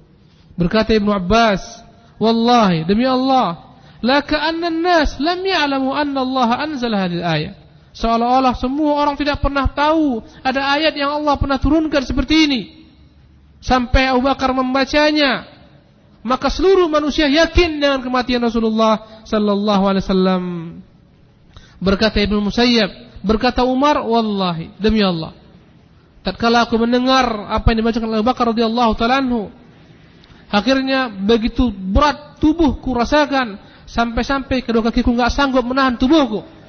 Berkata 0.54 0.94
Ibnu 0.94 1.10
Abbas, 1.10 1.82
"Wallahi 2.22 2.86
demi 2.86 3.10
Allah, 3.10 3.74
la 4.06 4.22
an-nas 4.22 5.18
lam 5.18 5.42
ya'lamu 5.42 5.90
anna 5.98 6.22
Allah 6.22 6.50
anzala 6.62 6.96
hadhihi 7.02 7.26
ayat." 7.26 7.63
Seolah-olah 7.94 8.58
semua 8.58 8.98
orang 8.98 9.14
tidak 9.14 9.38
pernah 9.38 9.70
tahu 9.70 10.26
ada 10.42 10.74
ayat 10.74 10.98
yang 10.98 11.22
Allah 11.22 11.38
pernah 11.38 11.62
turunkan 11.62 12.02
seperti 12.02 12.50
ini. 12.50 12.62
Sampai 13.62 14.10
Abu 14.10 14.26
Bakar 14.26 14.50
membacanya, 14.52 15.46
maka 16.26 16.50
seluruh 16.50 16.90
manusia 16.90 17.30
yakin 17.30 17.80
dengan 17.80 18.02
kematian 18.02 18.42
Rasulullah 18.42 19.24
sallallahu 19.24 19.84
alaihi 19.88 20.04
wasallam. 20.04 20.44
Berkata 21.78 22.18
Ibnu 22.20 22.50
Musayyab, 22.50 23.22
berkata 23.22 23.62
Umar, 23.62 24.02
wallahi 24.02 24.74
demi 24.82 25.00
Allah. 25.06 25.38
Tatkala 26.24 26.66
aku 26.66 26.80
mendengar 26.80 27.52
apa 27.52 27.72
yang 27.72 27.84
dibacakan 27.84 28.08
oleh 28.10 28.20
Abu 28.24 28.30
Bakar 28.32 28.46
radhiyallahu 28.56 28.92
taala 28.96 29.20
akhirnya 30.48 31.12
begitu 31.12 31.68
berat 31.70 32.40
tubuhku 32.40 32.96
rasakan 32.96 33.60
sampai-sampai 33.84 34.64
kedua 34.64 34.88
kakiku 34.88 35.12
enggak 35.12 35.36
sanggup 35.36 35.62
menahan 35.68 36.00
tubuhku. 36.00 36.63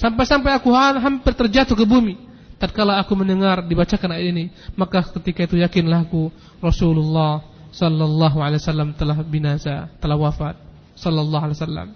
Sampai-sampai 0.00 0.56
aku 0.56 0.72
hampir 0.72 1.36
terjatuh 1.36 1.76
ke 1.76 1.84
bumi. 1.84 2.16
Tatkala 2.56 2.96
aku 3.04 3.12
mendengar 3.12 3.60
dibacakan 3.60 4.16
ayat 4.16 4.32
ini, 4.32 4.44
maka 4.72 5.04
ketika 5.20 5.44
itu 5.44 5.60
yakinlah 5.60 6.08
aku 6.08 6.32
Rasulullah 6.60 7.44
sallallahu 7.68 8.40
alaihi 8.40 8.60
wasallam 8.60 8.96
telah 8.96 9.20
binasa, 9.20 9.92
telah 10.00 10.16
wafat 10.16 10.56
sallallahu 10.96 11.44
alaihi 11.44 11.56
wasallam. 11.60 11.88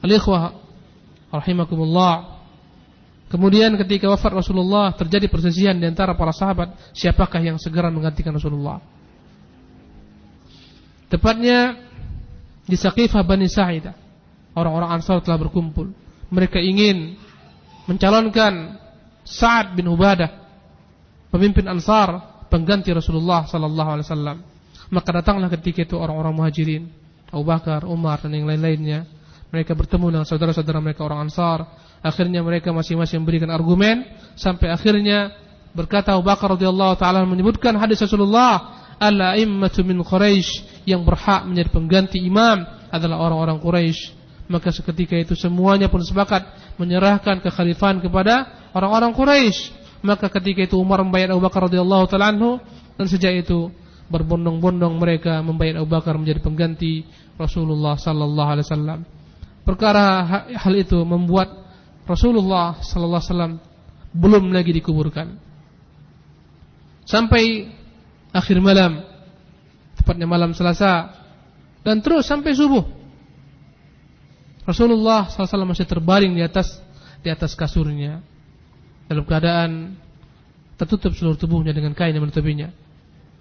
Al-ikhwah 0.00 0.56
rahimakumullah. 1.32 2.40
Kemudian 3.28 3.76
ketika 3.80 4.08
wafat 4.12 4.32
Rasulullah 4.32 4.92
terjadi 4.92 5.28
perselisihan 5.28 5.76
di 5.76 5.88
antara 5.88 6.16
para 6.16 6.32
sahabat, 6.32 6.92
siapakah 6.96 7.40
yang 7.40 7.56
segera 7.60 7.88
menggantikan 7.92 8.32
Rasulullah? 8.32 8.80
Tepatnya 11.12 11.76
di 12.64 12.76
Saqifah 12.76 13.20
Bani 13.24 13.48
Sa'idah. 13.48 13.96
Orang-orang 14.52 15.00
Ansar 15.00 15.24
telah 15.24 15.40
berkumpul 15.40 16.01
mereka 16.32 16.56
ingin 16.56 17.20
mencalonkan 17.84 18.80
Sa'ad 19.22 19.76
bin 19.76 19.86
Ubadah 19.86 20.32
pemimpin 21.28 21.68
Ansar 21.68 22.44
pengganti 22.48 22.90
Rasulullah 22.90 23.44
sallallahu 23.44 23.90
alaihi 23.96 24.06
wasallam. 24.08 24.38
Maka 24.92 25.08
datanglah 25.22 25.48
ketika 25.52 25.84
itu 25.84 25.96
orang-orang 25.96 26.36
Muhajirin, 26.36 26.84
Abu 27.32 27.44
Bakar, 27.48 27.84
Umar 27.88 28.20
dan 28.20 28.36
yang 28.36 28.48
lain-lainnya. 28.48 29.08
Mereka 29.52 29.76
bertemu 29.76 30.16
dengan 30.16 30.26
saudara-saudara 30.28 30.80
mereka 30.80 31.04
orang 31.04 31.28
Ansar. 31.28 31.64
Akhirnya 32.00 32.40
mereka 32.40 32.72
masing-masing 32.72 33.20
memberikan 33.22 33.52
argumen 33.52 34.04
sampai 34.34 34.72
akhirnya 34.72 35.32
berkata 35.76 36.16
Abu 36.16 36.28
Bakar 36.28 36.56
radhiyallahu 36.56 36.96
taala 36.98 37.24
menyebutkan 37.24 37.76
hadis 37.76 38.00
Rasulullah, 38.04 38.80
"Al-a'immatu 38.96 39.84
min 39.84 40.00
Quraisy" 40.00 40.84
yang 40.88 41.04
berhak 41.04 41.46
menjadi 41.46 41.68
pengganti 41.72 42.18
imam 42.20 42.64
adalah 42.90 43.22
orang-orang 43.22 43.60
Quraisy 43.60 44.21
maka 44.50 44.74
seketika 44.74 45.14
itu 45.14 45.38
semuanya 45.38 45.86
pun 45.86 46.02
sepakat 46.02 46.74
menyerahkan 46.80 47.38
kekhalifahan 47.42 48.02
kepada 48.02 48.68
orang-orang 48.74 49.14
Quraisy. 49.14 49.82
Maka 50.02 50.26
ketika 50.26 50.66
itu 50.66 50.76
Umar 50.82 50.98
membayar 51.06 51.30
Abu 51.30 51.46
Bakar 51.46 51.70
radhiyallahu 51.70 52.10
taala 52.10 52.34
anhu 52.34 52.58
dan 52.98 53.06
sejak 53.06 53.46
itu 53.46 53.70
berbondong-bondong 54.10 54.98
mereka 54.98 55.38
membayar 55.40 55.80
Abu 55.80 55.94
Bakar 55.94 56.18
menjadi 56.18 56.42
pengganti 56.42 57.06
Rasulullah 57.38 57.94
sallallahu 57.94 58.50
alaihi 58.50 58.66
wasallam. 58.66 59.00
Perkara 59.62 60.26
hal 60.58 60.74
itu 60.74 60.98
membuat 61.06 61.54
Rasulullah 62.02 62.82
sallallahu 62.82 63.22
alaihi 63.22 63.30
wasallam 63.30 63.54
belum 64.12 64.50
lagi 64.50 64.74
dikuburkan. 64.74 65.38
Sampai 67.06 67.70
akhir 68.34 68.58
malam, 68.58 69.06
tepatnya 69.98 70.26
malam 70.26 70.50
Selasa 70.50 71.14
dan 71.86 72.02
terus 72.02 72.26
sampai 72.26 72.54
subuh. 72.54 73.01
Rasulullah 74.72 75.28
SAW 75.28 75.68
masih 75.68 75.84
terbaring 75.84 76.32
di 76.32 76.40
atas 76.40 76.80
di 77.20 77.28
atas 77.28 77.52
kasurnya 77.52 78.24
dalam 79.06 79.22
keadaan 79.28 79.94
tertutup 80.80 81.12
seluruh 81.12 81.36
tubuhnya 81.36 81.76
dengan 81.76 81.92
kain 81.92 82.16
yang 82.16 82.24
menutupinya 82.24 82.72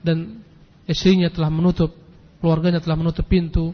dan 0.04 0.44
istrinya 0.86 1.32
telah 1.32 1.48
menutup 1.48 1.96
keluarganya 2.44 2.84
telah 2.84 3.00
menutup 3.00 3.26
pintu 3.26 3.72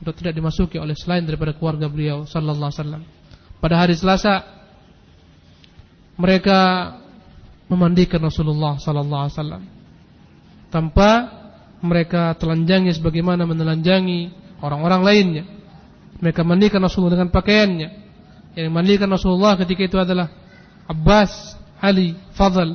untuk 0.00 0.14
tidak 0.16 0.32
dimasuki 0.32 0.80
oleh 0.80 0.96
selain 0.96 1.26
daripada 1.28 1.52
keluarga 1.52 1.88
beliau 1.88 2.24
sallallahu 2.24 2.70
alaihi 2.72 2.80
wasallam. 2.80 3.02
Pada 3.60 3.74
hari 3.76 3.92
Selasa 3.92 4.40
mereka 6.16 6.58
memandikan 7.68 8.20
Rasulullah 8.20 8.80
sallallahu 8.80 9.22
alaihi 9.28 9.36
wasallam 9.36 9.62
tanpa 10.72 11.10
mereka 11.80 12.36
telanjangi 12.36 12.92
sebagaimana 12.96 13.44
menelanjangi 13.44 14.32
orang-orang 14.60 15.02
lainnya. 15.04 15.44
Mereka 16.18 16.42
mandikan 16.42 16.82
Rasulullah 16.82 17.22
dengan 17.22 17.30
pakaiannya. 17.30 17.88
Yang 18.58 18.72
mandikan 18.74 19.06
Rasulullah 19.06 19.54
ketika 19.54 19.86
itu 19.86 19.96
adalah 19.96 20.26
Abbas, 20.90 21.54
Ali, 21.78 22.18
Fadl, 22.34 22.74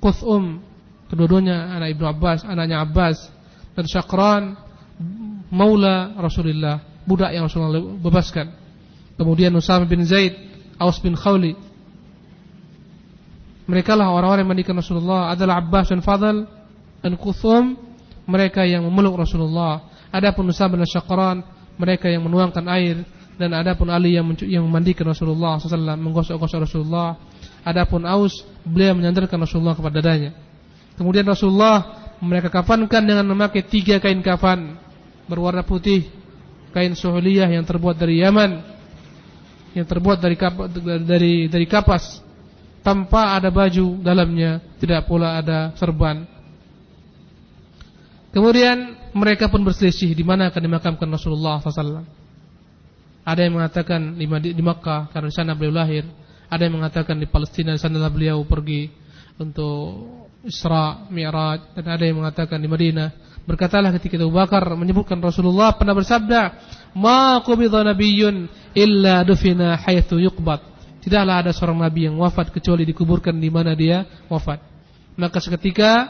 Quthum, 0.00 0.64
kedua-duanya 1.12 1.76
anak 1.76 1.92
Ibnu 1.92 2.06
Abbas, 2.08 2.48
anaknya 2.48 2.80
Abbas 2.80 3.28
dan 3.76 3.84
Syakran 3.84 4.56
maula 5.52 6.16
Rasulullah, 6.16 6.80
budak 7.04 7.36
yang 7.36 7.44
Rasulullah 7.44 7.76
bebaskan. 8.00 8.46
Kemudian 9.20 9.52
Usama 9.52 9.84
bin 9.84 10.00
Zaid, 10.08 10.32
Aus 10.80 10.96
bin 11.04 11.12
Khawli. 11.12 11.52
Mereka 13.68 13.92
lah 13.94 14.10
orang-orang 14.10 14.48
yang 14.48 14.50
mandikan 14.56 14.74
Rasulullah 14.74 15.30
adalah 15.30 15.60
Abbas 15.60 15.92
dan 15.92 16.00
Fadl 16.00 16.48
dan 17.04 17.12
Quthum 17.20 17.76
mereka 18.24 18.64
yang 18.64 18.82
memeluk 18.88 19.20
Rasulullah. 19.20 19.92
Adapun 20.10 20.48
Usama 20.48 20.80
bin 20.80 20.88
Syakran 20.88 21.44
mereka 21.80 22.12
yang 22.12 22.28
menuangkan 22.28 22.68
air 22.68 23.00
dan 23.40 23.56
adapun 23.56 23.88
Ali 23.88 24.20
yang 24.20 24.28
yang 24.44 24.68
memandikan 24.68 25.08
Rasulullah 25.08 25.56
SAW 25.56 25.96
menggosok-gosok 25.96 26.68
Rasulullah. 26.68 27.16
Adapun 27.64 28.04
Aus 28.04 28.44
beliau 28.68 28.92
menyandarkan 28.92 29.40
Rasulullah 29.40 29.72
kepada 29.72 30.04
dadanya. 30.04 30.36
Kemudian 31.00 31.24
Rasulullah 31.24 32.12
mereka 32.20 32.52
kafankan 32.52 33.00
dengan 33.00 33.24
memakai 33.24 33.64
tiga 33.64 33.96
kain 33.96 34.20
kafan 34.20 34.76
berwarna 35.24 35.64
putih, 35.64 36.04
kain 36.76 36.92
suhuliyah 36.92 37.48
yang 37.48 37.64
terbuat 37.64 37.96
dari 37.96 38.20
Yaman, 38.20 38.60
yang 39.72 39.88
terbuat 39.88 40.20
dari 40.20 40.36
dari 41.00 41.48
dari 41.48 41.64
kapas 41.64 42.20
tanpa 42.84 43.40
ada 43.40 43.48
baju 43.48 44.04
dalamnya, 44.04 44.60
tidak 44.76 45.08
pula 45.08 45.40
ada 45.40 45.72
serban. 45.80 46.28
Kemudian 48.36 48.99
mereka 49.12 49.50
pun 49.50 49.62
berselisih 49.62 50.14
di 50.14 50.24
mana 50.24 50.50
akan 50.50 50.62
dimakamkan 50.62 51.08
Rasulullah 51.10 51.58
SAW. 51.62 52.06
Ada 53.26 53.40
yang 53.46 53.60
mengatakan 53.60 54.16
di, 54.16 54.26
di 54.54 54.62
Makkah 54.64 55.12
karena 55.12 55.28
di 55.28 55.36
sana 55.36 55.52
beliau 55.54 55.74
lahir. 55.76 56.04
Ada 56.50 56.66
yang 56.66 56.82
mengatakan 56.82 57.14
di 57.20 57.30
Palestina 57.30 57.76
di 57.76 57.80
sana 57.80 58.10
beliau 58.10 58.42
pergi 58.42 58.90
untuk 59.38 60.08
Isra, 60.40 61.06
Mi'raj 61.12 61.76
dan 61.76 61.84
ada 61.84 62.04
yang 62.04 62.18
mengatakan 62.18 62.58
di 62.58 62.68
Madinah. 62.68 63.08
Berkatalah 63.44 63.92
ketika 63.96 64.20
Abu 64.20 64.36
Bakar 64.36 64.62
menyebutkan 64.76 65.20
Rasulullah 65.20 65.76
pernah 65.76 65.92
bersabda, 65.92 66.40
"Ma 66.96 67.40
qubidha 67.44 67.84
nabiyyun 67.84 68.48
illa 68.72 69.26
dufina 69.26 69.76
haitsu 69.80 70.16
yuqbad." 70.20 70.60
Tidaklah 71.00 71.44
ada 71.44 71.50
seorang 71.52 71.80
nabi 71.80 72.08
yang 72.08 72.20
wafat 72.20 72.52
kecuali 72.52 72.84
dikuburkan 72.84 73.32
di 73.36 73.48
mana 73.48 73.72
dia 73.72 74.04
wafat. 74.28 74.60
Maka 75.16 75.40
seketika 75.40 76.08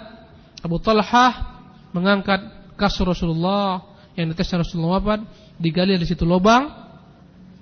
Abu 0.60 0.82
Talhah 0.82 1.62
mengangkat 1.94 2.59
kasur 2.80 3.12
Rasulullah 3.12 3.84
yang 4.16 4.32
di 4.32 4.34
atasnya 4.34 4.64
Rasulullah 4.64 4.96
wafat, 4.96 5.20
digali 5.60 6.00
di 6.00 6.08
situ 6.08 6.24
lubang, 6.24 6.72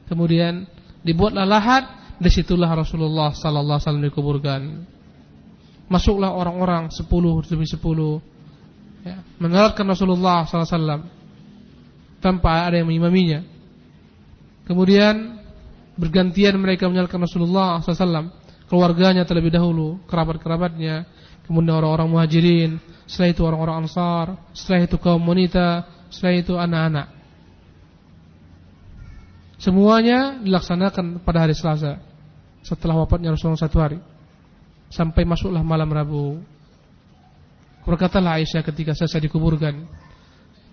kemudian 0.06 0.62
dibuatlah 1.02 1.42
lahat, 1.42 1.84
di 2.22 2.30
situlah 2.30 2.70
Rasulullah 2.70 3.34
sallallahu 3.34 3.78
alaihi 3.78 3.86
wasallam 3.90 4.06
dikuburkan. 4.06 4.60
Masuklah 5.90 6.30
orang-orang 6.30 6.94
sepuluh 6.94 7.42
demi 7.42 7.66
sepuluh, 7.66 8.22
ya, 9.02 9.18
menelatkan 9.42 9.82
Rasulullah 9.82 10.46
sallallahu 10.46 10.62
alaihi 10.62 10.78
wasallam 10.78 11.02
tanpa 12.22 12.70
ada 12.70 12.78
yang 12.78 12.86
mengimaminya. 12.86 13.42
Kemudian 14.68 15.38
bergantian 15.98 16.54
mereka 16.60 16.86
menyalakan 16.86 17.26
Rasulullah 17.26 17.82
SAW 17.82 18.30
keluarganya 18.70 19.26
terlebih 19.26 19.50
dahulu 19.50 19.98
kerabat-kerabatnya 20.06 21.08
kemudian 21.48 21.74
orang-orang 21.74 22.06
muhajirin 22.06 22.70
setelah 23.08 23.32
itu 23.32 23.42
orang-orang 23.42 23.88
ansar, 23.88 24.36
setelah 24.52 24.84
itu 24.84 24.96
kaum 25.00 25.24
wanita, 25.24 25.88
setelah 26.12 26.34
itu 26.36 26.54
anak-anak. 26.60 27.06
Semuanya 29.56 30.38
dilaksanakan 30.38 31.24
pada 31.24 31.48
hari 31.48 31.56
Selasa 31.56 31.98
setelah 32.60 33.00
wafatnya 33.00 33.32
Rasulullah 33.32 33.64
satu 33.64 33.78
hari. 33.80 33.98
Sampai 34.92 35.24
masuklah 35.24 35.64
malam 35.64 35.88
Rabu. 35.88 36.38
Berkatalah 37.88 38.36
Aisyah 38.38 38.60
ketika 38.60 38.92
selesai 38.92 39.24
dikuburkan, 39.24 39.88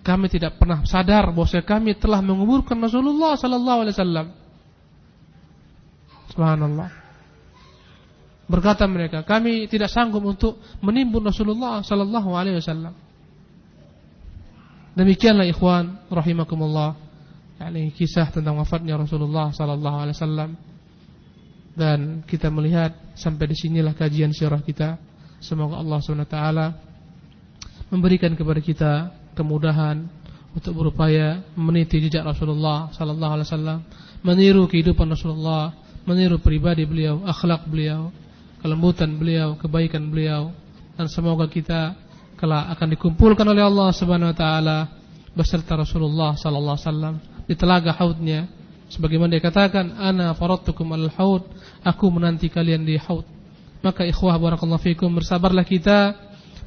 kami 0.04 0.28
tidak 0.28 0.60
pernah 0.60 0.84
sadar 0.84 1.32
bahwa 1.32 1.48
kami 1.48 1.96
telah 1.96 2.20
menguburkan 2.20 2.76
Rasulullah 2.78 3.40
sallallahu 3.40 3.80
alaihi 3.88 3.96
wasallam. 3.96 4.28
Subhanallah. 6.36 7.05
Berkata 8.46 8.86
mereka, 8.86 9.26
kami 9.26 9.66
tidak 9.66 9.90
sanggup 9.90 10.22
untuk 10.22 10.62
menimbun 10.86 11.26
Rasulullah 11.26 11.82
sallallahu 11.82 12.30
alaihi 12.38 12.62
wasallam. 12.62 12.94
Demikianlah 14.94 15.50
ikhwan 15.50 16.06
rahimakumullah, 16.14 16.94
yakni 17.58 17.90
kisah 17.90 18.30
tentang 18.30 18.62
wafatnya 18.62 19.02
Rasulullah 19.02 19.50
sallallahu 19.50 19.98
alaihi 19.98 20.16
wasallam. 20.16 20.50
Dan 21.76 22.24
kita 22.24 22.54
melihat 22.54 22.96
sampai 23.18 23.50
di 23.52 23.58
sinilah 23.58 23.98
kajian 23.98 24.32
sirah 24.32 24.62
kita. 24.62 24.96
Semoga 25.42 25.82
Allah 25.82 26.00
taala 26.24 26.68
memberikan 27.92 28.32
kepada 28.38 28.62
kita 28.64 28.94
kemudahan 29.36 30.06
untuk 30.56 30.72
berupaya 30.72 31.44
meniti 31.58 32.00
jejak 32.00 32.24
Rasulullah 32.24 32.94
sallallahu 32.94 33.34
alaihi 33.36 33.48
wasallam, 33.52 33.80
meniru 34.24 34.70
kehidupan 34.70 35.12
Rasulullah, 35.12 35.76
meniru 36.08 36.40
pribadi 36.40 36.88
beliau, 36.88 37.26
akhlak 37.28 37.68
beliau 37.68 38.14
kelembutan 38.60 39.16
beliau, 39.16 39.56
kebaikan 39.60 40.08
beliau. 40.12 40.52
Dan 40.96 41.12
semoga 41.12 41.48
kita 41.52 41.96
kelak 42.36 42.72
akan 42.76 42.88
dikumpulkan 42.96 43.48
oleh 43.48 43.64
Allah 43.64 43.90
Subhanahu 43.92 44.32
wa 44.32 44.38
taala 44.38 44.78
beserta 45.36 45.76
Rasulullah 45.76 46.36
sallallahu 46.40 46.76
alaihi 46.80 46.88
wasallam 46.88 47.16
di 47.46 47.54
telaga 47.56 47.92
haudnya. 47.96 48.48
Sebagaimana 48.86 49.36
dia 49.36 49.44
katakan 49.44 49.98
ana 49.98 50.32
faradtukum 50.38 50.88
al 50.96 51.12
haud. 51.20 51.44
Aku 51.84 52.08
menanti 52.14 52.48
kalian 52.48 52.86
di 52.86 52.96
haud. 52.96 53.26
Maka 53.84 54.08
ikhwah 54.08 54.38
barakallahu 54.40 54.82
fikum 54.82 55.14
bersabarlah 55.14 55.66
kita 55.68 56.16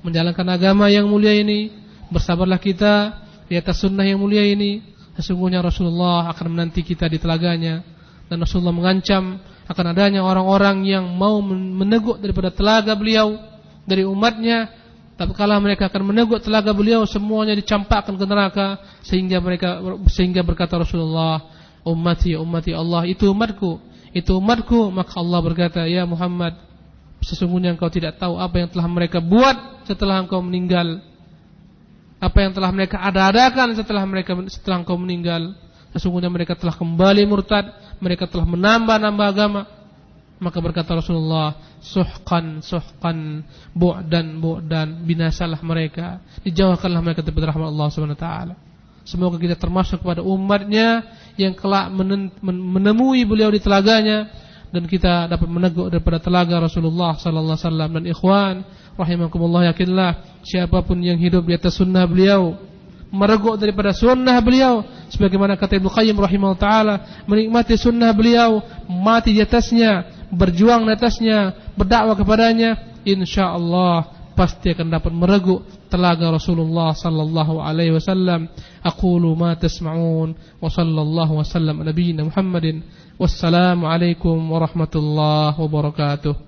menjalankan 0.04 0.46
agama 0.50 0.90
yang 0.92 1.08
mulia 1.08 1.34
ini. 1.34 1.72
Bersabarlah 2.12 2.60
kita 2.60 3.16
di 3.48 3.56
atas 3.56 3.80
sunnah 3.80 4.04
yang 4.04 4.20
mulia 4.20 4.44
ini. 4.44 4.82
Sesungguhnya 5.18 5.58
Rasulullah 5.58 6.30
akan 6.30 6.46
menanti 6.54 6.86
kita 6.86 7.10
di 7.10 7.18
telaganya. 7.18 7.82
Dan 8.28 8.44
Rasulullah 8.44 8.76
mengancam 8.76 9.40
akan 9.68 9.84
adanya 9.92 10.24
orang-orang 10.24 10.88
yang 10.88 11.04
mau 11.12 11.44
meneguk 11.44 12.16
daripada 12.24 12.48
telaga 12.48 12.96
beliau 12.96 13.36
dari 13.84 14.02
umatnya. 14.08 14.72
Tapi 15.18 15.34
kalau 15.34 15.58
mereka 15.60 15.92
akan 15.92 16.14
meneguk 16.14 16.40
telaga 16.40 16.72
beliau 16.72 17.04
semuanya 17.04 17.52
dicampakkan 17.58 18.16
ke 18.16 18.24
neraka 18.24 18.80
sehingga 19.04 19.42
mereka 19.42 19.82
sehingga 20.08 20.40
berkata 20.46 20.78
Rasulullah 20.78 21.42
ummati 21.82 22.38
ummati 22.38 22.70
Allah 22.70 23.02
itu 23.04 23.28
umatku 23.28 23.82
itu 24.14 24.30
umatku. 24.38 24.88
Maka 24.94 25.18
Allah 25.20 25.40
berkata 25.44 25.84
ya 25.84 26.08
Muhammad 26.08 26.56
sesungguhnya 27.20 27.74
engkau 27.74 27.90
tidak 27.90 28.16
tahu 28.16 28.38
apa 28.38 28.62
yang 28.62 28.68
telah 28.70 28.88
mereka 28.88 29.18
buat 29.18 29.84
setelah 29.84 30.22
engkau 30.22 30.40
meninggal. 30.40 31.02
Apa 32.18 32.38
yang 32.42 32.52
telah 32.54 32.70
mereka 32.74 32.98
ada-adakan 32.98 33.78
setelah 33.78 34.02
mereka 34.06 34.32
setelah 34.50 34.82
engkau 34.82 34.96
meninggal. 34.96 35.54
Sesungguhnya 35.88 36.28
mereka 36.28 36.52
telah 36.52 36.76
kembali 36.76 37.24
murtad, 37.24 37.64
mereka 37.98 38.26
telah 38.30 38.46
menambah-nambah 38.46 39.26
agama. 39.26 39.62
Maka 40.38 40.62
berkata 40.62 40.94
Rasulullah, 40.94 41.58
suhqan 41.82 42.62
suhqan 42.62 43.42
bu'dan 43.74 44.38
bu'dan 44.38 45.02
binasalah 45.02 45.58
mereka, 45.66 46.22
dijauhkanlah 46.46 47.02
mereka 47.02 47.26
dari 47.26 47.42
rahmat 47.42 47.74
Allah 47.74 47.88
Subhanahu 47.90 48.14
wa 48.14 48.22
taala. 48.22 48.54
Semoga 49.02 49.40
kita 49.40 49.58
termasuk 49.58 49.98
kepada 50.04 50.22
umatnya 50.22 51.02
yang 51.34 51.58
kelak 51.58 51.90
menemui 52.44 53.24
beliau 53.26 53.50
di 53.50 53.58
telaganya 53.58 54.28
dan 54.68 54.84
kita 54.84 55.32
dapat 55.32 55.48
meneguk 55.48 55.88
daripada 55.88 56.20
telaga 56.20 56.60
Rasulullah 56.60 57.16
sallallahu 57.16 57.56
alaihi 57.56 57.64
wasallam 57.64 57.90
dan 57.96 58.04
ikhwan 58.04 58.56
rahimakumullah 59.00 59.72
yakinlah 59.72 60.42
siapa 60.44 60.84
pun 60.84 61.00
yang 61.00 61.16
hidup 61.16 61.48
di 61.48 61.56
atas 61.56 61.80
sunnah 61.80 62.04
beliau 62.04 62.52
mereguk 63.12 63.56
daripada 63.56 63.92
sunnah 63.96 64.36
beliau. 64.40 64.84
Sebagaimana 65.08 65.56
kata 65.56 65.80
Ibnu 65.80 65.88
Qayyim 65.88 66.16
rahimahullah 66.16 66.60
taala 66.60 66.94
menikmati 67.24 67.76
sunnah 67.80 68.12
beliau 68.12 68.60
mati 68.88 69.32
di 69.32 69.40
atasnya 69.40 70.04
berjuang 70.28 70.84
di 70.84 70.92
atasnya 70.92 71.72
berdakwah 71.72 72.12
kepadanya 72.12 73.00
insyaallah 73.08 74.18
pasti 74.36 74.70
akan 74.70 74.86
dapat 74.92 75.10
mereguk 75.10 75.66
telaga 75.90 76.30
Rasulullah 76.30 76.94
sallallahu 76.94 77.58
alaihi 77.58 77.96
wasallam. 77.96 78.46
Aqulu 78.84 79.34
ma 79.34 79.58
tasma'un 79.58 80.36
wa 80.60 80.68
sallallahu 80.70 81.42
wasallam 81.42 81.82
nabiyina 81.82 82.28
Muhammadin. 82.28 82.84
Wassalamu 83.18 83.90
alaikum 83.90 84.38
warahmatullahi 84.38 85.58
wabarakatuh 85.58 86.47